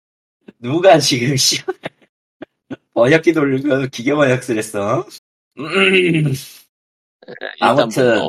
누가 0.61 0.99
지금 0.99 1.37
씨 1.37 1.63
번역기 2.95 3.33
돌리면 3.33 3.91
기계 3.91 4.15
번역을 4.15 4.57
했어? 4.59 5.07
음, 5.59 6.33
아무튼. 7.61 8.21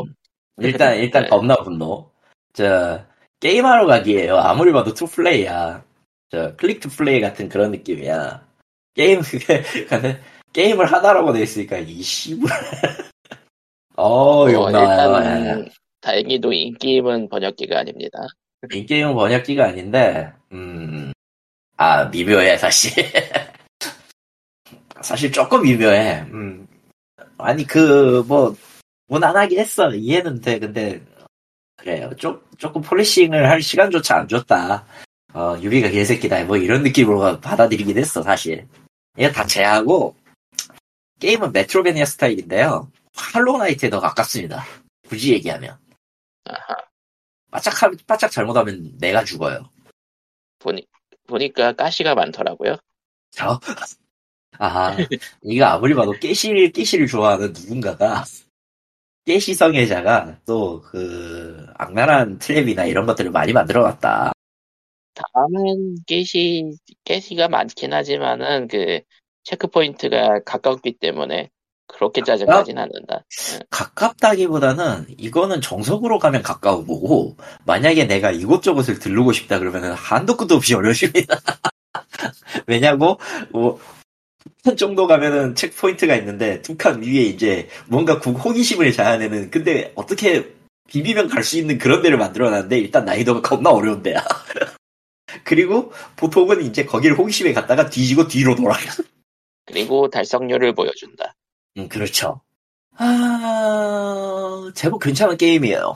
일단 0.62 0.96
일단 0.98 1.24
네. 1.24 1.30
겁나 1.30 1.56
분노. 1.58 2.10
저 2.54 3.04
게임하러 3.46 3.86
가기에요. 3.86 4.38
아무리 4.38 4.72
봐도 4.72 4.92
to 4.92 5.06
play야. 5.06 5.84
저 6.32 6.56
click 6.56 6.80
to 6.80 6.90
play 6.90 7.22
같은 7.22 7.48
그런 7.48 7.70
느낌이야. 7.70 8.44
게임 8.96 9.22
그게 9.22 9.62
근데 9.88 10.20
게임을 10.52 10.92
하다라고 10.92 11.32
돼 11.32 11.44
있으니까 11.44 11.78
이 11.78 12.02
씨발. 12.02 12.50
어, 13.98 14.46
어, 14.48 14.52
욕 14.52 14.72
나와요. 14.72 15.38
일단 15.38 15.70
다행히도 16.02 16.54
인게임은 16.54 17.30
번역기가 17.30 17.78
아닙니다. 17.78 18.18
이 18.74 18.84
게임은 18.84 19.14
번역기가 19.14 19.64
아닌데, 19.64 20.34
음, 20.52 21.14
아 21.78 22.06
미묘해 22.06 22.58
사실. 22.58 22.94
사실 25.04 25.32
조금 25.32 25.62
미묘해. 25.62 26.22
음. 26.32 26.68
아니 27.38 27.64
그 27.64 28.24
뭐 28.28 28.56
무난하게 29.08 29.60
했어 29.60 29.94
이해는 29.94 30.42
돼. 30.42 30.58
근데 30.58 31.00
그래요. 31.86 32.10
조, 32.18 32.42
조금 32.58 32.82
폴리싱을 32.82 33.48
할 33.48 33.62
시간조차 33.62 34.18
안 34.18 34.28
줬다. 34.28 34.88
어 35.36 35.56
유비가 35.62 35.88
개새끼다. 35.88 36.44
뭐 36.46 36.58
이런 36.58 36.82
느낌으로 36.82 37.40
받아들이긴 37.40 37.96
했어 38.00 38.24
사실. 38.24 38.68
이거 39.16 39.30
다 39.32 39.46
제하고 39.46 40.16
게임은 41.20 41.52
메트로베니아 41.52 42.06
스타일인데요. 42.06 42.92
할로우나이트에 43.14 43.92
더 43.92 44.00
가깝습니다. 44.00 44.66
굳이 45.08 45.34
얘기하면. 45.34 45.78
아하. 46.46 46.76
바짝, 47.52 47.74
바짝 48.08 48.32
잘못하면 48.32 48.98
내가 48.98 49.24
죽어요. 49.24 49.70
보니, 50.58 50.88
보니까 51.28 51.74
가시가 51.74 52.16
많더라고요. 52.16 52.78
저? 53.30 53.60
아, 54.58 54.98
이거 55.44 55.66
아무리 55.66 55.94
봐도 55.94 56.14
깨실, 56.14 56.72
깨실을 56.72 57.08
좋아하는 57.08 57.54
누군가가, 57.54 58.26
깨시 59.26 59.56
성애자가 59.56 60.38
또 60.46 60.82
그, 60.82 61.66
악랄한 61.78 62.40
트랩이나 62.40 62.88
이런 62.88 63.06
것들을 63.06 63.32
많이 63.32 63.54
만들어 63.54 63.82
놨다. 63.82 64.32
다음은 65.16 65.96
깨시 66.06 66.72
깨시가 67.06 67.48
많긴 67.48 67.94
하지만은 67.94 68.68
그 68.68 69.02
체크포인트가 69.44 70.42
가깝기 70.46 70.98
때문에 71.00 71.50
그렇게 71.88 72.22
짜증나진 72.24 72.78
않는다. 72.78 73.24
가깝다기보다는 73.70 75.06
이거는 75.18 75.62
정석으로 75.62 76.20
가면 76.20 76.42
가까운 76.42 76.86
거고, 76.86 77.38
만약에 77.66 78.06
내가 78.06 78.32
이곳저곳을 78.32 79.00
들르고 79.00 79.32
싶다 79.32 79.60
그러면은 79.60 79.94
한도 79.94 80.36
끝도 80.36 80.56
없이 80.56 80.74
어려워집니다. 80.74 81.38
왜냐고, 82.68 83.20
뭐, 83.52 83.80
한 84.66 84.76
정도 84.78 85.08
가면은 85.08 85.56
체크포인트가 85.56 86.16
있는데, 86.18 86.62
두 86.62 86.76
칸 86.78 87.02
위에 87.02 87.22
이제 87.24 87.70
뭔가 87.88 88.20
구- 88.20 88.32
호기심을 88.32 88.92
자아내는, 88.92 89.52
근데 89.52 89.92
어떻게 89.96 90.54
비비면 90.88 91.28
갈 91.30 91.44
수 91.44 91.58
있는 91.58 91.78
그런 91.78 92.02
데를 92.02 92.18
만들어 92.18 92.50
놨는데, 92.50 92.80
일단 92.80 93.06
난이도가 93.06 93.42
겁나 93.42 93.70
어려운 93.72 94.02
데야. 94.04 94.24
그리고 95.44 95.92
보통은 96.16 96.62
이제 96.64 96.86
거기를 96.86 97.18
호기심에 97.18 97.54
갔다가 97.54 97.90
뒤지고 97.90 98.28
뒤로 98.28 98.56
돌아가. 98.56 98.80
그리고 99.66 100.10
달성률을 100.10 100.74
보여준다. 100.74 101.34
음, 101.78 101.88
그렇죠. 101.90 102.42
아, 102.98 104.72
제법 104.76 105.02
괜찮은 105.02 105.38
게임이에요. 105.38 105.96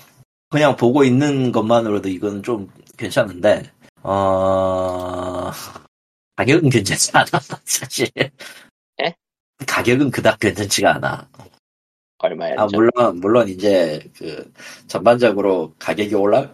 그냥 0.49 0.75
보고 0.75 1.03
있는 1.03 1.51
것만으로도 1.51 2.09
이건 2.09 2.43
좀 2.43 2.71
괜찮은데, 2.97 3.71
어, 4.03 5.51
가격은 6.39 6.69
괜찮지 6.69 7.11
않아, 7.13 7.27
사실. 7.65 8.07
예? 8.17 9.13
가격은 9.67 10.09
그닥 10.09 10.39
괜찮지가 10.39 10.95
않아. 10.95 11.27
얼마였죠? 12.19 12.61
아, 12.61 12.67
물론, 12.71 13.19
물론 13.19 13.49
이제, 13.49 14.09
그, 14.17 14.49
전반적으로 14.87 15.73
가격이 15.79 16.15
올라, 16.15 16.49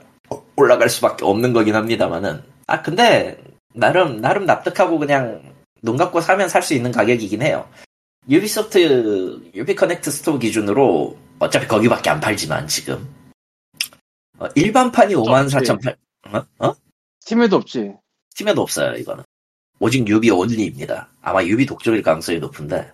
올라갈 0.55 0.89
수밖에 0.89 1.23
없는 1.23 1.53
거긴 1.53 1.75
합니다만은. 1.75 2.43
아, 2.65 2.81
근데, 2.81 3.37
나름, 3.75 4.21
나름 4.21 4.45
납득하고 4.47 4.97
그냥, 4.97 5.53
눈 5.83 5.97
감고 5.97 6.19
사면 6.19 6.49
살 6.49 6.63
수 6.63 6.73
있는 6.73 6.91
가격이긴 6.91 7.43
해요. 7.43 7.69
유비소프트, 8.27 9.51
유비커넥트 9.53 10.09
store 10.09 10.39
기준으로, 10.39 11.15
어차피 11.37 11.67
거기밖에 11.67 12.09
안 12.09 12.19
팔지만, 12.19 12.67
지금. 12.67 13.07
어, 14.39 14.47
일반판이 14.55 15.13
54,800, 15.13 15.99
어? 16.33 16.43
어? 16.57 16.75
스팀에도 17.19 17.57
없지. 17.57 17.93
스팀에도 18.31 18.63
없어요, 18.63 18.95
이거는. 18.95 19.23
오직 19.79 20.07
유비 20.07 20.29
only입니다. 20.31 21.09
아마 21.21 21.43
유비 21.43 21.65
독점일 21.65 22.01
가능성이 22.01 22.39
높은데. 22.39 22.91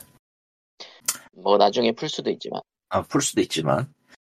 뭐 1.33 1.57
나중에 1.57 1.91
풀 1.91 2.09
수도 2.09 2.29
있지만 2.29 2.61
아, 2.89 3.01
풀 3.03 3.21
수도 3.21 3.41
있지만. 3.41 3.91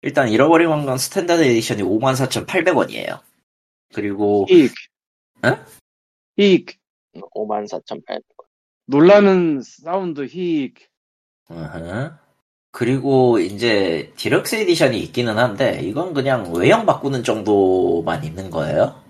일단 0.02 0.30
잃어버린 0.30 0.68
왕관 0.68 0.98
스탠다드 0.98 1.44
에디션이 1.44 1.84
54,800원이에요. 1.84 3.22
그리고 3.94 4.46
히익. 4.50 4.72
에? 5.46 5.58
히익. 6.38 6.80
54,800원. 7.14 8.22
놀라는 8.88 9.62
사운드 9.62 10.26
히익. 10.26 10.90
그리고 12.72 13.38
이제 13.40 14.12
Deluxe 14.16 14.56
Edition이 14.56 15.00
있기는 15.02 15.38
한데 15.38 15.82
이건 15.84 16.14
그냥 16.14 16.52
외형 16.54 16.86
바꾸는 16.86 17.24
정도만 17.24 18.24
있는 18.24 18.50
거예요. 18.50 19.02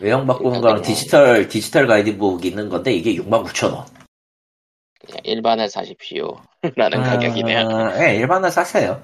외형 0.00 0.26
바꾸는 0.26 0.60
거랑 0.60 0.82
디지털 0.82 1.48
디지털 1.48 1.86
가이드북 1.86 2.44
있는 2.44 2.68
건데 2.68 2.92
이게 2.92 3.14
69,000원. 3.16 3.86
그냥 5.00 5.20
일반을 5.24 5.68
사십시오. 5.68 6.36
라는 6.74 7.02
가격이네요. 7.02 7.90
네, 7.98 8.16
일반을 8.16 8.50
사세요. 8.50 9.02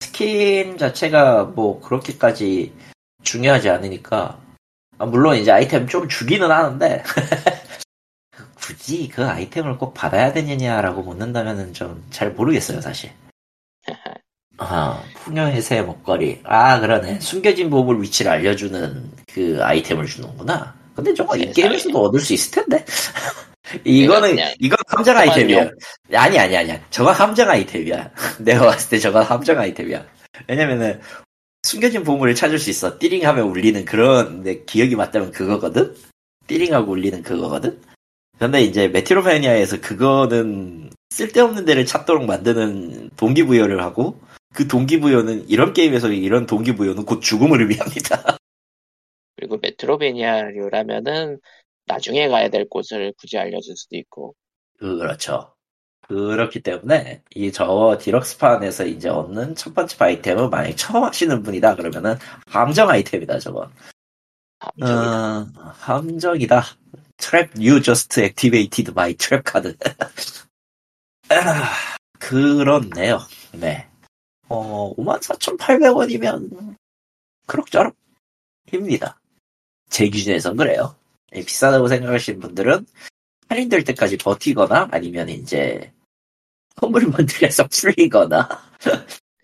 스킨 0.00 0.76
자체가 0.76 1.44
뭐 1.44 1.80
그렇게까지 1.80 2.72
중요하지 3.22 3.70
않으니까 3.70 4.38
아, 4.98 5.06
물론 5.06 5.36
이제 5.36 5.50
아이템 5.50 5.86
좀 5.86 6.08
주기는 6.08 6.50
하는데 6.50 7.02
굳이 8.54 9.08
그 9.08 9.24
아이템을 9.26 9.78
꼭 9.78 9.94
받아야 9.94 10.32
되느냐라고 10.32 11.02
묻는다면은 11.02 11.72
좀잘 11.72 12.32
모르겠어요 12.32 12.80
사실. 12.80 13.10
아, 14.56 15.02
풍요의 15.16 15.64
새 15.64 15.82
목걸이. 15.82 16.40
아, 16.44 16.78
그러네. 16.80 17.18
숨겨진 17.20 17.70
보물 17.70 18.00
위치를 18.02 18.30
알려주는 18.30 19.10
그 19.34 19.58
아이템을 19.60 20.06
주는구나. 20.06 20.72
근데 20.94 21.12
저거 21.12 21.36
이 21.36 21.40
세상에. 21.40 21.52
게임에서도 21.54 22.00
얻을 22.00 22.20
수 22.20 22.34
있을 22.34 22.52
텐데. 22.52 22.84
이거는, 23.82 24.36
이건 24.60 24.78
함정 24.86 25.16
아이템이야. 25.16 25.70
아니, 26.12 26.38
아니, 26.38 26.56
아니야. 26.56 26.80
저거 26.90 27.10
함정 27.10 27.50
아이템이야. 27.50 28.10
내가 28.38 28.66
봤을 28.66 28.90
때 28.90 28.98
저건 29.00 29.24
함정 29.24 29.58
아이템이야. 29.58 30.06
왜냐면은, 30.46 31.00
숨겨진 31.64 32.04
보물을 32.04 32.36
찾을 32.36 32.60
수 32.60 32.70
있어. 32.70 32.98
띠링 32.98 33.26
하면 33.26 33.48
울리는 33.48 33.84
그런, 33.84 34.44
내 34.44 34.62
기억이 34.64 34.94
맞다면 34.94 35.32
그거거든? 35.32 35.96
띠링하고 36.46 36.92
울리는 36.92 37.22
그거거든? 37.22 37.80
근데 38.38 38.62
이제 38.62 38.86
메트로매니아에서 38.88 39.80
그거는 39.80 40.90
쓸데없는 41.10 41.64
데를 41.64 41.86
찾도록 41.86 42.26
만드는 42.26 43.10
동기부여를 43.16 43.82
하고, 43.82 44.20
그 44.52 44.68
동기부여는 44.68 45.48
이런 45.48 45.72
게임에서 45.72 46.08
이런 46.12 46.46
동기부여는 46.46 47.04
곧 47.04 47.20
죽음을 47.20 47.60
의미합니다. 47.62 48.36
그리고 49.36 49.58
메트로베니아류라면은 49.58 51.40
나중에 51.86 52.28
가야 52.28 52.48
될 52.48 52.68
곳을 52.68 53.12
굳이 53.18 53.36
알려줄 53.38 53.76
수도 53.76 53.96
있고 53.96 54.34
그렇죠. 54.78 55.54
그렇기 56.02 56.60
때문에 56.60 57.22
이 57.34 57.50
저 57.50 57.98
디럭스판에서 58.00 58.84
이제 58.86 59.08
얻는 59.08 59.54
첫 59.54 59.74
번째 59.74 59.96
아이템은 60.04 60.50
만약 60.50 60.74
처음 60.76 61.04
하시는 61.04 61.42
분이다 61.42 61.76
그러면은 61.76 62.16
함정 62.46 62.90
아이템이다 62.90 63.38
저거. 63.38 63.70
함정이다. 64.60 65.40
어, 65.60 65.72
함정이다. 65.78 66.62
트랩 67.16 67.56
you 67.56 67.80
just 67.82 68.20
activated 68.20 68.90
my 68.92 69.14
trap 69.14 69.44
카드. 69.44 69.76
아, 71.30 71.72
그렇네요. 72.18 73.18
네. 73.52 73.88
어, 74.48 74.94
54,800원이면 74.96 76.76
그럭저럭 77.46 77.94
입니다. 78.72 79.18
제 79.90 80.08
기준에선 80.08 80.56
그래요. 80.56 80.94
예, 81.34 81.40
비싸다고 81.42 81.88
생각하시는 81.88 82.40
분들은 82.40 82.86
할인될 83.48 83.84
때까지 83.84 84.16
버티거나 84.18 84.88
아니면 84.90 85.28
이제 85.28 85.92
험블먼들에서 86.80 87.68
풀리거나 87.70 88.48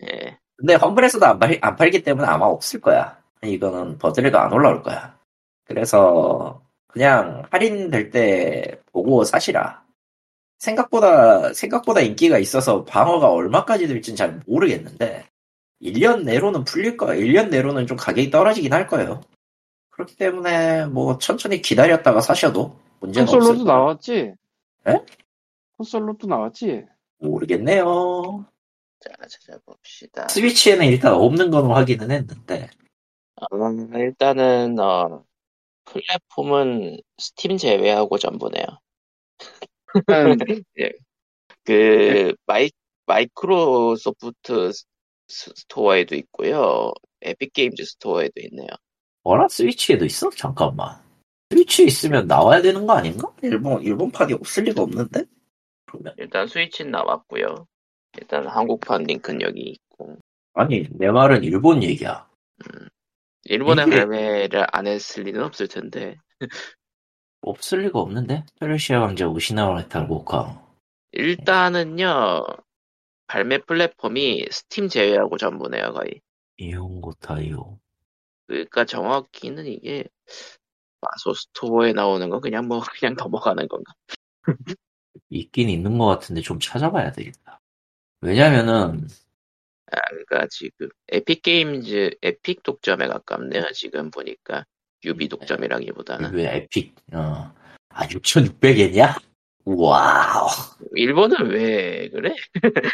예. 0.03 0.37
근데 0.57 0.75
험블에서도 0.75 1.25
안, 1.25 1.39
팔, 1.39 1.57
안 1.61 1.75
팔기 1.75 2.03
때문에 2.03 2.27
아마 2.27 2.45
없을 2.45 2.79
거야. 2.81 3.19
이거는 3.43 3.97
버들에도 3.97 4.37
안 4.37 4.53
올라올 4.53 4.83
거야. 4.83 5.17
그래서 5.65 6.61
그냥 6.87 7.43
할인될 7.49 8.11
때 8.11 8.79
보고 8.91 9.23
사시라. 9.23 9.83
생각보다 10.59 11.53
생각보다 11.53 12.01
인기가 12.01 12.37
있어서 12.37 12.85
방어가 12.85 13.31
얼마까지 13.31 13.87
될진 13.87 14.15
잘 14.15 14.39
모르겠는데 14.45 15.25
1년 15.81 16.23
내로는 16.23 16.63
풀릴 16.63 16.97
거야. 16.97 17.17
1년 17.17 17.49
내로는 17.49 17.87
좀 17.87 17.97
가격이 17.97 18.29
떨어지긴 18.29 18.71
할 18.71 18.85
거예요. 18.85 19.21
그렇기 19.91 20.15
때문에 20.15 20.85
뭐 20.87 21.17
천천히 21.17 21.61
기다렸다가 21.61 22.21
사셔도 22.21 22.77
문제는 22.99 23.27
없을 23.27 23.39
콘솔로도. 23.39 23.63
나왔지? 23.65 24.33
에? 24.87 24.93
콘솔로도 25.77 26.27
나왔지? 26.27 26.85
모르겠네요. 27.19 28.45
자 28.99 29.11
찾아봅시다. 29.27 30.27
스위치에는 30.27 30.85
일단 30.87 31.13
없는 31.13 31.49
건 31.51 31.71
확인은 31.71 32.11
했는데 32.11 32.69
음, 33.51 33.95
일단은 33.95 34.79
어 34.79 35.23
플랫폼은 35.85 36.99
스팀 37.17 37.57
제외하고 37.57 38.17
전부네요. 38.17 38.65
일단 39.95 40.37
그 41.65 42.33
마이 42.45 42.69
마이크로소프트 43.07 44.71
스- 44.71 45.51
스토어에도 45.55 46.15
있고요. 46.15 46.91
에픽 47.21 47.53
게임즈 47.53 47.83
스토어에도 47.85 48.33
있네요. 48.51 48.69
어라 49.23 49.47
스위치에도 49.47 50.05
있어? 50.05 50.29
잠깐만. 50.31 51.01
스위치에 51.51 51.85
있으면 51.85 52.27
나와야 52.27 52.61
되는 52.61 52.85
거 52.87 52.93
아닌가? 52.93 53.31
일본 53.41 53.81
일본판이 53.83 54.33
없을 54.33 54.63
리가 54.63 54.81
없는데. 54.81 55.25
그러면 55.85 56.13
일단 56.17 56.47
스위치는 56.47 56.91
나왔고요. 56.91 57.67
일단 58.19 58.47
한국판 58.47 59.03
링크는 59.03 59.41
여기 59.41 59.61
있고 59.61 60.17
아니 60.53 60.87
내 60.91 61.09
말은 61.11 61.43
일본 61.43 61.83
얘기야. 61.83 62.27
일본에 63.45 63.83
이게- 63.83 63.97
발매를 63.97 64.67
안 64.71 64.87
했을 64.87 65.23
리는 65.23 65.41
없을 65.43 65.67
텐데 65.67 66.17
없을 67.41 67.79
리가 67.83 67.99
없는데. 67.99 68.45
페르시아 68.59 68.99
왕자 69.01 69.27
우시나와 69.27 69.75
메탈 69.77 70.07
고카. 70.07 70.61
일단은요 71.11 72.43
발매 73.27 73.59
플랫폼이 73.59 74.45
스팀 74.51 74.87
제외하고 74.87 75.37
전부네요 75.37 75.93
거의. 75.93 76.21
이용고 76.57 77.13
타이오. 77.13 77.77
그러니까 78.51 78.85
정확히는 78.85 79.65
이게 79.67 80.05
마소 81.01 81.33
스토어에 81.33 81.93
나오는 81.93 82.29
건 82.29 82.41
그냥 82.41 82.67
뭐 82.67 82.79
그냥 82.99 83.15
넘어가는 83.17 83.67
건가? 83.67 83.93
있긴 85.29 85.69
있는 85.69 85.97
것 85.97 86.05
같은데 86.05 86.41
좀 86.41 86.59
찾아봐야 86.59 87.11
되겠다. 87.11 87.59
왜냐면은 88.21 89.07
아, 89.91 89.99
그러니까 90.09 90.47
지금 90.49 90.89
에픽 91.09 91.41
게임즈 91.41 92.17
에픽 92.21 92.63
독점에 92.63 93.07
가깝네요. 93.07 93.71
지금 93.73 94.11
보니까 94.11 94.65
유비 95.03 95.27
독점이라기보다는 95.27 96.33
왜 96.33 96.55
에픽 96.57 96.95
어. 97.13 97.51
아 97.89 98.07
6,600엔이야? 98.07 99.19
와우. 99.65 100.47
일본은 100.95 101.49
왜 101.49 102.09
그래? 102.09 102.33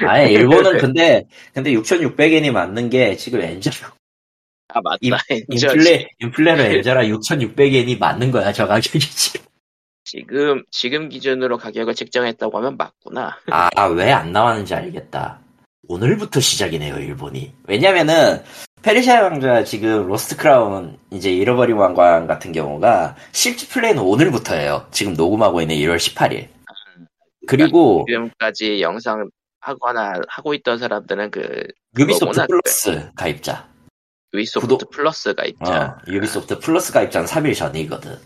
아니 0.08 0.34
일본은 0.34 0.78
근데 0.94 1.28
근데 1.54 1.72
6,600엔이 1.72 2.52
맞는 2.52 2.90
게 2.90 3.16
지금 3.16 3.42
엔저라 3.42 3.94
아 4.78 4.82
맞다. 4.84 4.98
인- 5.02 5.14
인플레 5.50 6.10
인플레로 6.20 6.62
엔저라 6.64 7.04
6,600엔이 7.04 8.00
맞는 8.00 8.32
거야 8.32 8.52
저 8.54 8.68
가격이 8.68 9.00
지금. 9.00 9.46
지금 10.04 10.64
지금 10.72 11.10
기준으로 11.10 11.58
가격을 11.58 11.94
책정했다고 11.96 12.58
하면 12.60 12.78
맞구나. 12.78 13.38
아 13.52 13.88
왜 13.90 14.12
안 14.12 14.32
나왔는지 14.32 14.74
알겠다. 14.74 15.40
오늘부터 15.90 16.40
시작이네요 16.40 16.98
일본이. 17.00 17.54
왜냐면은 17.68 18.42
페르시아 18.84 19.24
왕자 19.24 19.64
지금 19.64 20.08
로스트 20.08 20.38
크라운 20.38 20.98
이제 21.12 21.32
잃어버린 21.32 21.76
왕관 21.76 22.28
같은 22.28 22.52
경우가 22.54 23.16
실제 23.34 23.68
플레이는 23.68 24.02
오늘부터예요. 24.02 24.88
지금 24.92 25.14
녹음하고 25.14 25.62
있는 25.62 25.76
1월 25.76 25.98
18일. 25.98 26.48
그리고 27.48 28.06
지금까지 28.08 28.82
영상 28.82 29.30
하거나 29.60 30.14
하고 30.30 30.54
있던 30.54 30.78
사람들은 30.78 31.32
그 31.32 31.68
유비소프트 31.98 32.46
플러스 32.48 33.10
가입자. 33.16 33.68
유비소프트 34.38 34.68
구독- 34.86 34.92
플러스가 34.92 35.46
있죠. 35.46 35.72
어, 35.72 35.98
유비소프트 36.08 36.60
플러스 36.60 36.94
가입자는 36.94 37.28
3일 37.28 37.56
전이거든. 37.56 38.18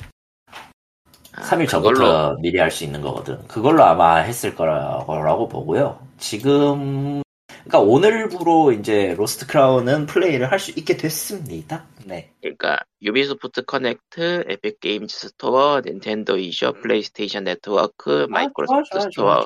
아, 1.33 1.41
3일 1.43 1.65
그걸로 1.67 1.95
전부터 1.95 2.35
미리 2.41 2.59
할 2.59 2.69
수 2.71 2.83
있는 2.83 3.01
거거든. 3.01 3.47
그걸로 3.47 3.83
아마 3.83 4.17
했을 4.17 4.53
거라고 4.55 5.47
보고요. 5.47 6.05
지금, 6.17 7.21
그러니까 7.47 7.79
오늘부로 7.79 8.73
이제 8.73 9.13
로스트 9.17 9.47
크라운은 9.47 10.07
플레이를 10.07 10.51
할 10.51 10.59
수 10.59 10.71
있게 10.71 10.97
됐습니다. 10.97 11.85
네. 12.05 12.31
그러니까 12.41 12.77
유비소프트 13.01 13.63
커넥트, 13.63 14.45
에픽 14.49 14.79
게임즈 14.81 15.15
스토어, 15.17 15.81
닌텐도 15.85 16.37
eShop, 16.37 16.73
플레이스테이션 16.73 17.45
네트워크, 17.45 18.27
마이크로소프트 18.29 18.97
아, 18.97 18.99
좋아, 18.99 18.99
좋아, 18.99 19.09
스토어 19.09 19.35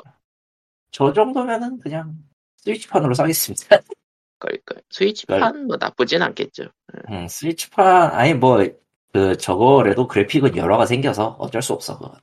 저 0.90 1.12
정도면은 1.12 1.78
그냥 1.80 2.16
스위치판으로 2.58 3.14
사겠습니다. 3.14 3.78
그러니까 4.38 4.76
스위치판 4.90 5.66
뭐 5.66 5.76
나쁘진 5.78 6.22
않겠죠. 6.22 6.64
음, 7.10 7.26
스위치판, 7.28 8.12
아니 8.12 8.34
뭐, 8.34 8.58
그, 9.12 9.36
저거라도 9.36 10.06
그래픽은 10.06 10.56
열화가 10.56 10.86
생겨서 10.86 11.36
어쩔 11.38 11.62
수 11.62 11.72
없어, 11.72 11.98
그거. 11.98 12.14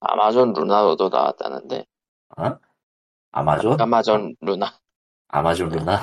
아마존 0.00 0.52
루나도 0.52 1.08
나왔다는데 1.08 1.84
어? 2.36 2.58
아마존? 3.32 3.80
아마존 3.80 4.36
루나 4.40 4.72
아마존 5.28 5.68
루나? 5.70 6.00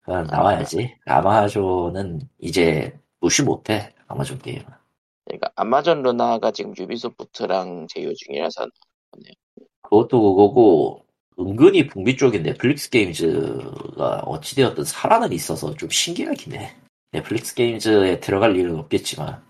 그건 0.00 0.26
나와야지. 0.26 0.96
아마존은 1.06 2.20
이제 2.38 2.98
무시 3.20 3.42
못해. 3.42 3.94
아마존 4.08 4.38
게임은. 4.38 4.64
그러니까 5.24 5.50
아마존 5.54 6.02
루나가 6.02 6.50
지금 6.50 6.74
유비소프트랑 6.76 7.86
제휴 7.88 8.12
중이라서 8.14 8.66
그것도 9.82 10.20
그거고, 10.20 11.04
은근히 11.38 11.86
북미 11.86 12.16
쪽인 12.16 12.42
넷플릭스 12.42 12.90
게임즈가 12.90 14.20
어찌되었든 14.26 14.84
살아는 14.84 15.32
있어서 15.32 15.74
좀 15.74 15.88
신기하긴 15.88 16.54
해. 16.54 16.76
넷플릭스 17.12 17.54
게임즈에 17.54 18.20
들어갈 18.20 18.56
일은 18.56 18.76
없겠지만. 18.78 19.42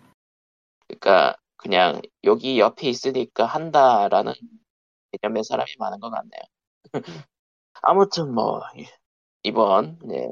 그러니까 0.86 1.36
그냥 1.56 2.00
여기 2.24 2.58
옆에 2.58 2.88
있으니까 2.88 3.44
한다라는 3.44 4.32
개념의 5.12 5.44
사람이 5.44 5.70
많은 5.78 6.00
것 6.00 6.10
같네요. 6.10 6.42
아무튼 7.82 8.34
뭐 8.34 8.60
이번 9.42 9.98
네, 10.04 10.28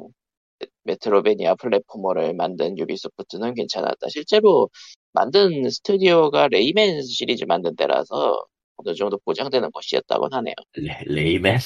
메트로베니아 0.84 1.56
플랫포머를 1.56 2.34
만든 2.34 2.78
유비소프트는 2.78 3.54
괜찮았다. 3.54 4.08
실제로 4.08 4.70
만든 5.12 5.68
스튜디오가 5.70 6.48
레이맨 6.48 7.02
시리즈 7.02 7.44
만든 7.44 7.76
데라서 7.76 8.44
어느 8.78 8.94
정도 8.94 9.18
보장되는 9.18 9.70
곳이었다고 9.70 10.28
하네요. 10.30 10.54
레, 10.74 11.02
레이맨? 11.06 11.58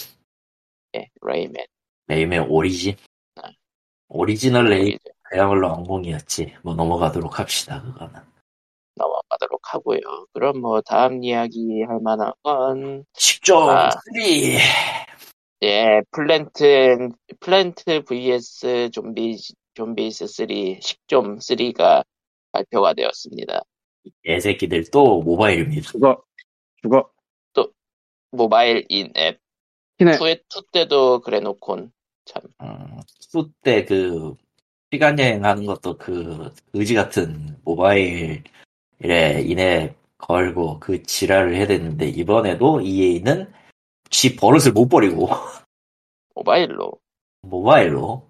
예, 0.96 1.08
레이맨. 1.22 1.66
레이맨 2.08 2.46
오리진? 2.48 2.96
아. 3.36 3.50
오리지널 4.08 4.66
레이, 4.66 4.98
그야말로 5.22 5.68
엉망이었지. 5.68 6.56
뭐 6.62 6.74
넘어가도록 6.74 7.38
합시다, 7.38 7.82
그거는. 7.82 8.20
넘어가도록 8.94 9.60
하고요. 9.74 10.00
그럼 10.32 10.60
뭐 10.60 10.80
다음 10.80 11.22
이야기 11.24 11.82
할 11.82 12.00
만한 12.00 12.32
건 12.42 13.04
10점 13.14 13.68
아. 13.68 13.90
3! 13.90 14.00
예, 15.62 16.02
플랜트, 16.10 17.10
플랜트 17.40 18.04
vs 18.04 18.90
좀비, 18.90 19.36
좀비스 19.74 20.26
3, 20.26 20.46
식좀 20.80 21.38
3가 21.38 22.04
발표가 22.50 22.94
되었습니다. 22.94 23.60
애새끼들 24.26 24.90
또 24.90 25.22
모바일입니다. 25.22 25.82
죽어. 25.82 26.22
죽어. 26.82 27.10
모바일 28.34 28.86
in-app. 28.88 29.38
키네. 29.98 30.12
2, 30.14 30.16
2 30.16 30.62
때도 30.72 31.20
그래 31.20 31.40
놓곤, 31.40 31.92
참. 32.24 32.42
음, 32.62 32.98
수때 33.20 33.84
그, 33.84 34.34
시간 34.90 35.18
여행하는 35.18 35.66
것도 35.66 35.98
그, 35.98 36.50
의지 36.72 36.94
같은 36.94 37.58
모바일에 37.62 38.42
인해 39.44 39.94
걸고 40.16 40.80
그 40.80 41.02
지랄을 41.02 41.54
해야 41.54 41.66
되는데, 41.66 42.08
이번에도 42.08 42.80
EA는 42.80 43.52
지 44.08 44.34
버릇을 44.34 44.72
못 44.72 44.88
버리고, 44.88 45.28
모바일로. 46.34 46.92
모바일로, 47.42 48.26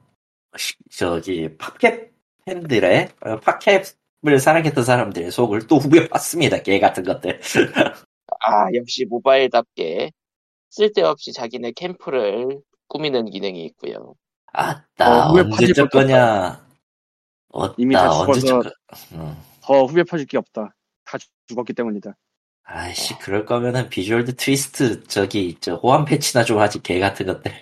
시- 0.56 0.74
저기, 0.90 1.56
팝캡 1.58 2.10
팬들의, 2.44 3.08
어, 3.20 3.36
팝캡을 3.38 4.40
사랑했던 4.40 4.82
사람들의 4.82 5.30
속을 5.30 5.68
또 5.68 5.76
후벼 5.78 6.08
봤습니다, 6.08 6.60
개 6.60 6.80
같은 6.80 7.04
것들. 7.04 7.38
아, 8.44 8.72
역시 8.74 9.04
모바일답게 9.04 10.12
쓸데없이 10.70 11.32
자기네 11.32 11.72
캠프를 11.72 12.60
꾸미는 12.88 13.26
기능이 13.26 13.64
있고요. 13.66 14.14
아따, 14.52 15.30
어, 15.30 15.32
언제 15.34 15.72
적 15.72 15.88
거냐. 15.90 16.66
어따, 17.48 17.74
이미 17.78 17.94
다 17.94 18.10
언제 18.10 18.40
죽어서- 18.40 18.46
적 18.46 18.62
거, 18.62 18.70
응. 19.12 19.36
더 19.62 19.84
후벼 19.84 20.04
퍼질 20.04 20.26
게 20.26 20.38
없다. 20.38 20.74
다 21.04 21.18
죽었기 21.46 21.72
때문이다. 21.74 22.16
아이씨, 22.64 23.18
그럴 23.18 23.44
거면은 23.44 23.88
비주얼드 23.88 24.36
트위스트, 24.36 25.04
저기, 25.04 25.56
저, 25.60 25.74
호환 25.76 26.04
패치나 26.04 26.44
좀 26.44 26.58
하지, 26.58 26.82
개 26.82 26.98
같은 27.00 27.26
것들. 27.26 27.52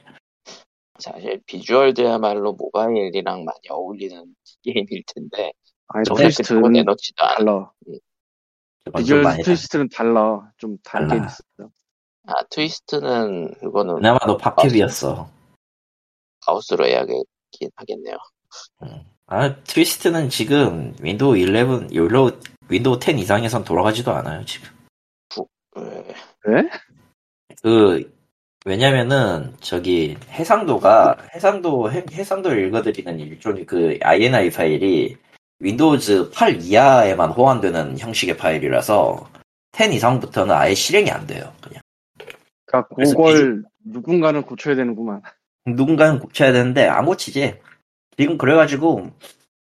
사실 0.99 1.41
비주얼드야말로 1.47 2.53
모바일이랑 2.53 3.45
많이 3.45 3.61
어울리는 3.71 4.23
게임일 4.63 5.03
텐데, 5.15 5.53
아니, 5.89 6.05
그 6.09 6.15
트위스트는 6.15 6.73
내놓지도 6.73 7.25
좀 7.25 7.67
비주얼드 8.97 9.25
트위스트는 9.43 9.89
달라. 9.91 10.51
좀 10.57 10.77
다른 10.85 11.09
달라. 11.09 11.21
게 11.23 11.27
있어. 11.27 11.71
아, 12.27 12.33
트위스트는 12.51 13.55
그거는 13.61 13.97
그나마 13.97 14.19
너 14.27 14.37
팝캡이었어. 14.37 15.29
가우스로 16.47 16.87
해야겠긴 16.87 17.71
하겠네요. 17.77 18.17
응. 18.83 19.05
아, 19.27 19.55
트위스트는 19.63 20.29
지금 20.29 20.95
윈도우 21.01 21.37
11, 21.39 21.89
윈도우, 21.91 22.33
윈도우 22.69 22.99
10 23.01 23.19
이상에선 23.19 23.65
돌아가지도 23.65 24.13
않아요, 24.13 24.45
지금. 24.45 24.69
왜, 25.77 26.15
왜? 26.47 26.71
그, 27.63 28.13
왜냐면은, 28.65 29.55
저기, 29.61 30.17
해상도가, 30.31 31.17
해상도, 31.35 31.93
해, 31.93 32.05
해상도를 32.11 32.67
읽어들이는 32.67 33.21
일종의 33.21 33.67
그 33.67 33.99
INI 34.03 34.51
파일이 34.51 35.17
윈도우즈 35.61 36.31
8 36.31 36.63
이하에만 36.63 37.31
호환되는 37.31 37.99
형식의 37.99 38.37
파일이라서 38.37 39.29
10 39.77 39.93
이상부터는 39.93 40.55
아예 40.55 40.75
실행이 40.75 41.11
안 41.11 41.27
돼요, 41.27 41.53
그냥. 41.63 41.83
그러니까 42.67 42.95
그걸 42.95 43.63
누군가는 43.85 44.43
고쳐야 44.43 44.75
되는구만. 44.75 45.23
누군가는 45.67 46.19
고쳐야 46.19 46.53
되는데 46.53 46.87
안 46.87 47.05
고치지. 47.05 47.59
지금 48.17 48.39
그래가지고 48.39 49.11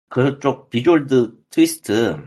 그쪽 0.09 0.69
비주얼드 0.69 1.33
트위스트 1.49 2.17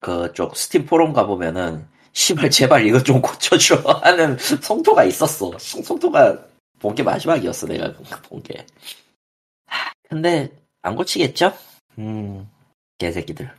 그쪽 0.00 0.56
스팀 0.56 0.86
포럼 0.86 1.12
가보면은 1.12 1.86
시발 2.12 2.50
제발 2.50 2.86
이거 2.86 3.02
좀 3.02 3.20
고쳐줘 3.22 3.76
하는 4.02 4.36
성토가 4.38 5.04
있었어. 5.04 5.52
성토가 5.58 6.38
본 6.80 6.94
게 6.94 7.02
마지막이었어 7.02 7.66
내가 7.68 7.92
본 8.28 8.42
게. 8.42 8.66
하, 9.66 9.90
근데 10.08 10.50
안 10.82 10.94
고치겠죠? 10.96 11.52
음 11.98 12.48
개새끼들. 12.98 13.50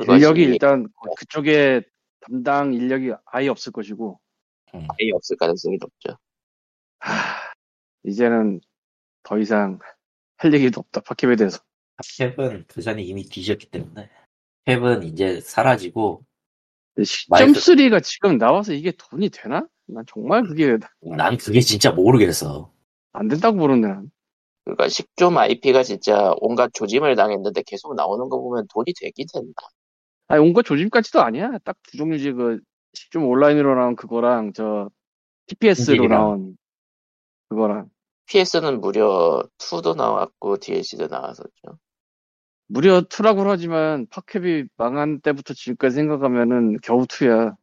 인력이 0.00 0.42
일단 0.42 0.88
그쪽에 1.16 1.82
담당 2.20 2.74
인력이 2.74 3.12
아예 3.26 3.48
없을 3.48 3.72
것이고, 3.72 4.20
아예 4.72 5.10
없을 5.14 5.36
가능성이 5.36 5.78
높죠. 5.80 6.18
하, 6.98 7.12
이제는 8.04 8.60
더 9.22 9.38
이상 9.38 9.78
할 10.36 10.52
얘기도 10.52 10.80
없다. 10.80 11.00
파켓에 11.00 11.36
대해서. 11.36 11.60
캡은 12.18 12.64
그 12.68 12.82
전에 12.82 13.02
이미 13.02 13.24
뒤졌기 13.24 13.70
때문에 13.70 14.10
캡은 14.66 15.02
이제 15.04 15.40
사라지고 15.40 16.26
시점 17.02 17.52
3가 17.52 18.02
지금 18.02 18.36
나와서 18.36 18.74
이게 18.74 18.92
돈이 18.92 19.30
되나? 19.30 19.66
난 19.86 20.04
정말 20.06 20.42
그게 20.42 20.76
난 21.00 21.36
그게 21.38 21.60
진짜 21.60 21.92
모르겠어. 21.92 22.72
안 23.12 23.28
된다고 23.28 23.56
보는데 23.56 23.88
난. 23.88 24.10
그러니까 24.66 24.88
식좀 24.88 25.38
IP가 25.38 25.84
진짜 25.84 26.34
온갖 26.40 26.70
조짐을 26.74 27.14
당했는데 27.16 27.62
계속 27.66 27.94
나오는 27.94 28.28
거 28.28 28.40
보면 28.40 28.66
돈이 28.74 28.92
되긴 29.00 29.26
된다. 29.32 29.62
아니 30.28 30.42
온갖 30.42 30.62
조짐까지도 30.64 31.22
아니야. 31.22 31.56
딱 31.64 31.76
두 31.84 31.96
종류지 31.96 32.32
그 32.32 32.58
식좀 32.94 33.24
온라인으로 33.26 33.74
나온 33.76 33.94
그거랑 33.96 34.52
저 34.54 34.90
TPS로. 35.46 36.08
나온 36.08 36.56
그거랑 37.48 37.88
PS는 38.26 38.80
무려 38.80 39.42
2도 39.58 39.94
나왔고 39.94 40.58
DLC도 40.58 41.06
나왔었죠. 41.06 41.78
무려 42.66 43.02
2라고 43.02 43.46
하지만 43.48 44.08
팝캡이 44.10 44.64
망한 44.76 45.20
때부터 45.20 45.54
지금까지 45.54 45.94
생각하면은 45.94 46.78
겨우 46.82 47.06
2야. 47.06 47.54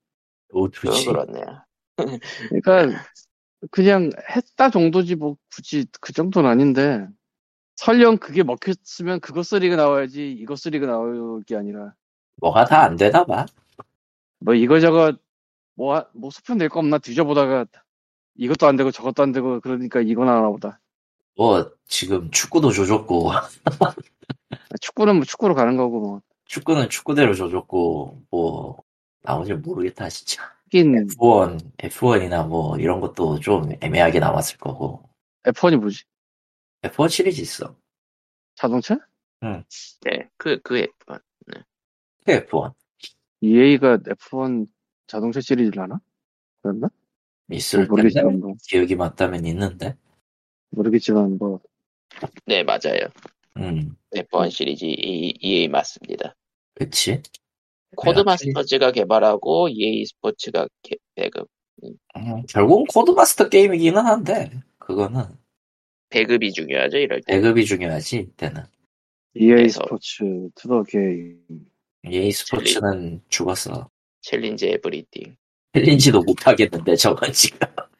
오, 0.52 0.70
그건 0.70 0.72
그렇지. 0.72 1.06
그렇네요. 1.06 1.66
그러니까 2.50 2.86
그냥 3.72 4.10
했다 4.36 4.70
정도지 4.70 5.16
뭐 5.16 5.38
굳이 5.54 5.86
그 6.02 6.14
정도는 6.14 6.50
아닌데 6.50 7.08
설령 7.76 8.18
그게 8.18 8.44
먹혔으면 8.44 9.20
그거 9.20 9.42
3가 9.42 9.76
나와야지 9.76 10.32
이거 10.34 10.56
3가 10.56 10.86
나올 10.86 11.44
게 11.44 11.56
아니라 11.56 11.94
뭐가 12.38 12.66
다 12.66 12.84
안 12.84 12.96
되나 12.96 13.26
봐. 13.26 13.46
뭐 14.40 14.54
이거저거 14.54 15.14
뭐, 15.76 15.96
하- 15.96 16.08
뭐낼거 16.14 16.80
없나 16.80 16.98
뒤져보다가 17.00 17.66
이것도 18.36 18.68
안 18.68 18.76
되고 18.76 18.92
저것도 18.92 19.24
안 19.24 19.32
되고 19.32 19.60
그러니까 19.62 20.02
이거나 20.02 20.36
하나 20.38 20.50
보다. 20.50 20.80
뭐, 21.36 21.72
지금 21.88 22.30
축구도 22.30 22.72
조졌고, 22.72 23.32
축구는 24.82 25.16
뭐 25.16 25.26
축구로 25.26 25.56
가는 25.56 25.78
거고 25.78 26.00
뭐 26.00 26.22
축구는 26.46 26.90
축구대로 26.90 27.34
조졌고, 27.34 28.22
뭐, 28.30 28.84
나머지 29.24 29.54
모르겠다, 29.54 30.10
진짜. 30.10 30.44
하긴 30.74 31.08
F1, 31.08 31.60
F1이나 31.78 32.48
뭐, 32.48 32.78
이런 32.80 33.00
것도 33.00 33.40
좀 33.40 33.72
애매하게 33.80 34.20
남았을 34.20 34.58
거고. 34.58 35.08
F1이 35.44 35.78
뭐지? 35.78 36.04
F1 36.82 37.10
시리즈 37.10 37.42
있어. 37.42 37.76
자동차? 38.56 38.98
네, 39.42 40.30
그, 40.38 40.60
그 40.62 40.86
F1. 41.06 41.22
F1. 42.26 42.74
EA가 43.42 43.98
F1 43.98 44.68
자동차 45.06 45.42
시리즈를 45.42 45.84
하나? 45.84 46.00
그랬나? 46.64 46.90
있을 47.52 47.80
텐데. 47.80 47.90
모르겠지만 47.90 48.40
뭐 48.40 48.56
기억이 48.68 48.96
맞다면 48.96 49.46
있는데. 49.46 49.96
모르겠지만 50.72 51.38
뭐 51.38 51.60
네, 52.46 52.64
맞아요. 52.64 53.08
음, 53.58 53.96
F1 54.16 54.50
시리즈 54.50 54.86
EA, 54.86 55.34
EA 55.40 55.68
맞습니다. 55.68 56.36
그치. 56.74 57.22
코드마스터즈가 57.96 58.92
개발하고 58.92 59.70
EA 59.70 60.06
스포츠가 60.06 60.68
개- 60.82 60.96
배급. 61.16 61.48
음, 61.84 62.44
결국은 62.48 62.86
코드마스터 62.86 63.50
게임이기는 63.50 63.98
한데, 64.06 64.52
그거는 64.80 65.24
배급이 66.10 66.52
중요하죠, 66.54 66.98
이럴 66.98 67.22
때. 67.22 67.34
배급이 67.34 67.66
중요하지, 67.66 68.18
이때는. 68.18 68.64
EA 69.36 69.68
Sports 69.70 70.24
to 70.56 70.67
the 70.67 70.84
game 70.84 71.40
EA 72.08 72.32
스포츠는 72.32 73.22
죽었어. 73.30 73.90
Challenge 74.22 74.68
everything. 74.68 75.36
챌린지도 75.74 76.22
못 76.24 76.46
하겠는데, 76.48 76.96
저건 76.96 77.32
지금. 77.34 77.60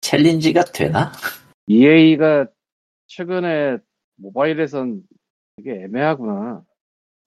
챌린지가 0.00 0.64
되나? 0.66 1.12
EA가 1.66 2.46
최근에 3.08 3.78
모바일에선 4.16 5.02
되게 5.56 5.82
애매하구나. 5.84 6.62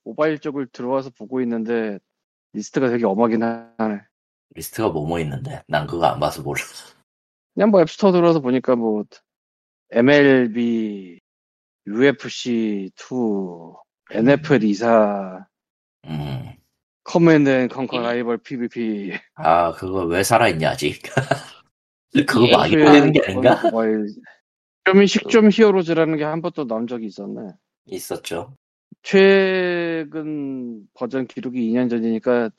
모바일 0.03 0.39
쪽을 0.39 0.67
들어와서 0.67 1.09
보고 1.11 1.41
있는데 1.41 1.99
리스트가 2.53 2.89
되게 2.89 3.05
엄하긴 3.05 3.43
하네. 3.43 4.01
리스트가 4.55 4.89
뭐뭐 4.89 5.19
있는데, 5.19 5.61
난 5.67 5.85
그거 5.85 6.05
안 6.05 6.19
봐서 6.19 6.41
몰라. 6.41 6.61
그냥 7.53 7.69
뭐 7.69 7.81
앱스토어 7.81 8.11
들어와서 8.11 8.39
보니까 8.39 8.75
뭐 8.75 9.03
MLB, 9.91 11.19
UFC 11.85 12.91
2, 12.95 13.75
NFL 14.11 14.63
24, 14.63 15.47
음, 16.05 16.55
커맨드 17.03 17.49
앤 17.49 17.67
컨커 17.67 17.99
라이벌 17.99 18.39
PvP. 18.39 19.13
아, 19.35 19.71
그거 19.73 20.05
왜 20.05 20.23
살아있냐, 20.23 20.71
아직. 20.71 21.01
그거 22.27 22.47
예, 22.47 22.51
망해야 22.51 22.91
되는 22.91 23.11
게 23.11 23.21
아닌가? 23.23 23.61
모바일. 23.63 24.07
식좀 24.85 25.05
식좀 25.05 25.49
히어로즈라는 25.51 26.17
게 26.17 26.23
한번또 26.23 26.65
나온 26.65 26.87
적이 26.87 27.07
있었네. 27.07 27.51
있었죠. 27.85 28.55
최근 29.01 30.87
버전 30.93 31.27
기록이 31.27 31.59
2년 31.71 31.89
전이니까 31.89 32.49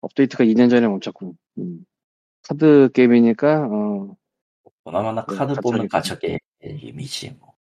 업데이트가 0.00 0.44
2년 0.44 0.68
전에 0.70 0.86
멈췄군. 0.88 1.36
음. 1.58 1.84
카드 2.42 2.88
게임이니까 2.92 3.68
어, 3.70 4.16
보나마나 4.84 5.24
네, 5.26 5.36
카드 5.36 5.54
가짜 5.54 5.86
가cha 5.88 6.18
게임이지, 6.60 7.36
뭐. 7.38 7.54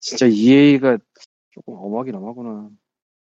진짜 0.00 0.26
EA가 0.26 0.98
조금 1.50 1.74
엄하긴 1.76 2.14
엄하구나. 2.16 2.70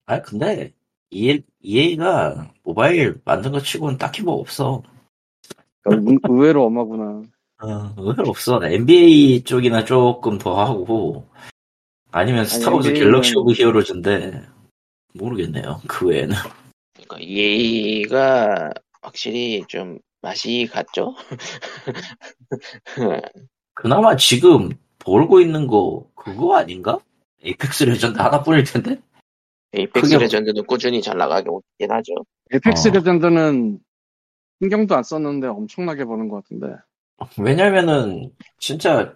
아니, 0.07 0.23
근데, 0.23 0.73
EA, 1.11 1.43
EA가 1.61 2.53
모바일 2.65 3.21
만든 3.25 3.53
거 3.53 3.61
치고는 3.61 3.97
딱히 3.99 4.23
뭐 4.23 4.35
없어. 4.35 4.83
그러니까 5.83 6.11
의- 6.11 6.19
의외로 6.29 6.65
엄하구나. 6.67 7.23
어, 7.61 7.95
의외로 7.97 8.29
없어. 8.31 8.61
NBA 8.65 9.45
쪽이나 9.45 9.85
조금 9.85 10.39
더 10.39 10.59
하고, 10.61 11.29
아니면 12.19 12.45
스타워즈 12.47 12.89
는- 12.89 12.95
갤럭시 12.95 13.37
오브 13.37 13.53
히어로즈인데, 13.53 14.43
모르겠네요. 15.15 15.81
그 15.87 16.09
외에는. 16.09 16.35
그러니까 16.95 17.19
EA가 17.21 18.71
확실히 19.01 19.65
좀 19.69 19.99
맛이 20.21 20.69
갔죠? 20.71 21.15
그나마 23.75 24.17
지금 24.17 24.71
벌고 24.99 25.41
있는 25.41 25.69
거, 25.69 26.09
그거 26.17 26.57
아닌가? 26.57 26.99
에이펙스 27.45 27.85
레전드 27.85 28.19
하나뿐일 28.19 28.65
텐데? 28.65 29.01
에이펙스 29.75 30.11
그게- 30.15 30.25
레전드는 30.25 30.67
꾸준히 30.67 31.01
잘 31.01 31.17
나가긴 31.19 31.53
하죠. 31.89 32.15
에펙스 32.51 32.89
어. 32.89 32.91
레전드는 32.95 33.79
신경도 34.61 34.97
안 34.97 35.05
썼는데 35.05 35.47
엄청나게 35.47 36.05
버는 36.05 36.29
것 36.29 36.43
같은데. 36.43 36.75
왜냐면은, 37.39 38.33
진짜, 38.59 39.15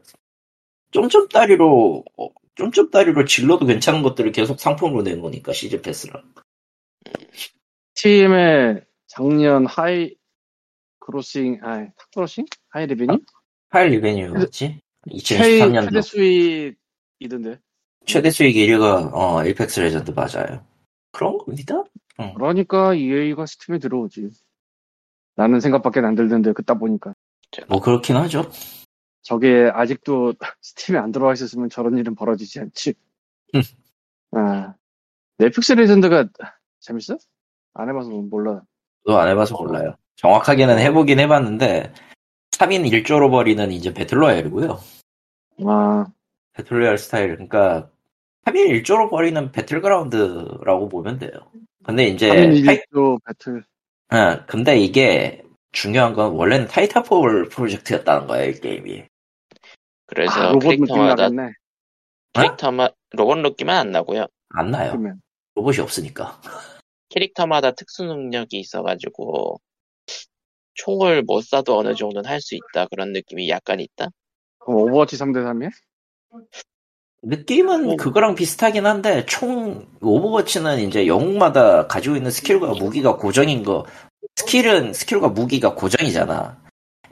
점점다리로, 0.93 2.05
어, 2.53 2.57
점점다리로 2.57 3.25
질러도 3.25 3.67
괜찮은 3.67 4.03
것들을 4.03 4.33
계속 4.33 4.61
상품으로 4.61 5.03
낸 5.03 5.21
거니까, 5.21 5.53
시즌 5.53 5.81
패스랑. 5.83 6.23
팀의 7.95 8.85
작년 9.07 9.67
하이 9.67 10.15
크로싱, 11.01 11.61
아, 11.63 11.87
탑크로싱? 11.97 12.47
하이 12.71 12.87
레베뉴? 12.87 13.19
파일 13.69 13.91
리베뉴였지? 13.93 14.81
최, 15.25 15.37
2013년도. 15.39 15.85
최대 15.85 16.03
수익이던데. 16.03 17.59
최대 18.07 18.31
수익 18.31 18.57
1위가, 18.57 19.13
어, 19.13 19.45
Apex 19.45 19.81
Legend 19.81 20.11
맞아요. 20.11 20.65
그런 21.13 21.39
겁니다? 21.39 21.85
그러니까 22.35 22.95
EA가 22.95 23.47
Steam에 23.47 23.79
들어오지. 23.79 24.31
라는 25.37 25.61
생각밖에 25.61 26.01
안 26.01 26.15
들던데, 26.15 26.53
그딱 26.53 26.79
보니까. 26.79 27.15
뭐, 27.69 27.81
그렇긴 27.81 28.17
하죠. 28.17 28.51
저게 29.23 29.71
아직도 29.73 30.35
Steam에 30.61 30.99
안 30.99 31.13
들어와 31.13 31.33
있었으면 31.33 31.71
저런 31.71 31.97
일은 31.97 32.15
벌어지지 32.15 32.61
않지. 32.61 32.95
음. 33.55 33.63
아, 34.33 34.75
넷플릭스 35.39 35.73
레전드가 35.73 36.29
재밌어? 36.81 37.17
안 37.75 37.89
해봐서 37.89 38.11
몰라. 38.11 38.63
저도 39.07 39.19
안 39.19 39.29
해봐서 39.29 39.57
몰라요. 39.57 39.95
정확하게는 40.17 40.79
해보긴 40.79 41.21
해봤는데, 41.21 41.93
3인 42.53 42.89
1조로 43.05 43.31
벌이는 43.31 43.73
이제 43.73 43.93
battle 43.93 44.22
royale이고요. 44.22 44.79
아, 45.67 46.07
battle 46.53 46.76
royale 46.76 46.99
스타일. 46.99 47.31
그러니까, 47.33 47.91
3인 48.45 48.83
1조로 48.83 49.11
벌이는 49.11 49.53
배틀그라운드라고 49.53 50.89
보면 50.89 51.19
돼요. 51.19 51.31
근데 51.85 52.05
이제, 52.07 52.29
3인 52.29 52.67
타이, 52.67 52.81
1조 52.93 53.19
배틀. 53.25 53.65
어, 54.13 54.45
근데 54.47 54.79
이게, 54.79 55.43
중요한 55.73 56.13
건 56.13 56.33
원래는 56.33 56.69
Titanfall 56.69 57.49
프로젝트였다는 57.49 58.27
거예요, 58.27 58.51
이 58.51 58.61
게임이. 58.61 59.05
그래서 60.15 60.33
아, 60.41 60.53
로봇 60.53 60.63
캐릭터마다 60.71 61.23
나겠네. 61.31 61.53
캐릭터마 62.35 62.89
로봇 63.13 63.39
느낌은 63.39 63.75
안 63.75 63.91
나고요. 63.91 64.27
안 64.51 64.71
나요. 64.71 64.91
그러면. 64.93 65.21
로봇이 65.55 65.79
없으니까. 65.81 66.41
캐릭터마다 67.09 67.73
특수 67.73 68.05
능력이 68.05 68.59
있어가지고 68.59 69.61
총을 70.75 71.23
못 71.23 71.41
쏴도 71.45 71.77
어느 71.77 71.95
정도는 71.95 72.29
할 72.29 72.41
수 72.41 72.55
있다 72.55 72.87
그런 72.87 73.13
느낌이 73.13 73.49
약간 73.51 73.81
있다. 73.81 74.09
그럼 74.59 74.81
Overwatch 74.83 75.17
3대3이야? 75.17 75.71
느낌은 77.25 77.85
뭐- 77.85 77.97
그거랑 77.97 78.35
비슷하긴 78.35 78.87
한데 78.87 79.25
총 79.27 79.87
Overwatch는 80.01 80.81
이제 80.81 81.07
영웅마다 81.07 81.87
가지고 81.87 82.17
있는 82.17 82.31
스킬과 82.31 82.75
무기가 82.75 83.17
고정인 83.17 83.63
거 83.63 83.85
스킬은 84.37 84.93
스킬과 84.95 85.29
무기가 85.29 85.75
고정이잖아. 85.75 86.62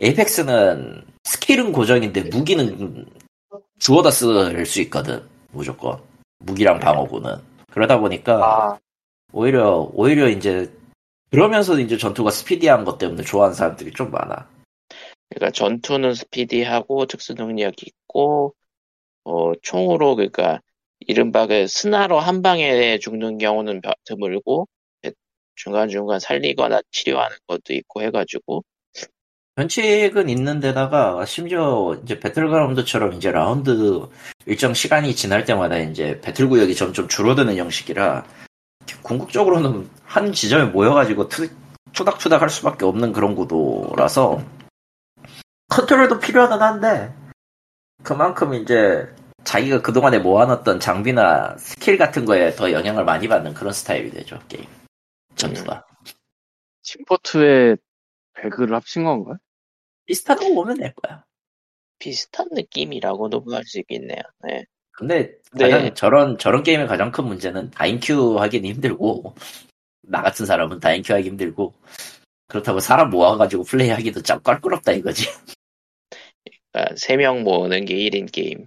Apex는 0.01 1.05
스킬은 1.25 1.73
고정인데 1.73 2.23
무기는 2.25 3.07
주워다 3.79 4.11
쓸 4.11 4.65
수 4.65 4.81
있거든 4.83 5.23
무조건. 5.53 6.01
무기랑 6.39 6.81
방어구는. 6.81 7.37
그러다 7.71 7.99
보니까 7.99 8.73
아, 8.73 8.79
오히려 9.33 9.91
오히려 9.93 10.29
이제 10.29 10.73
그러면서 11.31 11.79
이제 11.79 11.99
전투가 11.99 12.31
스피디한 12.31 12.85
것 12.85 12.97
때문에 12.99 13.23
좋아하는 13.23 13.55
사람들이 13.55 13.93
좀 13.93 14.11
많아. 14.11 14.49
그러니까 15.29 15.51
전투는 15.53 16.15
스피디하고 16.15 17.07
특수 17.07 17.35
능력이 17.35 17.87
있고 17.87 18.55
어, 19.25 19.53
총으로 19.63 20.17
그러니까 20.17 20.61
이른바 21.01 21.47
그 21.47 21.67
스나로 21.67 22.19
한 22.19 22.41
방에 22.43 22.99
죽는 22.99 23.37
경우는 23.39 23.83
벼- 23.83 23.93
드물고 24.05 24.67
중간중간 25.57 26.21
살리거나 26.21 26.81
치료하는 26.91 27.37
것도 27.47 27.75
있고 27.75 28.01
해가지고 28.03 28.65
변칙은 29.61 30.31
있는 30.31 30.59
데다가 30.61 31.23
심지어 31.27 31.95
이제 32.03 32.19
배틀그라운드처럼 32.19 33.13
이제 33.13 33.31
라운드 33.31 34.09
일정 34.47 34.73
시간이 34.73 35.15
지날 35.15 35.45
때마다 35.45 35.77
이제 35.77 36.19
배틀 36.23 36.49
구역이 36.49 36.75
점점 36.75 37.09
줄어드는 37.09 37.57
형식이라 37.57 38.25
궁극적으로는 39.03 39.91
한 40.05 40.33
지점에 40.33 40.65
모여가지고 40.71 41.29
투, 41.29 41.49
투닥투닥 41.93 42.41
할 42.41 42.49
수밖에 42.49 42.87
없는 42.87 43.13
그런 43.13 43.35
구도라서 43.35 44.43
컨트롤도 45.69 46.21
필요하긴 46.21 46.63
한데 46.63 47.15
그만큼 48.03 48.55
이제 48.55 49.07
자기가 49.45 49.83
그동안에 49.83 50.21
모아놨던 50.21 50.81
장비나 50.81 51.57
스킬 51.59 51.99
같은 51.99 52.25
거에 52.25 52.55
더 52.55 52.73
영향을 52.73 53.05
많이 53.05 53.29
받는 53.29 53.53
그런 53.53 53.75
스타일이 53.75 54.11
되죠 54.11 54.39
게임 54.49 54.65
전투가 55.35 55.85
Team 56.83 57.25
Fort에 57.25 57.77
배그를 58.41 58.75
합친 58.75 59.05
건가? 59.05 59.37
비슷하다고 60.11 60.55
보면 60.55 60.79
될 60.79 60.93
거야 60.95 61.25
비슷한 62.01 62.49
느낌이라고도 62.51 63.45
할수 63.53 63.79
있겠네요. 63.79 64.21
네. 64.43 64.65
근데 64.91 65.37
네. 65.53 65.71
가장 65.71 65.95
저런 65.95 66.39
저런 66.39 66.63
게임의 66.65 66.89
가장 66.89 67.13
큰 67.13 67.27
문제는 67.27 67.71
다인queue 67.71 68.41
하기는 68.41 68.69
힘들고 68.69 69.35
나 70.03 70.23
같은 70.23 70.47
사람은 70.47 70.81
다인queue 70.81 71.13
하기 71.15 71.29
힘들고 71.29 71.75
그렇다고 72.49 72.81
사람 72.81 73.11
모아가지고 73.11 73.63
플레이하기도 73.63 74.23
참 74.23 74.43
껄끄럽다 74.43 74.93
이거지 74.93 75.27
그러니까 76.73 76.95
3명 76.97 77.43
모으는 77.43 77.85
게 77.85 77.95
1인 77.95 78.33
게임. 78.33 78.67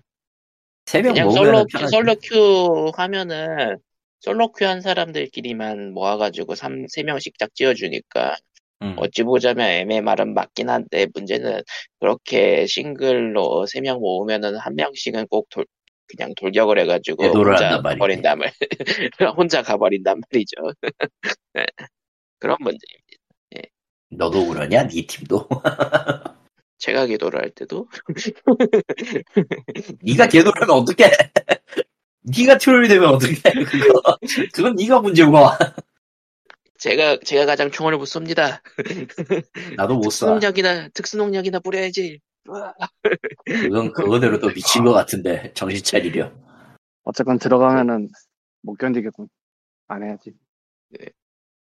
세명 0.85 1.13
그냥 1.13 1.31
솔로, 1.31 1.65
편하지 1.65 1.91
솔로 1.91 2.15
queue 2.21 2.91
하면은 2.95 3.77
솔로 4.19 4.51
queue 4.51 4.65
한 4.65 4.81
사람들끼리만 4.81 5.93
모아가지고 5.93 6.55
3, 6.55 6.85
3명씩 6.85 7.37
딱 7.37 7.53
지어주니까 7.53 8.37
음. 8.83 8.95
어찌 8.97 9.23
보자면 9.23 9.67
MMR은 9.69 10.33
맞긴 10.33 10.69
한데 10.69 11.07
문제는 11.13 11.61
그렇게 11.99 12.65
싱글로 12.67 13.65
3명 13.65 13.99
모으면은 13.99 14.57
한 14.57 14.75
명씩은 14.75 15.27
꼭 15.27 15.47
돌, 15.49 15.65
그냥 16.07 16.33
돌격을 16.35 16.77
해가지고 16.79 17.23
혼자. 17.23 17.81
가버린단 17.81 18.39
말 18.39 18.51
혼자 19.37 19.61
가버린단 19.61 20.21
말이죠. 20.29 20.55
네. 21.53 21.65
그런 22.39 22.57
문제. 22.59 22.85
너도 24.17 24.47
그러냐 24.47 24.87
네 24.87 25.05
팀도 25.05 25.47
제가 26.77 27.05
기도를 27.05 27.41
할 27.41 27.49
때도 27.51 27.87
네가 30.01 30.27
개돌하면 30.27 30.69
어떡해 30.77 31.09
네가 32.23 32.57
트롤이 32.57 32.87
되면 32.87 33.09
어떡해 33.09 33.35
그거 33.65 34.17
그건 34.53 34.75
네가 34.75 34.99
문제고 34.99 35.37
제가 36.83 37.17
제가 37.23 37.45
가장 37.45 37.71
총알을 37.71 37.97
못 37.97 38.03
쏩니다. 38.03 38.61
나도 39.77 39.95
못 39.95 40.07
쏴 40.07 40.09
특수능력이나 40.09 40.89
특수능력이나 40.89 41.59
뿌려야지. 41.61 42.19
으아. 42.49 42.73
그건 43.45 43.93
그거대로 43.93 44.37
또 44.41 44.49
미친 44.49 44.83
것 44.83 44.91
같은데 44.91 45.53
정신 45.53 45.81
차리려 45.81 46.29
어쨌건 47.03 47.39
들어가면은 47.39 48.09
못 48.63 48.75
견디겠군. 48.75 49.29
안 49.87 50.03
해야지. 50.03 50.33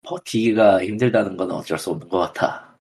버티기가 0.04 0.82
힘들다는 0.82 1.36
건 1.36 1.50
어쩔 1.50 1.76
수 1.76 1.90
없는 1.90 2.08
것 2.08 2.18
같아 2.18 2.78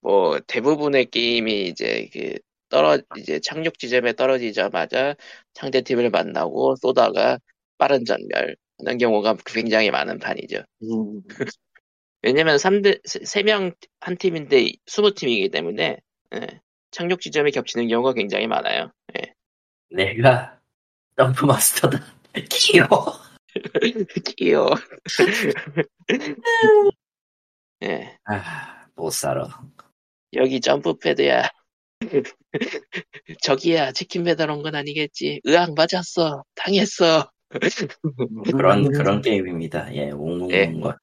뭐 0.00 0.40
대부분의 0.48 1.06
게임이 1.06 1.68
이제 1.68 2.10
그 2.12 2.34
떨어 2.68 2.98
이제 3.16 3.38
착륙 3.38 3.78
지점에 3.78 4.14
떨어지자마자 4.14 5.14
상대 5.54 5.82
팀을 5.82 6.10
만나고 6.10 6.74
쏘다가 6.76 7.38
빠른 7.78 8.04
전멸 8.04 8.56
하는 8.84 8.98
경우가 8.98 9.36
굉장히 9.46 9.90
많은 9.90 10.18
판이죠. 10.18 10.62
음, 10.82 11.22
왜냐면 12.22 12.56
3대 12.56 13.00
3명 13.04 13.74
한 14.00 14.16
팀인데 14.16 14.72
20팀이기 14.86 15.50
때문에 15.52 15.98
예, 16.34 16.46
착륙 16.90 17.20
지점이 17.20 17.50
겹치는 17.52 17.88
경우가 17.88 18.12
굉장히 18.14 18.46
많아요. 18.46 18.92
내가 19.90 20.60
점프 21.16 21.44
마스터다 21.44 21.98
귀여워 22.50 23.12
귀여워. 24.36 24.70
예, 27.82 28.16
아, 28.24 28.86
못 28.94 29.10
살아. 29.10 29.48
여기 30.34 30.60
점프 30.60 30.96
패드야. 30.98 31.48
저기야 33.42 33.92
치킨 33.92 34.24
배달 34.24 34.50
온 34.50 34.62
건 34.62 34.74
아니겠지. 34.74 35.40
으악 35.46 35.74
맞았어. 35.74 36.44
당했어. 36.54 37.30
그런, 38.50 38.90
그런 38.92 39.20
게임입니다. 39.20 39.94
예, 39.94 40.10
옹웅 40.10 40.50
예. 40.52 40.72
거. 40.72 40.94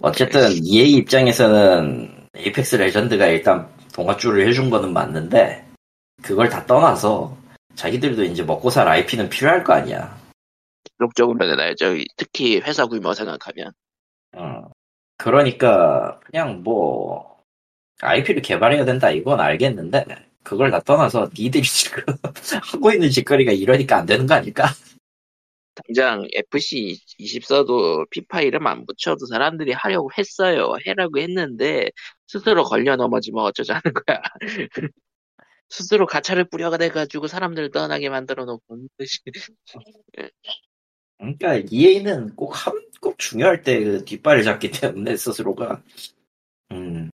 어쨌든, 0.00 0.50
EA 0.62 0.92
입장에서는 0.92 2.28
에이펙스 2.34 2.76
레전드가 2.76 3.26
일단 3.26 3.68
동화줄을 3.92 4.46
해준 4.46 4.70
거는 4.70 4.92
맞는데, 4.92 5.64
그걸 6.22 6.48
다 6.48 6.64
떠나서, 6.66 7.36
자기들도 7.74 8.24
이제 8.24 8.42
먹고 8.42 8.70
살 8.70 8.88
IP는 8.88 9.28
필요할 9.28 9.64
거 9.64 9.74
아니야. 9.74 10.16
기록적으로 10.98 11.46
내놔야죠. 11.46 11.96
특히 12.16 12.58
회사 12.60 12.86
규모 12.86 13.12
생각하면. 13.12 13.72
어. 14.36 14.62
그러니까, 15.18 16.20
그냥 16.20 16.62
뭐, 16.62 17.42
IP를 18.00 18.42
개발해야 18.42 18.84
된다, 18.84 19.10
이건 19.10 19.40
알겠는데, 19.40 20.04
그걸 20.42 20.70
다 20.70 20.80
떠나서 20.80 21.28
니들이 21.36 21.64
지금 21.64 22.02
하고 22.72 22.92
있는 22.92 23.10
짓거리가 23.10 23.52
이러니까 23.52 23.98
안 23.98 24.06
되는 24.06 24.26
거 24.26 24.34
아닐까? 24.34 24.66
당장 25.76 26.26
FC24도 26.34 28.08
피파 28.10 28.40
이름 28.42 28.66
안 28.66 28.86
붙여도 28.86 29.26
사람들이 29.26 29.72
하려고 29.72 30.10
했어요. 30.18 30.74
해라고 30.86 31.18
했는데 31.18 31.90
스스로 32.26 32.64
걸려 32.64 32.96
넘어지면 32.96 33.44
어쩌자는 33.44 33.82
거야. 34.06 34.20
스스로 35.68 36.06
가차를 36.06 36.48
뿌려가 36.48 36.78
돼가지고 36.78 37.26
사람들 37.26 37.70
떠나게 37.70 38.08
만들어 38.08 38.44
놓고 38.44 38.78
그러니까 41.18 41.62
EA는 41.70 42.36
꼭 42.36 42.52
한, 42.66 42.74
꼭 43.00 43.18
중요할 43.18 43.62
때 43.62 43.82
그 43.82 44.04
뒷발을 44.04 44.44
잡기 44.44 44.70
때문에 44.70 45.16
스스로가 45.16 45.82
음 46.72 47.10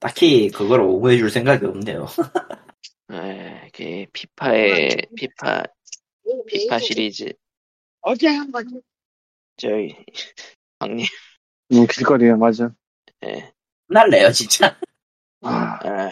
딱히 0.00 0.50
그걸 0.50 0.80
옹호해줄 0.82 1.30
생각이 1.30 1.64
없네요. 1.66 2.06
에, 3.10 3.68
그 3.72 4.06
피파의 4.12 5.08
피파 5.16 5.64
피파 6.46 6.78
시리즈 6.78 7.32
어제 8.08 8.26
한 8.28 8.50
번. 8.50 8.64
저희 9.58 9.94
형님 10.80 11.04
음, 11.72 11.86
길거리에 11.86 12.32
맞아. 12.32 12.72
예, 13.24 13.52
날래요 13.88 14.32
진짜. 14.32 14.78
아, 15.42 15.78
아, 15.84 16.10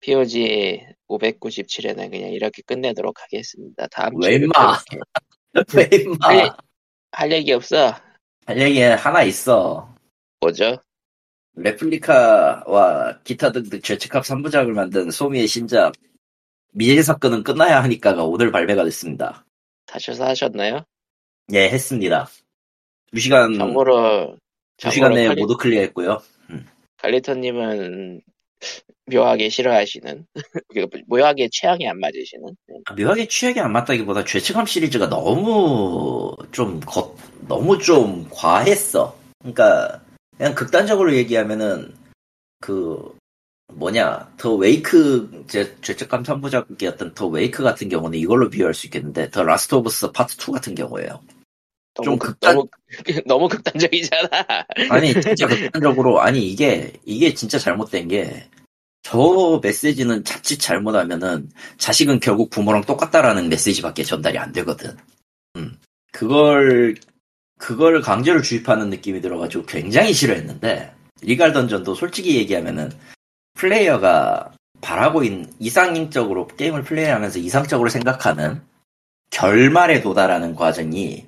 POG 0.00 0.80
597회는 1.06 2.10
그냥 2.10 2.30
이렇게 2.30 2.62
끝내도록 2.62 3.20
하겠습니다. 3.20 3.86
다음 3.88 4.14
왜 4.22 4.38
주에 4.38 4.44
임마? 4.44 4.78
왜 5.74 5.90
임마? 5.92 6.16
빨리. 6.20 6.50
할 7.12 7.32
얘기 7.32 7.52
없어. 7.52 7.94
할 8.46 8.58
얘기 8.58 8.80
하나 8.80 9.22
있어. 9.22 9.94
뭐죠? 10.40 10.78
레플리카와 11.54 13.20
기타 13.24 13.52
등등 13.52 13.82
죄책합 13.82 14.24
3부작을 14.24 14.72
만든 14.72 15.10
소미의 15.10 15.48
신작 15.48 15.92
미제 16.72 17.02
사건은 17.02 17.42
끝나야 17.42 17.82
하니까가 17.82 18.24
오늘 18.24 18.50
발매가 18.50 18.84
됐습니다. 18.84 19.44
다셔서 19.84 20.24
하셨나요? 20.24 20.86
예, 21.52 21.68
했습니다. 21.68 22.28
2시간, 23.12 23.56
참고로 23.56 24.36
2시간 24.78 25.14
내에 25.14 25.28
칼리, 25.28 25.40
모두 25.40 25.56
클리어했고요. 25.56 26.20
칼리터님은 26.98 28.20
묘하게 29.06 29.48
싫어하시는 29.48 30.26
그 30.74 30.86
묘하게 31.06 31.48
취향이 31.50 31.88
안 31.88 32.00
맞으시는 32.00 32.56
네. 32.68 33.04
묘하게 33.04 33.28
취향이 33.28 33.60
안 33.60 33.72
맞다기보다 33.72 34.24
죄책감 34.24 34.66
시리즈가 34.66 35.08
너무 35.08 36.34
좀 36.50 36.80
거, 36.80 37.14
너무 37.46 37.78
좀 37.78 38.28
과했어. 38.30 39.16
그러니까 39.38 40.02
그냥 40.36 40.54
극단적으로 40.54 41.14
얘기하면은 41.14 41.94
그 42.60 43.16
뭐냐 43.72 44.32
The 44.36 44.54
Wake 44.54 45.44
제 45.46 45.76
죄책감 45.80 46.24
3부작이었던 46.24 47.14
The 47.14 47.28
Wake 47.28 47.62
같은 47.62 47.88
경우는 47.88 48.18
이걸로 48.18 48.50
비교할 48.50 48.74
수 48.74 48.86
있겠는데 48.86 49.30
The 49.30 49.44
Last 49.44 49.74
of 49.76 49.90
Us 49.90 50.10
Part 50.10 50.36
2 50.36 50.52
같은 50.52 50.74
경우에요. 50.74 51.20
좀 52.02 52.18
극, 52.18 52.28
극단- 52.38 52.54
너무 52.54 52.68
너무 53.26 53.48
극단적이잖아. 53.48 54.28
아니 54.90 55.12
진짜 55.20 55.46
극단적으로 55.46 56.20
아니 56.20 56.46
이게 56.50 56.92
이게 57.04 57.32
진짜 57.34 57.58
잘못된 57.58 58.08
게 58.08 58.48
저 59.08 59.60
메시지는 59.62 60.24
자칫 60.24 60.58
잘못하면은 60.58 61.48
자식은 61.78 62.18
결국 62.18 62.50
부모랑 62.50 62.82
똑같다라는 62.82 63.48
메시지밖에 63.48 64.02
전달이 64.02 64.36
안 64.36 64.50
되거든. 64.50 64.96
음 65.54 65.78
그걸 66.10 66.96
그걸 67.56 68.00
강제로 68.02 68.42
주입하는 68.42 68.90
느낌이 68.90 69.20
들어가지고 69.20 69.66
굉장히 69.66 70.12
싫어했는데 70.12 70.92
Legal 71.22 71.52
Dungeon도 71.52 71.94
솔직히 71.94 72.34
얘기하면은 72.34 72.90
플레이어가 73.54 74.50
바라고 74.80 75.22
있는 75.22 75.52
이상적으로 75.60 76.48
게임을 76.48 76.82
플레이하면서 76.82 77.38
이상적으로 77.38 77.88
생각하는 77.88 78.60
결말에 79.30 80.00
도달하는 80.00 80.56
과정이 80.56 81.26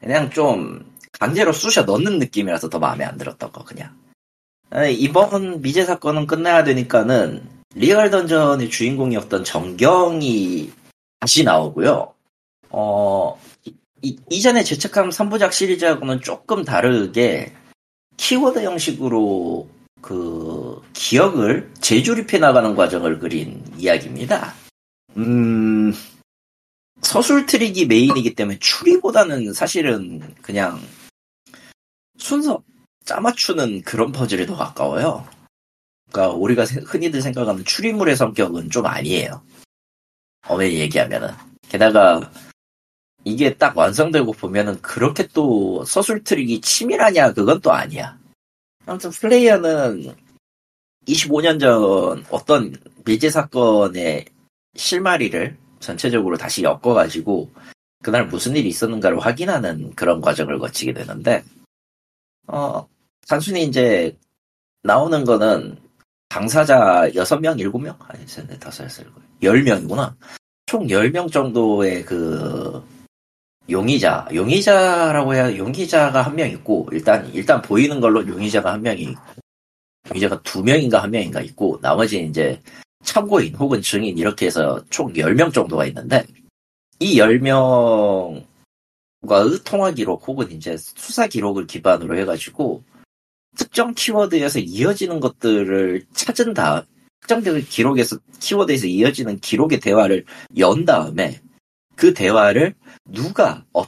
그냥 0.00 0.30
좀 0.30 0.84
강제로 1.12 1.52
쑤셔 1.52 1.82
넣는 1.82 2.18
느낌이라서 2.18 2.68
더 2.68 2.78
마음에 2.78 3.04
안 3.04 3.18
들었던 3.18 3.50
거 3.52 3.64
그냥 3.64 3.94
이번 4.90 5.62
미제 5.62 5.84
사건은 5.84 6.26
끝나야 6.26 6.64
되니까는 6.64 7.42
리얼 7.74 8.10
던전의 8.10 8.70
주인공이었던 8.70 9.44
정경이 9.44 10.72
다시 11.20 11.44
나오고요. 11.44 12.14
어, 12.70 13.40
이, 14.02 14.16
이전에 14.30 14.62
제책함 14.64 15.10
3부작 15.10 15.52
시리즈하고는 15.52 16.20
조금 16.20 16.64
다르게 16.64 17.52
키워드 18.16 18.62
형식으로 18.62 19.68
그 20.00 20.80
기억을 20.92 21.70
재조립해 21.80 22.38
나가는 22.38 22.74
과정을 22.74 23.18
그린 23.18 23.64
이야기입니다. 23.76 24.54
음, 25.16 25.92
서술 27.02 27.46
트릭이 27.46 27.86
메인이기 27.86 28.34
때문에 28.34 28.58
추리보다는 28.58 29.52
사실은 29.52 30.34
그냥 30.42 30.80
순서 32.18 32.62
짜맞추는 33.04 33.82
그런 33.82 34.12
퍼즐에 34.12 34.46
더 34.46 34.56
가까워요. 34.56 35.26
그러니까 36.10 36.36
우리가 36.36 36.64
흔히들 36.64 37.22
생각하는 37.22 37.64
추리물의 37.64 38.16
성격은 38.16 38.70
좀 38.70 38.86
아니에요. 38.86 39.42
어머니 40.46 40.74
얘기하면은. 40.80 41.30
게다가 41.68 42.32
이게 43.24 43.54
딱 43.54 43.76
완성되고 43.76 44.32
보면은 44.32 44.80
그렇게 44.80 45.26
또 45.28 45.84
서술 45.84 46.24
트릭이 46.24 46.60
치밀하냐 46.60 47.32
그건 47.32 47.60
또 47.60 47.72
아니야. 47.72 48.18
아무튼 48.86 49.10
플레이어는 49.10 50.14
25년 51.06 51.60
전 51.60 52.24
어떤 52.30 52.74
밀제 53.04 53.30
사건의 53.30 54.26
실마리를 54.76 55.56
전체적으로 55.80 56.36
다시 56.36 56.62
엮어가지고 56.62 57.50
그날 58.02 58.26
무슨 58.26 58.56
일이 58.56 58.68
있었는가를 58.68 59.18
확인하는 59.18 59.92
그런 59.94 60.20
과정을 60.20 60.58
거치게 60.58 60.92
되는데 60.92 61.42
어 62.46 62.86
단순히 63.26 63.64
이제 63.64 64.16
나오는 64.82 65.24
거는 65.24 65.76
당사자 66.28 67.08
6명, 67.14 67.58
7명? 67.58 67.96
아니, 68.08 68.26
셋, 68.26 68.46
넷, 68.46 68.58
다섯, 68.60 68.84
여섯, 68.84 69.02
일곱, 69.02 69.22
10명이구나. 69.42 70.14
총 70.66 70.86
10명 70.86 71.32
정도의 71.32 72.04
그, 72.04 72.82
용의자, 73.70 74.28
용의자라고 74.32 75.34
해야, 75.34 75.56
용의자가 75.56 76.22
한 76.22 76.34
명 76.36 76.50
있고, 76.50 76.88
일단, 76.92 77.26
일단 77.34 77.60
보이는 77.62 78.00
걸로 78.00 78.26
용의자가 78.26 78.72
한 78.74 78.82
명이 78.82 79.14
용의자가 80.10 80.42
두 80.42 80.62
명인가 80.62 81.02
한 81.02 81.10
명인가 81.10 81.40
있고, 81.40 81.78
나머지는 81.82 82.28
이제 82.28 82.60
참고인 83.02 83.54
혹은 83.54 83.80
증인 83.80 84.18
이렇게 84.18 84.46
해서 84.46 84.82
총 84.90 85.12
10명 85.12 85.52
정도가 85.52 85.86
있는데, 85.86 86.24
이 86.98 87.18
10명과의 87.18 88.44
통화 89.64 89.92
기록 89.92 90.26
혹은 90.26 90.50
이제 90.50 90.76
수사 90.76 91.26
기록을 91.26 91.66
기반으로 91.66 92.18
해가지고, 92.18 92.82
특정 93.56 93.94
키워드에서 93.94 94.60
이어지는 94.60 95.20
것들을 95.20 96.06
찾은 96.12 96.54
다음, 96.54 96.82
특정된 97.20 97.64
기록에서, 97.64 98.18
키워드에서 98.40 98.86
이어지는 98.86 99.40
기록의 99.40 99.80
대화를 99.80 100.24
연 100.58 100.84
다음에, 100.84 101.40
그 101.96 102.14
대화를 102.14 102.74
누가, 103.04 103.64
어, 103.72 103.84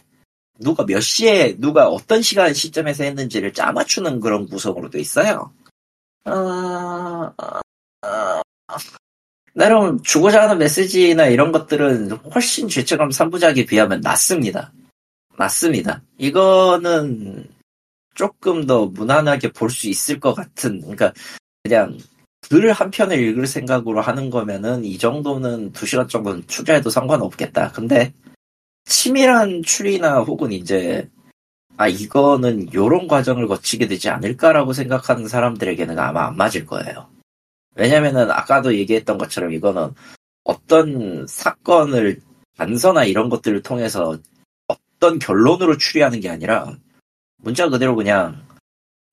누가 0.58 0.84
몇 0.84 1.00
시에, 1.00 1.56
누가 1.58 1.88
어떤 1.88 2.20
시간 2.20 2.52
시점에서 2.52 3.04
했는지를 3.04 3.52
짜맞추는 3.52 4.20
그런 4.20 4.46
구성으로 4.46 4.90
돼 4.90 5.00
있어요. 5.00 5.52
어, 6.26 6.32
어, 6.32 8.40
나름 9.54 10.00
주고자 10.02 10.42
하는 10.42 10.58
메시지나 10.58 11.26
이런 11.26 11.52
것들은 11.52 12.10
훨씬 12.34 12.68
죄책감 12.68 13.10
3부작에 13.10 13.66
비하면 13.66 14.00
낫습니다. 14.00 14.72
맞습니다. 15.36 16.02
이거는 16.18 17.48
조금 18.14 18.66
더 18.66 18.86
무난하게 18.86 19.52
볼 19.52 19.70
수 19.70 19.88
있을 19.88 20.20
것 20.20 20.34
같은, 20.34 20.80
그러니까 20.80 21.12
그냥 21.62 21.98
글 22.48 22.72
한 22.72 22.90
편을 22.90 23.18
읽을 23.18 23.46
생각으로 23.46 24.00
하는 24.00 24.30
거면은 24.30 24.84
이 24.84 24.98
정도는 24.98 25.72
두 25.72 25.86
시간 25.86 26.08
정도는 26.08 26.42
투자해도 26.46 26.90
상관없겠다. 26.90 27.72
근데 27.72 28.12
치밀한 28.84 29.62
추리나 29.62 30.20
혹은 30.20 30.52
이제 30.52 31.08
아 31.76 31.88
이거는 31.88 32.72
요런 32.74 33.08
과정을 33.08 33.46
거치게 33.46 33.86
되지 33.88 34.08
않을까라고 34.10 34.72
생각하는 34.72 35.28
사람들에게는 35.28 35.98
아마 35.98 36.26
안 36.28 36.36
맞을 36.36 36.66
거예요. 36.66 37.08
왜냐면은 37.80 38.30
아까도 38.30 38.76
얘기했던 38.76 39.16
것처럼 39.16 39.54
이거는 39.54 39.94
어떤 40.44 41.26
사건을 41.26 42.20
단서나 42.58 43.04
이런 43.04 43.30
것들을 43.30 43.62
통해서 43.62 44.18
어떤 44.66 45.18
결론으로 45.18 45.78
추리하는 45.78 46.20
게 46.20 46.28
아니라 46.28 46.76
문자 47.38 47.70
그대로 47.70 47.96
그냥 47.96 48.44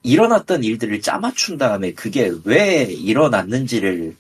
일어났던 0.04 0.66
일들을 0.66 1.00
짜맞춘 1.00 1.58
다음에 1.58 1.94
그게 1.94 2.30
왜 2.44 2.84
일어났는지를 2.84 4.18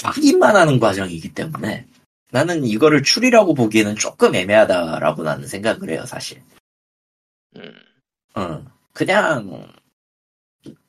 확인만 0.00 0.54
하는 0.54 0.78
과정이기 0.78 1.34
때문에 1.34 1.84
나는 2.30 2.64
이거를 2.64 3.02
추리라고 3.02 3.52
보기에는 3.52 3.96
조금 3.96 4.36
애매하다라고 4.36 5.24
나는 5.24 5.48
생각을 5.48 5.90
해요, 5.90 6.06
사실. 6.06 6.40
음, 7.56 7.74
어, 8.34 8.64
그냥, 8.92 9.66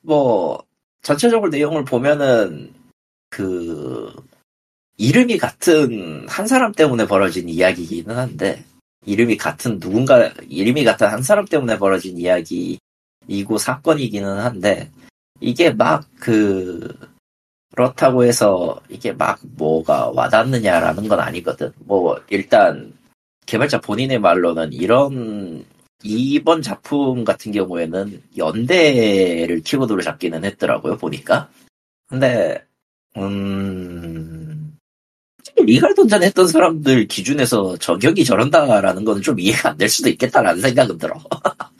뭐, 0.00 0.64
전체적으로 1.02 1.50
내용을 1.50 1.84
보면은, 1.84 2.72
그, 3.34 4.14
이름이 4.96 5.38
같은 5.38 6.24
한 6.28 6.46
사람 6.46 6.70
때문에 6.70 7.04
벌어진 7.08 7.48
이야기이기는 7.48 8.16
한데, 8.16 8.64
이름이 9.06 9.36
같은 9.38 9.80
누군가, 9.80 10.32
이름이 10.48 10.84
같은 10.84 11.08
한 11.08 11.20
사람 11.20 11.44
때문에 11.44 11.76
벌어진 11.78 12.16
이야기이고 12.16 13.58
사건이기는 13.58 14.38
한데, 14.38 14.88
이게 15.40 15.70
막 15.72 16.06
그, 16.20 16.96
그렇다고 17.72 18.22
해서 18.22 18.80
이게 18.88 19.10
막 19.12 19.40
뭐가 19.42 20.10
와닿느냐라는 20.10 21.08
건 21.08 21.18
아니거든. 21.18 21.72
뭐, 21.80 22.20
일단, 22.30 22.96
개발자 23.46 23.80
본인의 23.80 24.20
말로는 24.20 24.72
이런, 24.72 25.64
이번 26.04 26.62
작품 26.62 27.24
같은 27.24 27.50
경우에는 27.50 28.22
연대를 28.36 29.62
키워드로 29.62 30.02
잡기는 30.02 30.44
했더라고요, 30.44 30.98
보니까. 30.98 31.50
근데, 32.06 32.64
음, 33.16 34.76
Legal 35.56 35.94
Dungeon 35.94 36.22
했던 36.22 36.48
사람들 36.48 37.06
기준에서 37.06 37.76
저격이 37.78 38.24
저런다라는 38.24 39.04
건 39.04 39.20
좀 39.22 39.38
이해가 39.38 39.70
안 39.70 39.78
될 39.78 39.88
수도 39.88 40.08
있겠다라는 40.08 40.60
생각은 40.60 40.98
들어. 40.98 41.14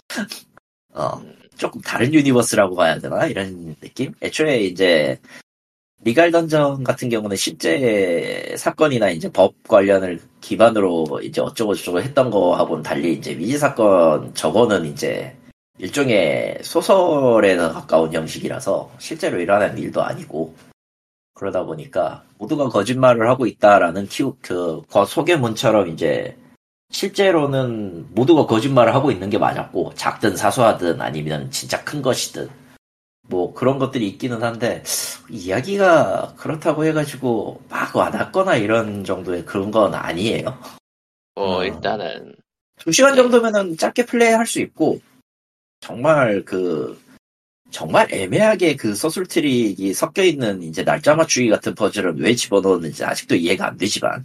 어, 0.94 1.20
조금 1.56 1.80
다른 1.80 2.12
universe라고 2.14 2.76
봐야 2.76 2.98
되나? 2.98 3.26
이런 3.26 3.74
느낌? 3.80 4.12
애초에 4.22 4.60
이제, 4.64 5.18
Legal 6.04 6.30
Dungeon 6.30 6.84
같은 6.84 7.08
경우는 7.08 7.36
실제 7.36 8.54
사건이나 8.58 9.10
이제 9.10 9.30
법 9.32 9.54
관련을 9.66 10.20
기반으로 10.40 11.20
이제 11.22 11.40
어쩌고저쩌고 11.40 12.00
했던 12.02 12.30
거하고는 12.30 12.82
달리 12.82 13.14
이제 13.14 13.36
미제 13.38 13.56
사건 13.58 14.34
저거는 14.34 14.84
이제 14.86 15.34
일종의 15.78 16.58
소설에 16.62 17.56
더 17.56 17.72
가까운 17.72 18.12
형식이라서 18.12 18.92
실제로 18.98 19.40
일어난 19.40 19.76
일도 19.78 20.02
아니고 20.02 20.54
그러다 21.34 21.64
보니까 21.64 22.24
모두가 22.38 22.68
거짓말을 22.68 23.28
하고 23.28 23.46
있다라는 23.46 24.06
키우 24.06 24.36
그 24.40 24.82
소개문처럼 25.06 25.88
이제 25.88 26.36
실제로는 26.90 28.14
모두가 28.14 28.46
거짓말을 28.46 28.94
하고 28.94 29.10
있는 29.10 29.30
게 29.30 29.36
맞았고 29.36 29.94
작든 29.94 30.36
사소하든 30.36 31.00
아니면 31.00 31.50
진짜 31.50 31.82
큰 31.82 32.02
것이든 32.02 32.48
뭐 33.28 33.52
그런 33.52 33.78
것들이 33.78 34.06
있기는 34.08 34.42
한데 34.42 34.84
이야기가 35.28 36.34
그렇다고 36.36 36.84
해가지고 36.84 37.62
막 37.68 37.96
와닿거나 37.96 38.56
이런 38.56 39.02
정도의 39.02 39.44
그런 39.44 39.70
건 39.70 39.94
아니에요. 39.94 40.56
뭐, 41.34 41.58
어. 41.58 41.64
일단은, 41.64 42.36
두 42.76 42.92
시간 42.92 43.16
정도면은 43.16 43.76
짧게 43.76 44.06
플레이할 44.06 44.46
수 44.46 44.60
있고 44.60 45.00
정말 45.80 46.44
그 46.44 47.00
정말 47.74 48.06
애매하게 48.14 48.76
그 48.76 48.94
서술 48.94 49.26
트릭이 49.26 49.92
섞여 49.94 50.22
있는 50.22 50.62
이제 50.62 50.84
날짜 50.84 51.16
맞추기 51.16 51.48
같은 51.50 51.74
퍼즐을 51.74 52.14
왜 52.20 52.32
집어넣었는지 52.36 53.04
아직도 53.04 53.34
이해가 53.34 53.66
안 53.66 53.76
되지만 53.76 54.24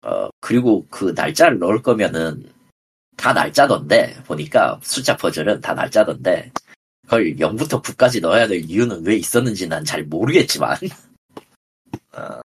어 0.00 0.30
그리고 0.40 0.86
그 0.88 1.12
날짜를 1.14 1.58
넣을 1.58 1.82
거면은 1.82 2.50
다 3.14 3.34
날짜던데 3.34 4.22
보니까 4.24 4.80
숫자 4.82 5.18
퍼즐은 5.18 5.60
다 5.60 5.74
날짜던데 5.74 6.50
그걸 7.04 7.36
0부터 7.36 7.82
9까지 7.82 8.22
넣어야 8.22 8.48
될 8.48 8.62
이유는 8.64 9.04
왜 9.04 9.16
있었는지 9.16 9.68
난 9.68 9.84
잘 9.84 10.04
모르겠지만 10.04 10.78
어, 12.16 12.40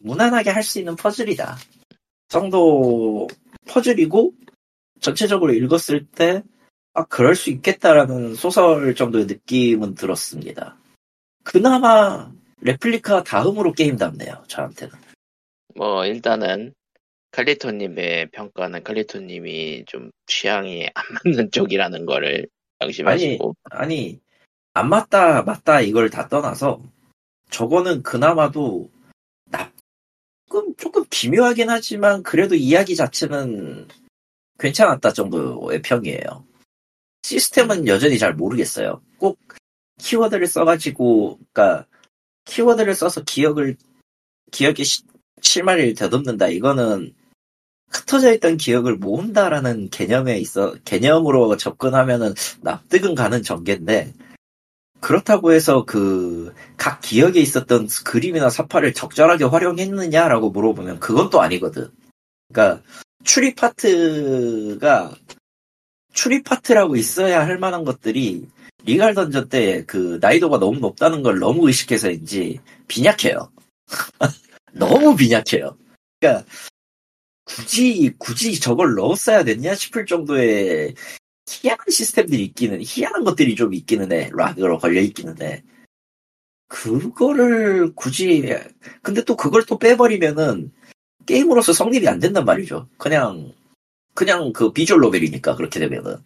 무난하게 0.00 0.50
할 0.50 0.62
수 0.62 0.78
있는 0.78 0.94
퍼즐이다. 0.94 1.56
정도 2.28 3.26
퍼즐이고 3.66 4.34
전체적으로 5.00 5.54
읽었을 5.54 6.04
때 6.04 6.42
아, 6.96 7.04
그럴 7.04 7.34
수 7.34 7.50
있겠다라는 7.50 8.34
소설 8.36 8.94
정도의 8.94 9.26
느낌은 9.26 9.96
들었습니다. 9.96 10.78
그나마 11.44 12.32
레플리카 12.62 13.22
다음으로 13.22 13.72
게임 13.72 13.98
답네요. 13.98 14.42
저한테는. 14.48 14.94
뭐 15.74 16.06
일단은 16.06 16.72
칼리토님의 17.32 18.30
평가는 18.30 18.82
칼리토님이 18.82 19.84
좀 19.84 20.10
취향이 20.24 20.88
안 20.94 21.04
맞는 21.22 21.50
쪽이라는 21.52 22.06
거를 22.06 22.48
명심하시고 22.80 23.54
아니 23.64 24.18
안 24.72 24.88
맞다 24.88 25.42
맞다 25.42 25.82
이걸 25.82 26.08
다 26.08 26.28
떠나서 26.28 26.82
저거는 27.50 28.04
그나마도 28.04 28.88
나 29.50 29.70
조금 30.46 30.74
조금 30.76 31.04
기묘하긴 31.10 31.68
하지만 31.68 32.22
그래도 32.22 32.54
이야기 32.54 32.96
자체는 32.96 33.86
괜찮았다 34.58 35.12
정도의 35.12 35.82
평이에요. 35.82 36.55
시스템은 37.30 37.88
여전히 37.88 38.18
잘 38.18 38.34
모르겠어요. 38.34 39.02
꼭 39.18 39.36
키워드를 39.98 40.46
써가지고 40.46 41.40
그러니까 41.52 41.86
키워드를 42.44 42.94
써서 42.94 43.24
기억을 43.24 43.76
기억의 44.52 44.84
시- 44.84 45.02
실마리를 45.42 45.94
되덮는다. 45.94 46.46
이거는 46.46 47.12
흩어져 47.90 48.32
있던 48.34 48.56
기억을 48.58 48.94
모은다라는 48.96 49.90
개념에 49.90 50.38
있어 50.38 50.74
개념으로 50.84 51.56
접근하면은 51.56 52.34
납득은 52.60 53.16
가는 53.16 53.42
전개인데 53.42 54.12
그렇다고 55.00 55.52
해서 55.52 55.84
그 55.84 56.54
각 56.76 57.00
기억에 57.00 57.40
있었던 57.40 57.88
그림이나 58.04 58.48
삽화를 58.50 58.92
적절하게 58.94 59.44
활용했느냐라고 59.44 60.50
물어보면 60.50 61.00
그건 61.00 61.30
또 61.30 61.40
아니거든. 61.40 61.90
그러니까 62.48 62.82
추리 63.24 63.54
파트가 63.56 65.12
추리 66.16 66.42
파트라고 66.42 66.96
있어야 66.96 67.46
할 67.46 67.58
만한 67.58 67.84
것들이 67.84 68.48
Legal 68.84 69.14
Dungeon 69.14 69.48
때 69.48 69.84
그 69.86 70.18
난이도가 70.20 70.58
너무 70.58 70.80
높다는 70.80 71.22
걸 71.22 71.38
너무 71.38 71.68
의식해서인지 71.68 72.60
빈약해요. 72.88 73.52
너무 74.72 75.14
빈약해요. 75.14 75.76
그러니까 76.18 76.46
굳이 77.44 78.12
굳이 78.18 78.58
저걸 78.58 78.94
넣었어야 78.94 79.44
됐냐 79.44 79.74
싶을 79.74 80.06
정도의 80.06 80.94
희한한 81.48 81.86
시스템들이 81.90 82.44
있기는 82.46 82.80
희한한 82.82 83.22
것들이 83.24 83.54
좀 83.54 83.74
있기는 83.74 84.10
해 84.10 84.30
lock으로 84.32 84.78
걸려 84.78 85.00
있기는 85.00 85.40
해 85.42 85.62
그거를 86.68 87.94
굳이 87.94 88.52
근데 89.02 89.22
또 89.22 89.36
그걸 89.36 89.64
또 89.64 89.78
빼버리면은 89.78 90.72
게임으로서 91.26 91.72
성립이 91.72 92.08
안 92.08 92.18
된단 92.18 92.44
말이죠 92.44 92.88
그냥 92.96 93.52
그냥 94.16 94.52
그 94.52 94.72
visual 94.72 95.00
novel이니까 95.00 95.54
그렇게 95.54 95.78
되면은. 95.78 96.16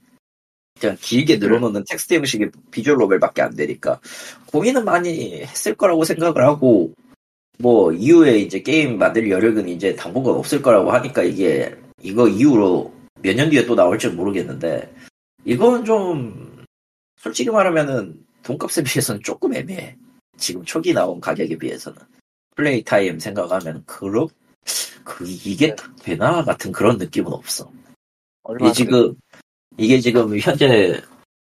그냥 0.81 0.97
길게 0.99 1.37
늘어놓는 1.37 1.85
텍스트 1.87 2.15
형식의 2.15 2.53
visual 2.71 2.97
novel밖에 2.97 3.43
안 3.43 3.55
되니까. 3.55 4.01
고민은 4.47 4.87
많이 4.87 5.43
했을 5.43 5.75
거라고 5.75 6.05
생각을 6.05 6.43
하고 6.47 6.95
뭐 7.59 7.93
이후에 7.93 8.39
이제 8.39 8.63
게임 8.63 8.97
만들 8.97 9.31
여력은 9.31 9.69
이제 9.69 9.95
당분간 9.95 10.35
없을 10.35 10.63
거라고 10.63 10.91
하니까 10.93 11.23
이게 11.23 11.77
이거 12.01 12.27
이후로 12.27 12.95
몇 13.23 13.37
년 13.37 13.51
뒤에 13.51 13.67
또 13.67 13.75
나올지 13.75 14.09
모르겠는데 14.09 14.95
이건 15.45 15.85
좀 15.85 16.65
솔직히 17.19 17.51
말하면은 17.51 18.25
돈값에 18.43 18.83
비해서는 18.83 19.21
조금 19.23 19.55
애매해. 19.55 19.97
지금 20.39 20.65
초기 20.65 20.95
나온 20.95 21.21
가격에 21.21 21.59
비해서는. 21.59 21.99
플레이 22.57 22.83
타임 22.83 23.19
생각하면 23.19 23.83
그렇 23.85 24.29
그 25.05 25.27
이게 25.29 25.75
되나 26.01 26.45
같은 26.45 26.73
그런 26.73 26.99
느낌은 26.99 27.33
없어. 27.33 27.71
이게 28.61 28.73
지금 28.73 29.15
이게 29.77 30.01
지금 30.01 30.39
현재 30.39 31.01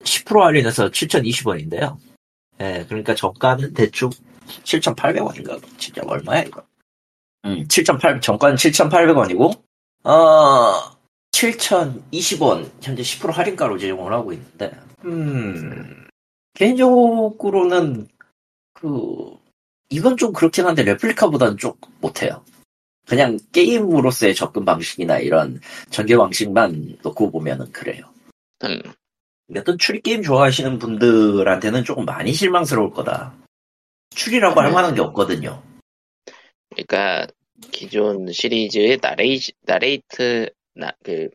10% 0.03 0.39
할인해서 0.39 0.89
7,020원인데요. 0.89 1.97
예, 2.62 2.86
그러니까 2.88 3.16
정가는 3.16 3.74
대충 3.74 4.10
7,800원인가? 4.64 5.62
진짜 5.78 6.01
얼마야 6.05 6.43
이거? 6.43 6.64
음, 7.45 7.66
7,800 7.68 8.22
정가는 8.22 8.55
7,800원이고 8.55 9.62
어 10.03 10.74
7,020원 11.32 12.70
현재 12.82 13.01
10% 13.01 13.32
할인가로 13.32 13.78
제공을 13.78 14.12
하고 14.12 14.34
있는데 14.34 14.72
음 15.05 16.07
개인적으로는 16.55 18.07
그 18.74 19.38
이건 19.89 20.18
좀 20.18 20.34
그렇긴 20.34 20.66
한데 20.66 20.84
레플리카보다는 20.84 21.57
좀 21.57 21.74
못해요. 22.01 22.43
그냥 23.10 23.39
게임으로서의 23.51 24.36
접근 24.36 24.64
방식이나 24.66 25.18
이런 25.18 25.60
전개 25.89 26.16
방식만 26.16 26.99
놓고 27.01 27.32
보면은 27.32 27.72
그래요. 27.72 28.05
음, 28.64 28.80
어떤 29.57 29.80
추리 29.80 29.99
게임 30.01 30.22
좋아하시는 30.22 30.78
분들한테는 30.78 31.84
조금 31.84 32.05
많이 32.05 32.32
실망스러울 32.34 32.91
거다. 32.91 33.34
추리라고 34.12 34.62
할 34.62 34.72
만한 34.72 34.93
게 34.93 35.01
없거든요. 35.01 35.64
그러니까 36.70 37.26
기존 37.72 38.32
시리즈의 38.32 38.99
나레이 39.01 39.39
나레이트 39.66 40.51
나 40.76 40.91
그 41.03 41.30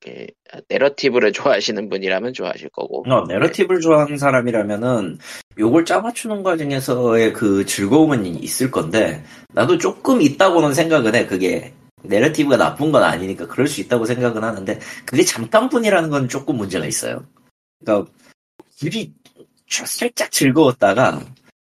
그, 0.00 0.26
내러티브를 0.68 1.32
좋아하시는 1.32 1.88
분이라면 1.88 2.32
좋아하실 2.32 2.70
거고 2.70 3.04
어, 3.08 3.26
내러티브를 3.26 3.80
좋아하는 3.80 4.18
사람이라면은 4.18 5.18
요걸 5.58 5.84
짜맞추는 5.84 6.42
과정에서의 6.42 7.32
그 7.32 7.66
즐거움은 7.66 8.26
있을 8.26 8.70
건데 8.70 9.22
나도 9.52 9.78
조금 9.78 10.20
있다고는 10.20 10.74
생각은 10.74 11.14
해. 11.14 11.26
그게 11.26 11.72
내러티브가 12.02 12.56
나쁜 12.56 12.92
건 12.92 13.02
아니니까 13.02 13.46
그럴 13.46 13.68
수 13.68 13.80
있다고 13.80 14.04
생각은 14.06 14.42
하는데 14.42 14.78
그게 15.04 15.24
잠깐뿐이라는 15.24 16.10
건 16.10 16.28
조금 16.28 16.56
문제가 16.56 16.86
있어요. 16.86 17.24
그러니까 17.80 18.10
길이 18.76 19.12
살짝 19.68 20.30
즐거웠다가 20.30 21.22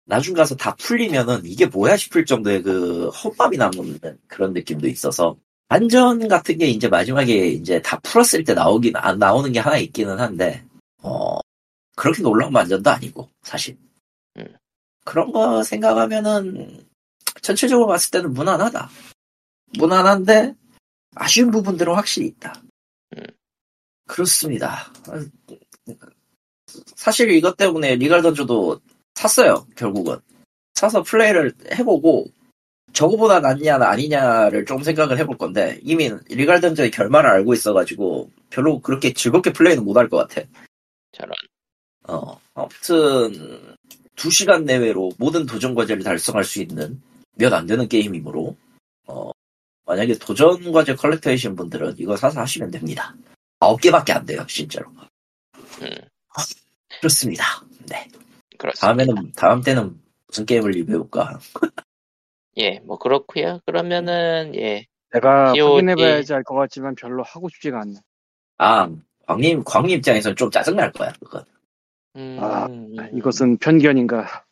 나중 0.04 0.34
가서 0.34 0.56
다 0.56 0.74
풀리면은 0.76 1.42
이게 1.44 1.66
뭐야 1.66 1.96
싶을 1.96 2.24
정도의 2.24 2.62
그 2.62 3.08
헛밥이 3.08 3.58
남는 3.58 3.98
그런 4.26 4.52
느낌도 4.52 4.88
있어서 4.88 5.36
반전 5.68 6.28
같은 6.28 6.56
게 6.56 6.66
이제 6.68 6.88
마지막에 6.88 7.48
이제 7.48 7.80
다 7.82 7.98
풀었을 8.00 8.44
때 8.44 8.54
나오긴 8.54 8.96
안 8.96 9.18
나오는 9.18 9.52
게 9.52 9.58
하나 9.58 9.76
있기는 9.76 10.18
한데 10.18 10.64
어 11.02 11.38
그렇게 11.94 12.22
놀라운 12.22 12.52
반전도 12.52 12.90
아니고 12.90 13.28
사실. 13.42 13.76
음. 14.38 14.56
그런 15.04 15.30
거 15.30 15.62
생각하면은 15.62 16.86
전체적으로 17.42 17.86
봤을 17.86 18.10
때는 18.10 18.32
무난하다. 18.32 18.88
무난한데 19.78 20.54
아쉬운 21.14 21.50
부분들은 21.50 21.94
확실히 21.94 22.28
있다. 22.28 22.62
음. 23.16 23.24
그렇습니다. 24.06 24.90
사실 26.96 27.30
이것 27.30 27.56
때문에 27.56 27.96
리갈 27.96 28.22
던저도 28.22 28.80
샀어요 29.14 29.66
결국은. 29.76 30.18
사서 30.74 31.02
플레이를 31.02 31.52
해보고 31.72 32.28
저거보다 32.98 33.38
낫냐 33.38 33.76
아니냐를 33.76 34.64
좀 34.64 34.82
생각을 34.82 35.18
해볼 35.18 35.38
건데 35.38 35.78
이미 35.84 36.10
리갈 36.30 36.60
던저의 36.60 36.90
결말을 36.90 37.30
알고 37.30 37.54
있어가지고 37.54 38.28
별로 38.50 38.80
그렇게 38.80 39.12
즐겁게 39.12 39.52
플레이는 39.52 39.84
못할 39.84 40.08
것 40.08 40.16
같아. 40.16 40.44
저런 41.12 41.32
어 42.08 42.40
아무튼 42.54 43.76
2 44.16 44.30
시간 44.30 44.64
내외로 44.64 45.12
모든 45.16 45.46
도전 45.46 45.76
과제를 45.76 46.02
달성할 46.02 46.42
수 46.42 46.60
있는 46.60 47.00
몇 47.36 47.52
안 47.52 47.66
되는 47.68 47.86
게임이므로 47.86 48.56
어 49.06 49.30
만약에 49.86 50.18
도전 50.18 50.72
과제 50.72 50.96
컬렉터이신 50.96 51.54
분들은 51.54 51.94
이거 51.98 52.16
사서 52.16 52.40
하시면 52.40 52.72
됩니다. 52.72 53.14
9개밖에 53.60 54.10
안 54.10 54.26
돼요 54.26 54.44
실제로. 54.48 54.90
음, 55.82 55.88
그렇습니다. 56.98 57.44
네 57.86 58.08
그렇습니다. 58.58 58.80
다음에는 58.88 59.32
다음 59.36 59.62
때는 59.62 60.00
무슨 60.26 60.44
게임을 60.46 60.72
리뷰해볼까? 60.72 61.38
예, 62.58 62.80
뭐 62.80 62.98
그렇고요. 62.98 63.60
그러면은 63.66 64.52
예, 64.56 64.86
내가 65.12 65.52
POG. 65.52 65.60
확인해봐야지 65.88 66.34
알 66.34 66.42
것 66.44 66.54
같지만 66.54 66.94
별로 66.94 67.22
하고 67.22 67.48
싶지가 67.48 67.80
않네. 67.80 67.94
아 68.58 68.88
광님 69.26 69.62
광님 69.64 69.98
입장에서는 69.98 70.36
좀 70.36 70.50
짜증 70.50 70.76
날 70.76 70.92
거야 70.92 71.12
그건. 71.20 71.44
음, 72.16 72.36
아, 72.40 72.68
이것은 73.14 73.58
편견인가? 73.58 74.44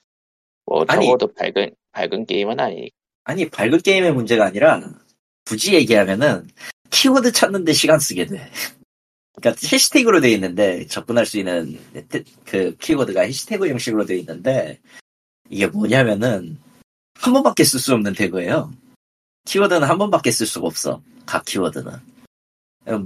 뭐 0.67 0.85
아니. 0.89 1.07
적어도 1.07 1.33
밝은 1.35 1.75
밝은 1.93 2.27
게임은 2.27 2.61
아니. 2.61 2.91
아니 3.25 3.49
밝은 3.49 3.79
게임의 3.81 4.13
문제가 4.13 4.45
아니라 4.47 4.81
굳이 5.45 5.75
얘기하면은 5.75 6.47
키워드 6.91 7.33
찾는데 7.33 7.73
시간 7.73 7.99
쓰게 7.99 8.27
돼. 8.27 8.49
그러니까 9.35 9.61
해시태그로 9.71 10.21
돼 10.21 10.31
있는데 10.33 10.87
접근할 10.87 11.27
수 11.27 11.39
있는 11.39 11.79
그 12.45 12.77
키워드가 12.77 13.23
해시태그 13.23 13.69
형식으로 13.69 14.07
돼 14.07 14.17
있는데 14.19 14.81
이게 15.51 15.67
뭐냐면은 15.67 16.59
한 17.21 17.33
번밖에 17.33 17.65
쓸 17.65 17.81
수 17.81 17.95
없는 17.95 18.15
태그예요. 18.15 18.73
키워드는 19.47 19.85
한 19.85 19.99
번밖에 19.99 20.31
쓸 20.31 20.47
수가 20.47 20.67
없어. 20.67 21.03
각 21.25 21.45
키워드는 21.45 21.93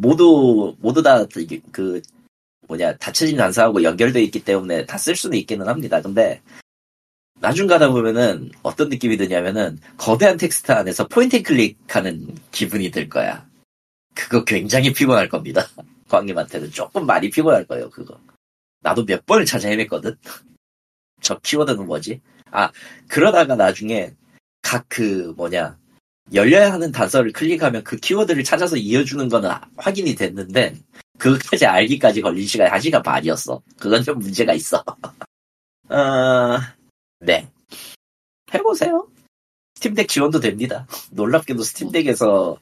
모두 0.00 0.76
모두 0.80 1.02
다그 1.02 2.02
뭐냐 2.68 2.96
닫혀진 2.96 3.36
단서하고 3.36 3.82
연결돼 3.82 4.22
있기 4.24 4.44
때문에 4.44 4.86
다 4.86 4.96
쓸 4.98 5.16
수는 5.16 5.38
있기는 5.38 5.66
합니다. 5.68 6.00
근데 6.02 6.40
나중 7.40 7.66
가다 7.66 7.88
보면은 7.90 8.50
어떤 8.62 8.90
느낌이 8.90 9.16
드냐면은 9.16 9.80
거대한 9.96 10.36
텍스트 10.36 10.72
안에서 10.72 11.08
point 11.08 11.36
and 11.36 11.42
click하는 11.42 12.36
기분이 12.52 12.90
들 12.90 13.08
거야. 13.08 13.46
그거 14.14 14.44
굉장히 14.44 14.92
피곤할 14.92 15.28
겁니다. 15.28 15.66
광님한테는 16.08 16.70
조금 16.72 17.06
많이 17.06 17.30
피곤할 17.30 17.64
거예요. 17.66 17.88
그거. 17.88 18.20
나도 18.80 19.06
몇 19.06 19.24
번을 19.24 19.46
찾아 19.46 19.68
헤맸거든. 19.68 20.16
저 21.22 21.38
키워드는 21.38 21.86
뭐지? 21.86 22.20
아, 22.50 22.70
그러다가 23.08 23.54
나중에 23.56 24.14
각 24.62 24.86
그 24.88 25.32
뭐냐, 25.36 25.78
열려야 26.32 26.72
하는 26.72 26.92
단서를 26.92 27.32
클릭하면 27.32 27.82
그 27.84 27.96
키워드를 27.96 28.44
찾아서 28.44 28.76
이어주는 28.76 29.28
거는 29.28 29.50
확인이 29.76 30.14
됐는데, 30.14 30.76
그것까지 31.18 31.66
알기까지 31.66 32.20
걸린 32.22 32.46
시간이 32.46 32.70
1시간 32.70 33.02
반이었어. 33.02 33.62
그건 33.78 34.02
좀 34.02 34.18
문제가 34.18 34.52
있어. 34.54 34.82
어, 35.90 36.58
네. 37.20 37.48
해보세요. 38.54 39.08
Steam 39.74 39.93
Deck 39.93 40.08
지원도 40.08 40.40
됩니다. 40.40 40.86
놀랍게도 41.12 41.62
Steam 41.62 41.99
Deck에서 41.99 42.58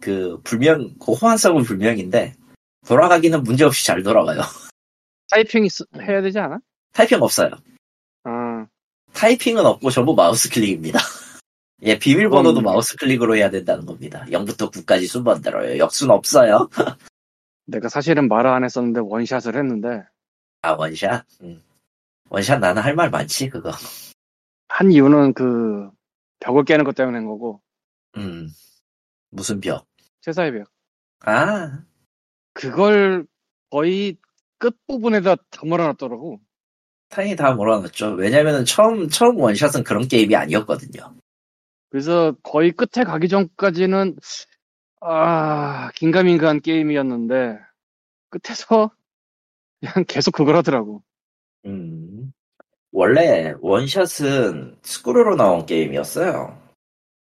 그 0.00 0.40
불명, 0.44 0.94
그 0.98 1.12
호환성은 1.12 1.62
불명인데, 1.64 2.34
돌아가기는 2.86 3.42
문제없이 3.42 3.86
잘 3.86 4.02
돌아가요. 4.02 4.42
타이핑 5.30 5.64
있- 5.64 5.72
해야 6.00 6.20
되지 6.20 6.38
않아? 6.38 6.58
타이핑 6.92 7.22
없어요. 7.22 7.50
아, 9.12 9.18
타이핑은 9.18 9.64
없고 9.64 9.90
전부 9.90 10.14
마우스 10.14 10.48
클릭입니다. 10.50 10.98
예, 11.82 11.98
비밀번호도 11.98 12.60
그건- 12.60 12.64
마우스 12.64 12.96
클릭으로 12.96 13.36
해야 13.36 13.50
된다는 13.50 13.84
겁니다. 13.86 14.24
0부터 14.28 14.70
9까지 14.72 15.06
순번대로요. 15.08 15.78
역수는 15.78 16.14
없어요. 16.14 16.68
내가 17.66 17.88
사실은 17.88 18.28
말을 18.28 18.50
안 18.50 18.64
했었는데 18.64 19.00
원샷을 19.00 19.56
했는데 19.56 20.04
아, 20.62 20.72
원샷? 20.72 21.24
음. 21.42 21.62
원샷 22.30 22.60
나는 22.60 22.82
할 22.82 22.94
말 22.94 23.10
많지, 23.10 23.48
그거. 23.48 23.72
한 24.68 24.90
이유는 24.90 25.34
그 25.34 25.90
벽을 26.40 26.64
깨는 26.64 26.84
것 26.84 26.94
때문에 26.94 27.18
한 27.18 27.26
거고 27.26 27.60
음. 28.16 28.48
무슨 29.30 29.60
벽? 29.60 29.86
제4의 30.22 30.52
벽 30.52 30.68
아, 31.24 31.84
그걸 32.54 33.26
거의 33.70 34.16
끝 34.58 34.76
부분에다 34.86 35.36
다 35.36 35.62
몰아놨더라고. 35.64 36.40
다행히 37.12 37.36
다 37.36 37.52
몰아놨죠. 37.52 38.14
왜냐면은 38.14 38.64
처음, 38.64 39.08
처음 39.08 39.38
원샷은 39.38 39.84
그런 39.84 40.08
게임이 40.08 40.34
아니었거든요. 40.34 41.14
그래서 41.90 42.34
거의 42.42 42.72
끝에 42.72 43.04
가기 43.04 43.28
전까지는 43.28 44.16
아 45.00 45.90
긴가민가한 45.94 46.62
게임이었는데 46.62 47.58
끝에서 48.30 48.90
그냥 49.78 50.04
계속 50.08 50.30
그걸 50.30 50.56
하더라고. 50.56 51.02
음. 51.66 52.32
원래 52.92 53.54
원샷은 53.60 54.78
스크롤로 54.82 55.36
나온 55.36 55.66
게임이었어요. 55.66 56.58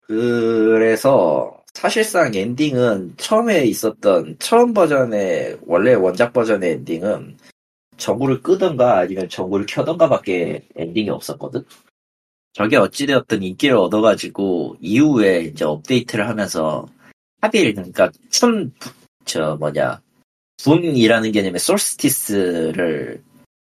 그래서 0.00 1.62
사실상 1.72 2.34
엔딩은 2.34 3.14
처음에 3.16 3.64
있었던 3.64 4.36
처음 4.38 4.74
버전의 4.74 5.60
원래 5.64 5.94
원작 5.94 6.34
버전의 6.34 6.70
엔딩은 6.72 7.38
전구를 8.00 8.42
끄던가 8.42 8.98
아니면 8.98 9.28
전구를 9.28 9.66
켜던가밖에 9.66 10.66
엔딩이 10.74 11.10
없었거든. 11.10 11.64
저게 12.52 12.76
어찌되었든 12.76 13.44
인기를 13.44 13.76
얻어가지고 13.76 14.78
이후에 14.80 15.42
이제 15.42 15.64
업데이트를 15.64 16.28
하면서 16.28 16.88
하빌 17.40 17.74
그러니까 17.74 18.10
춘 18.30 18.72
저 19.30 19.56
뭐냐 19.56 20.00
분이라는 20.64 21.32
개념의 21.32 21.60
Solstice를 21.60 23.22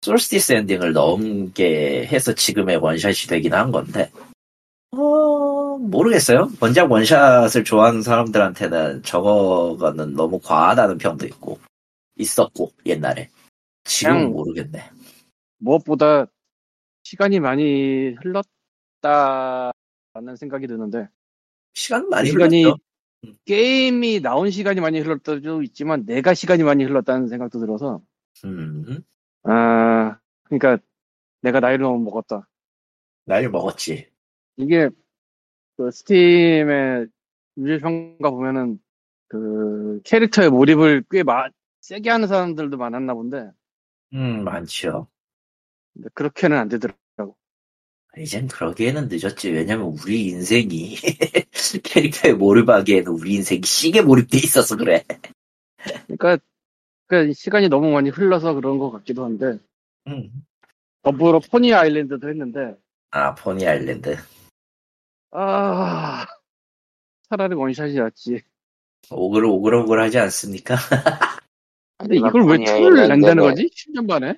Solstice 0.01 0.53
엔딩을 0.53 0.93
넘게 0.93 2.07
해서 2.07 2.33
지금의 2.33 2.77
원샷이 2.77 3.27
되긴 3.27 3.53
한 3.53 3.71
건데, 3.71 4.09
어, 4.91 5.77
모르겠어요. 5.77 6.49
원작 6.61 6.89
원샷을 6.89 7.65
좋아하는 7.65 8.01
사람들한테는 8.01 9.03
저거는 9.03 10.13
너무 10.13 10.39
과하다는 10.39 10.97
평도 10.97 11.27
있고, 11.27 11.59
있었고, 12.17 12.71
옛날에. 12.85 13.29
그냥- 13.97 14.31
모르겠네. 14.31 14.79
무엇보다 15.57 16.27
시간이 17.03 17.39
많이 17.39 18.15
흘렀다는 19.01 20.35
생각이 20.37 20.67
드는데 20.67 21.07
시간 21.73 22.07
많이 22.09 22.29
시간이 22.29 22.63
흘렀죠. 22.63 22.77
게임이 23.45 24.21
나온 24.21 24.49
시간이 24.49 24.79
많이 24.79 24.99
흘렀다도 24.99 25.61
있지만 25.63 26.05
내가 26.05 26.33
시간이 26.33 26.63
많이 26.63 26.83
흘렀다는 26.85 27.27
생각도 27.27 27.59
들어서 27.59 28.01
음, 28.45 28.99
아 29.43 30.17
그러니까 30.43 30.77
내가 31.41 31.59
나이를 31.59 31.83
너무 31.83 32.03
먹었다. 32.03 32.47
나이를 33.25 33.49
먹었지. 33.51 34.09
이게 34.57 34.89
그 35.77 35.91
스팀의 35.91 37.07
유저 37.57 37.79
평가 37.79 38.29
보면은 38.29 38.79
그 39.27 40.01
캐릭터의 40.03 40.49
몰입을 40.49 41.03
꽤 41.11 41.23
마- 41.23 41.49
세게 41.81 42.09
하는 42.09 42.27
사람들도 42.27 42.77
많았나 42.77 43.13
본데 43.13 43.51
음, 44.13 44.43
많죠. 44.43 45.07
근데 45.93 46.09
그렇게는 46.13 46.57
안 46.57 46.69
되더라고. 46.69 47.35
이젠 48.17 48.47
그러기에는 48.47 49.07
늦었지. 49.09 49.51
왜냐면 49.51 49.87
우리 50.01 50.27
인생이 50.27 50.95
캐릭터에 51.83 52.33
몰입하기에는 52.33 53.11
우리 53.11 53.35
인생이 53.35 53.61
시계 53.63 54.01
몰입돼 54.01 54.37
있어서 54.37 54.75
그래. 54.75 55.05
그러니까 56.07 56.37
그 57.07 57.33
시간이 57.33 57.69
너무 57.69 57.91
많이 57.91 58.09
흘러서 58.09 58.53
그런 58.53 58.77
것 58.77 58.91
같기도 58.91 59.25
한데 59.25 59.57
음. 60.07 60.31
더불어 61.03 61.39
포니 61.39 61.73
아일랜드도 61.73 62.29
했는데 62.29 62.75
아, 63.11 63.33
Pony 63.35 63.65
Island. 63.67 64.17
아 65.31 66.25
차라리 67.29 67.55
원샷이 67.55 67.93
낫지. 67.95 68.41
오글 69.11 69.45
오글오글 69.45 70.01
하지 70.01 70.19
않습니까? 70.19 70.75
근데 71.99 72.15
이걸 72.15 72.43
왜 72.47 72.57
two를 72.63 73.07
낸다는 73.09 73.43
거지? 73.43 73.69
10년 73.75 74.07
만에? 74.07 74.35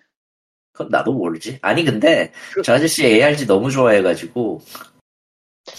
그건 0.73 0.89
나도 0.89 1.13
모르지. 1.13 1.59
아니 1.61 1.83
근데 1.85 2.31
그- 2.53 2.61
저 2.63 2.73
아저씨 2.73 3.05
ARG 3.05 3.45
너무 3.45 3.69
좋아해가지고 3.69 4.61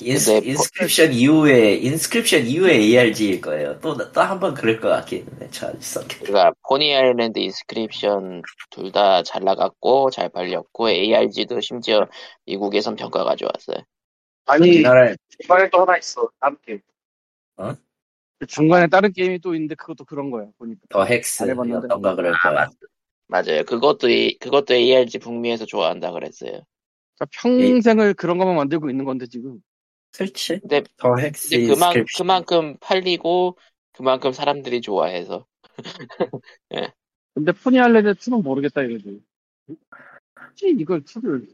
인스, 0.01 0.33
근데 0.35 0.49
Inscryption 0.51 1.13
이후에 1.13 1.75
Inscryption 1.75 2.47
이후에 2.47 2.75
ARG일 2.77 3.41
거예요. 3.41 3.81
또 3.81 3.97
또 3.97 4.21
한 4.23 4.39
번 4.39 4.55
그럴 4.55 4.81
것 4.81 4.89
같긴 4.89 5.27
해. 5.41 5.49
저 5.51 5.69
아저씨 5.69 5.95
성격. 5.95 6.21
그러니까 6.21 6.53
Pony 6.69 6.95
Island 6.95 7.39
Inscryption 7.41 8.43
둘 8.71 8.93
다 8.93 9.23
잘 9.25 9.43
나갔고 9.43 10.11
잘 10.11 10.29
팔렸고 10.29 10.89
ARG도 10.89 11.61
심지어 11.61 12.07
미국에선 12.47 12.95
평가가 12.97 13.35
좋았어요. 13.35 13.79
아니 14.47 14.71
우리나라에 14.71 15.17
중간에 15.41 15.69
또 15.71 15.81
하나 15.81 15.97
있어 15.99 16.29
다른 16.41 16.57
게임. 16.65 16.81
어? 17.57 17.75
중간에 18.47 18.87
다른 18.89 19.13
게임이 19.13 19.41
또 19.41 19.55
있는데 19.55 19.75
그것도 19.75 20.05
그런 20.05 20.31
거야 20.31 20.47
보니까. 20.59 20.81
더 20.89 21.05
헥스 21.05 21.45
안 21.45 21.51
해봤는데. 21.51 21.87
어떤가 21.87 22.15
그럴 22.15 22.35
아, 22.35 22.39
거야. 22.39 22.69
맞아요. 23.29 23.65
그것도 23.65 24.09
그것도 24.41 24.75
ARG 24.75 25.19
북미에서 25.19 25.67
좋아한다 25.67 26.13
그랬어요. 26.13 26.63
그러니까 27.17 27.27
평생을 27.43 28.15
그런 28.15 28.39
것만 28.39 28.57
만들고 28.57 28.91
있는 28.91 29.05
건데 29.05 29.27
지금. 29.27 29.59
그렇지. 30.13 30.61
근데 30.61 30.83
더 30.99 31.15
헥스 31.15 31.55
이제 31.55 31.67
그만. 31.75 32.05
그만큼 32.17 32.77
팔리고 32.81 33.57
그만큼 33.93 34.33
사람들이 34.33 34.81
좋아해서 34.81 35.47
근데 37.35 37.53
포니 37.53 37.81
아일랜드 37.81 38.13
2는 38.15 38.43
모르겠다 38.43 38.83
이거지. 38.83 39.21
이걸 40.63 41.03
2를 41.03 41.47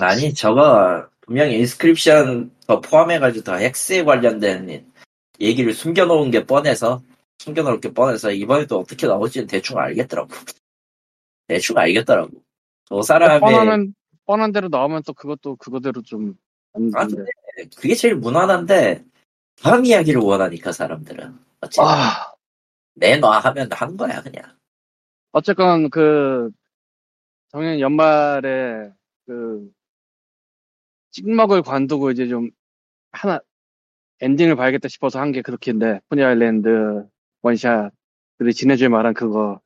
아니 0.00 0.32
저거 0.34 1.08
분명히 1.22 1.58
인스크립션 1.58 2.52
더 2.66 2.80
포함해가지고 2.80 3.44
더 3.44 3.58
헥스에 3.58 4.04
관련된 4.04 4.92
얘기를 5.40 5.72
숨겨놓은 5.72 6.30
게 6.30 6.44
뻔해서 6.44 7.02
숨겨놓을 7.38 7.80
게 7.80 7.92
뻔해서 7.92 8.30
이번에도 8.30 8.80
어떻게 8.80 9.06
나올지는 9.06 9.46
대충 9.46 9.78
알겠더라고. 9.78 10.30
대충 11.46 11.78
알겠더라고. 11.78 12.30
저 12.86 13.02
사람의 13.02 13.40
뻔하면 13.40 13.94
뻔한 14.24 14.52
대로 14.52 14.68
나오면 14.68 15.02
또 15.04 15.12
그것도 15.12 15.56
그거대로 15.56 16.02
좀안 16.02 16.36
아, 16.94 17.06
되는데. 17.06 17.30
그게 17.76 17.94
제일 17.94 18.16
무난한데 18.16 19.04
다음 19.62 19.84
이야기를 19.84 20.20
원하니까 20.20 20.72
사람들은 20.72 21.38
어쨌든 21.60 21.84
아, 21.84 22.34
내놔 22.94 23.38
하면 23.40 23.68
한 23.72 23.96
거야 23.96 24.22
그냥. 24.22 24.44
어쨌건 25.32 25.90
그 25.90 26.50
작년 27.50 27.80
연말에 27.80 28.90
그 29.26 29.70
찍먹을 31.12 31.62
관두고 31.62 32.10
이제 32.10 32.26
좀 32.28 32.50
하나 33.12 33.40
엔딩을 34.20 34.56
봐야겠다 34.56 34.88
싶어서 34.88 35.20
한 35.20 35.32
게 35.32 35.42
그렇게인데 35.42 36.00
포니 36.08 36.22
아일랜드 36.22 36.68
원샷 37.42 37.92
그리고 38.38 38.52
지난주에 38.52 38.88
말한 38.88 39.14
그거 39.14 39.60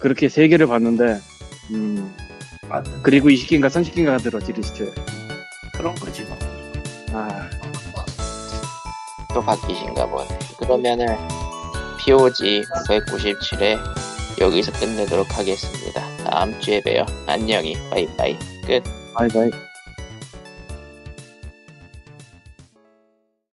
그렇게 0.00 0.28
세 0.28 0.48
개를 0.48 0.66
봤는데 0.66 1.18
음 1.72 2.14
맞는 2.68 3.02
그리고 3.02 3.28
20개인가 3.28 3.66
30개인가 3.66 4.22
들었지 4.22 4.52
리스트에 4.52 4.88
그런 5.76 5.94
거지 5.96 6.24
뭐. 6.24 6.36
아 7.14 7.50
또 9.34 9.40
바쁘신가 9.40 10.06
보네. 10.10 10.28
그러면은 10.58 11.06
POG 11.98 12.64
997회 12.86 13.78
여기서 14.38 14.72
끝내도록 14.72 15.38
하겠습니다. 15.38 16.02
다음 16.24 16.60
주에 16.60 16.82
봬요. 16.82 17.06
안녕히 17.26 17.74
bye 17.88 18.12
bye 18.12 18.36
끝. 18.66 18.82
bye 19.14 19.32
bye 19.32 19.50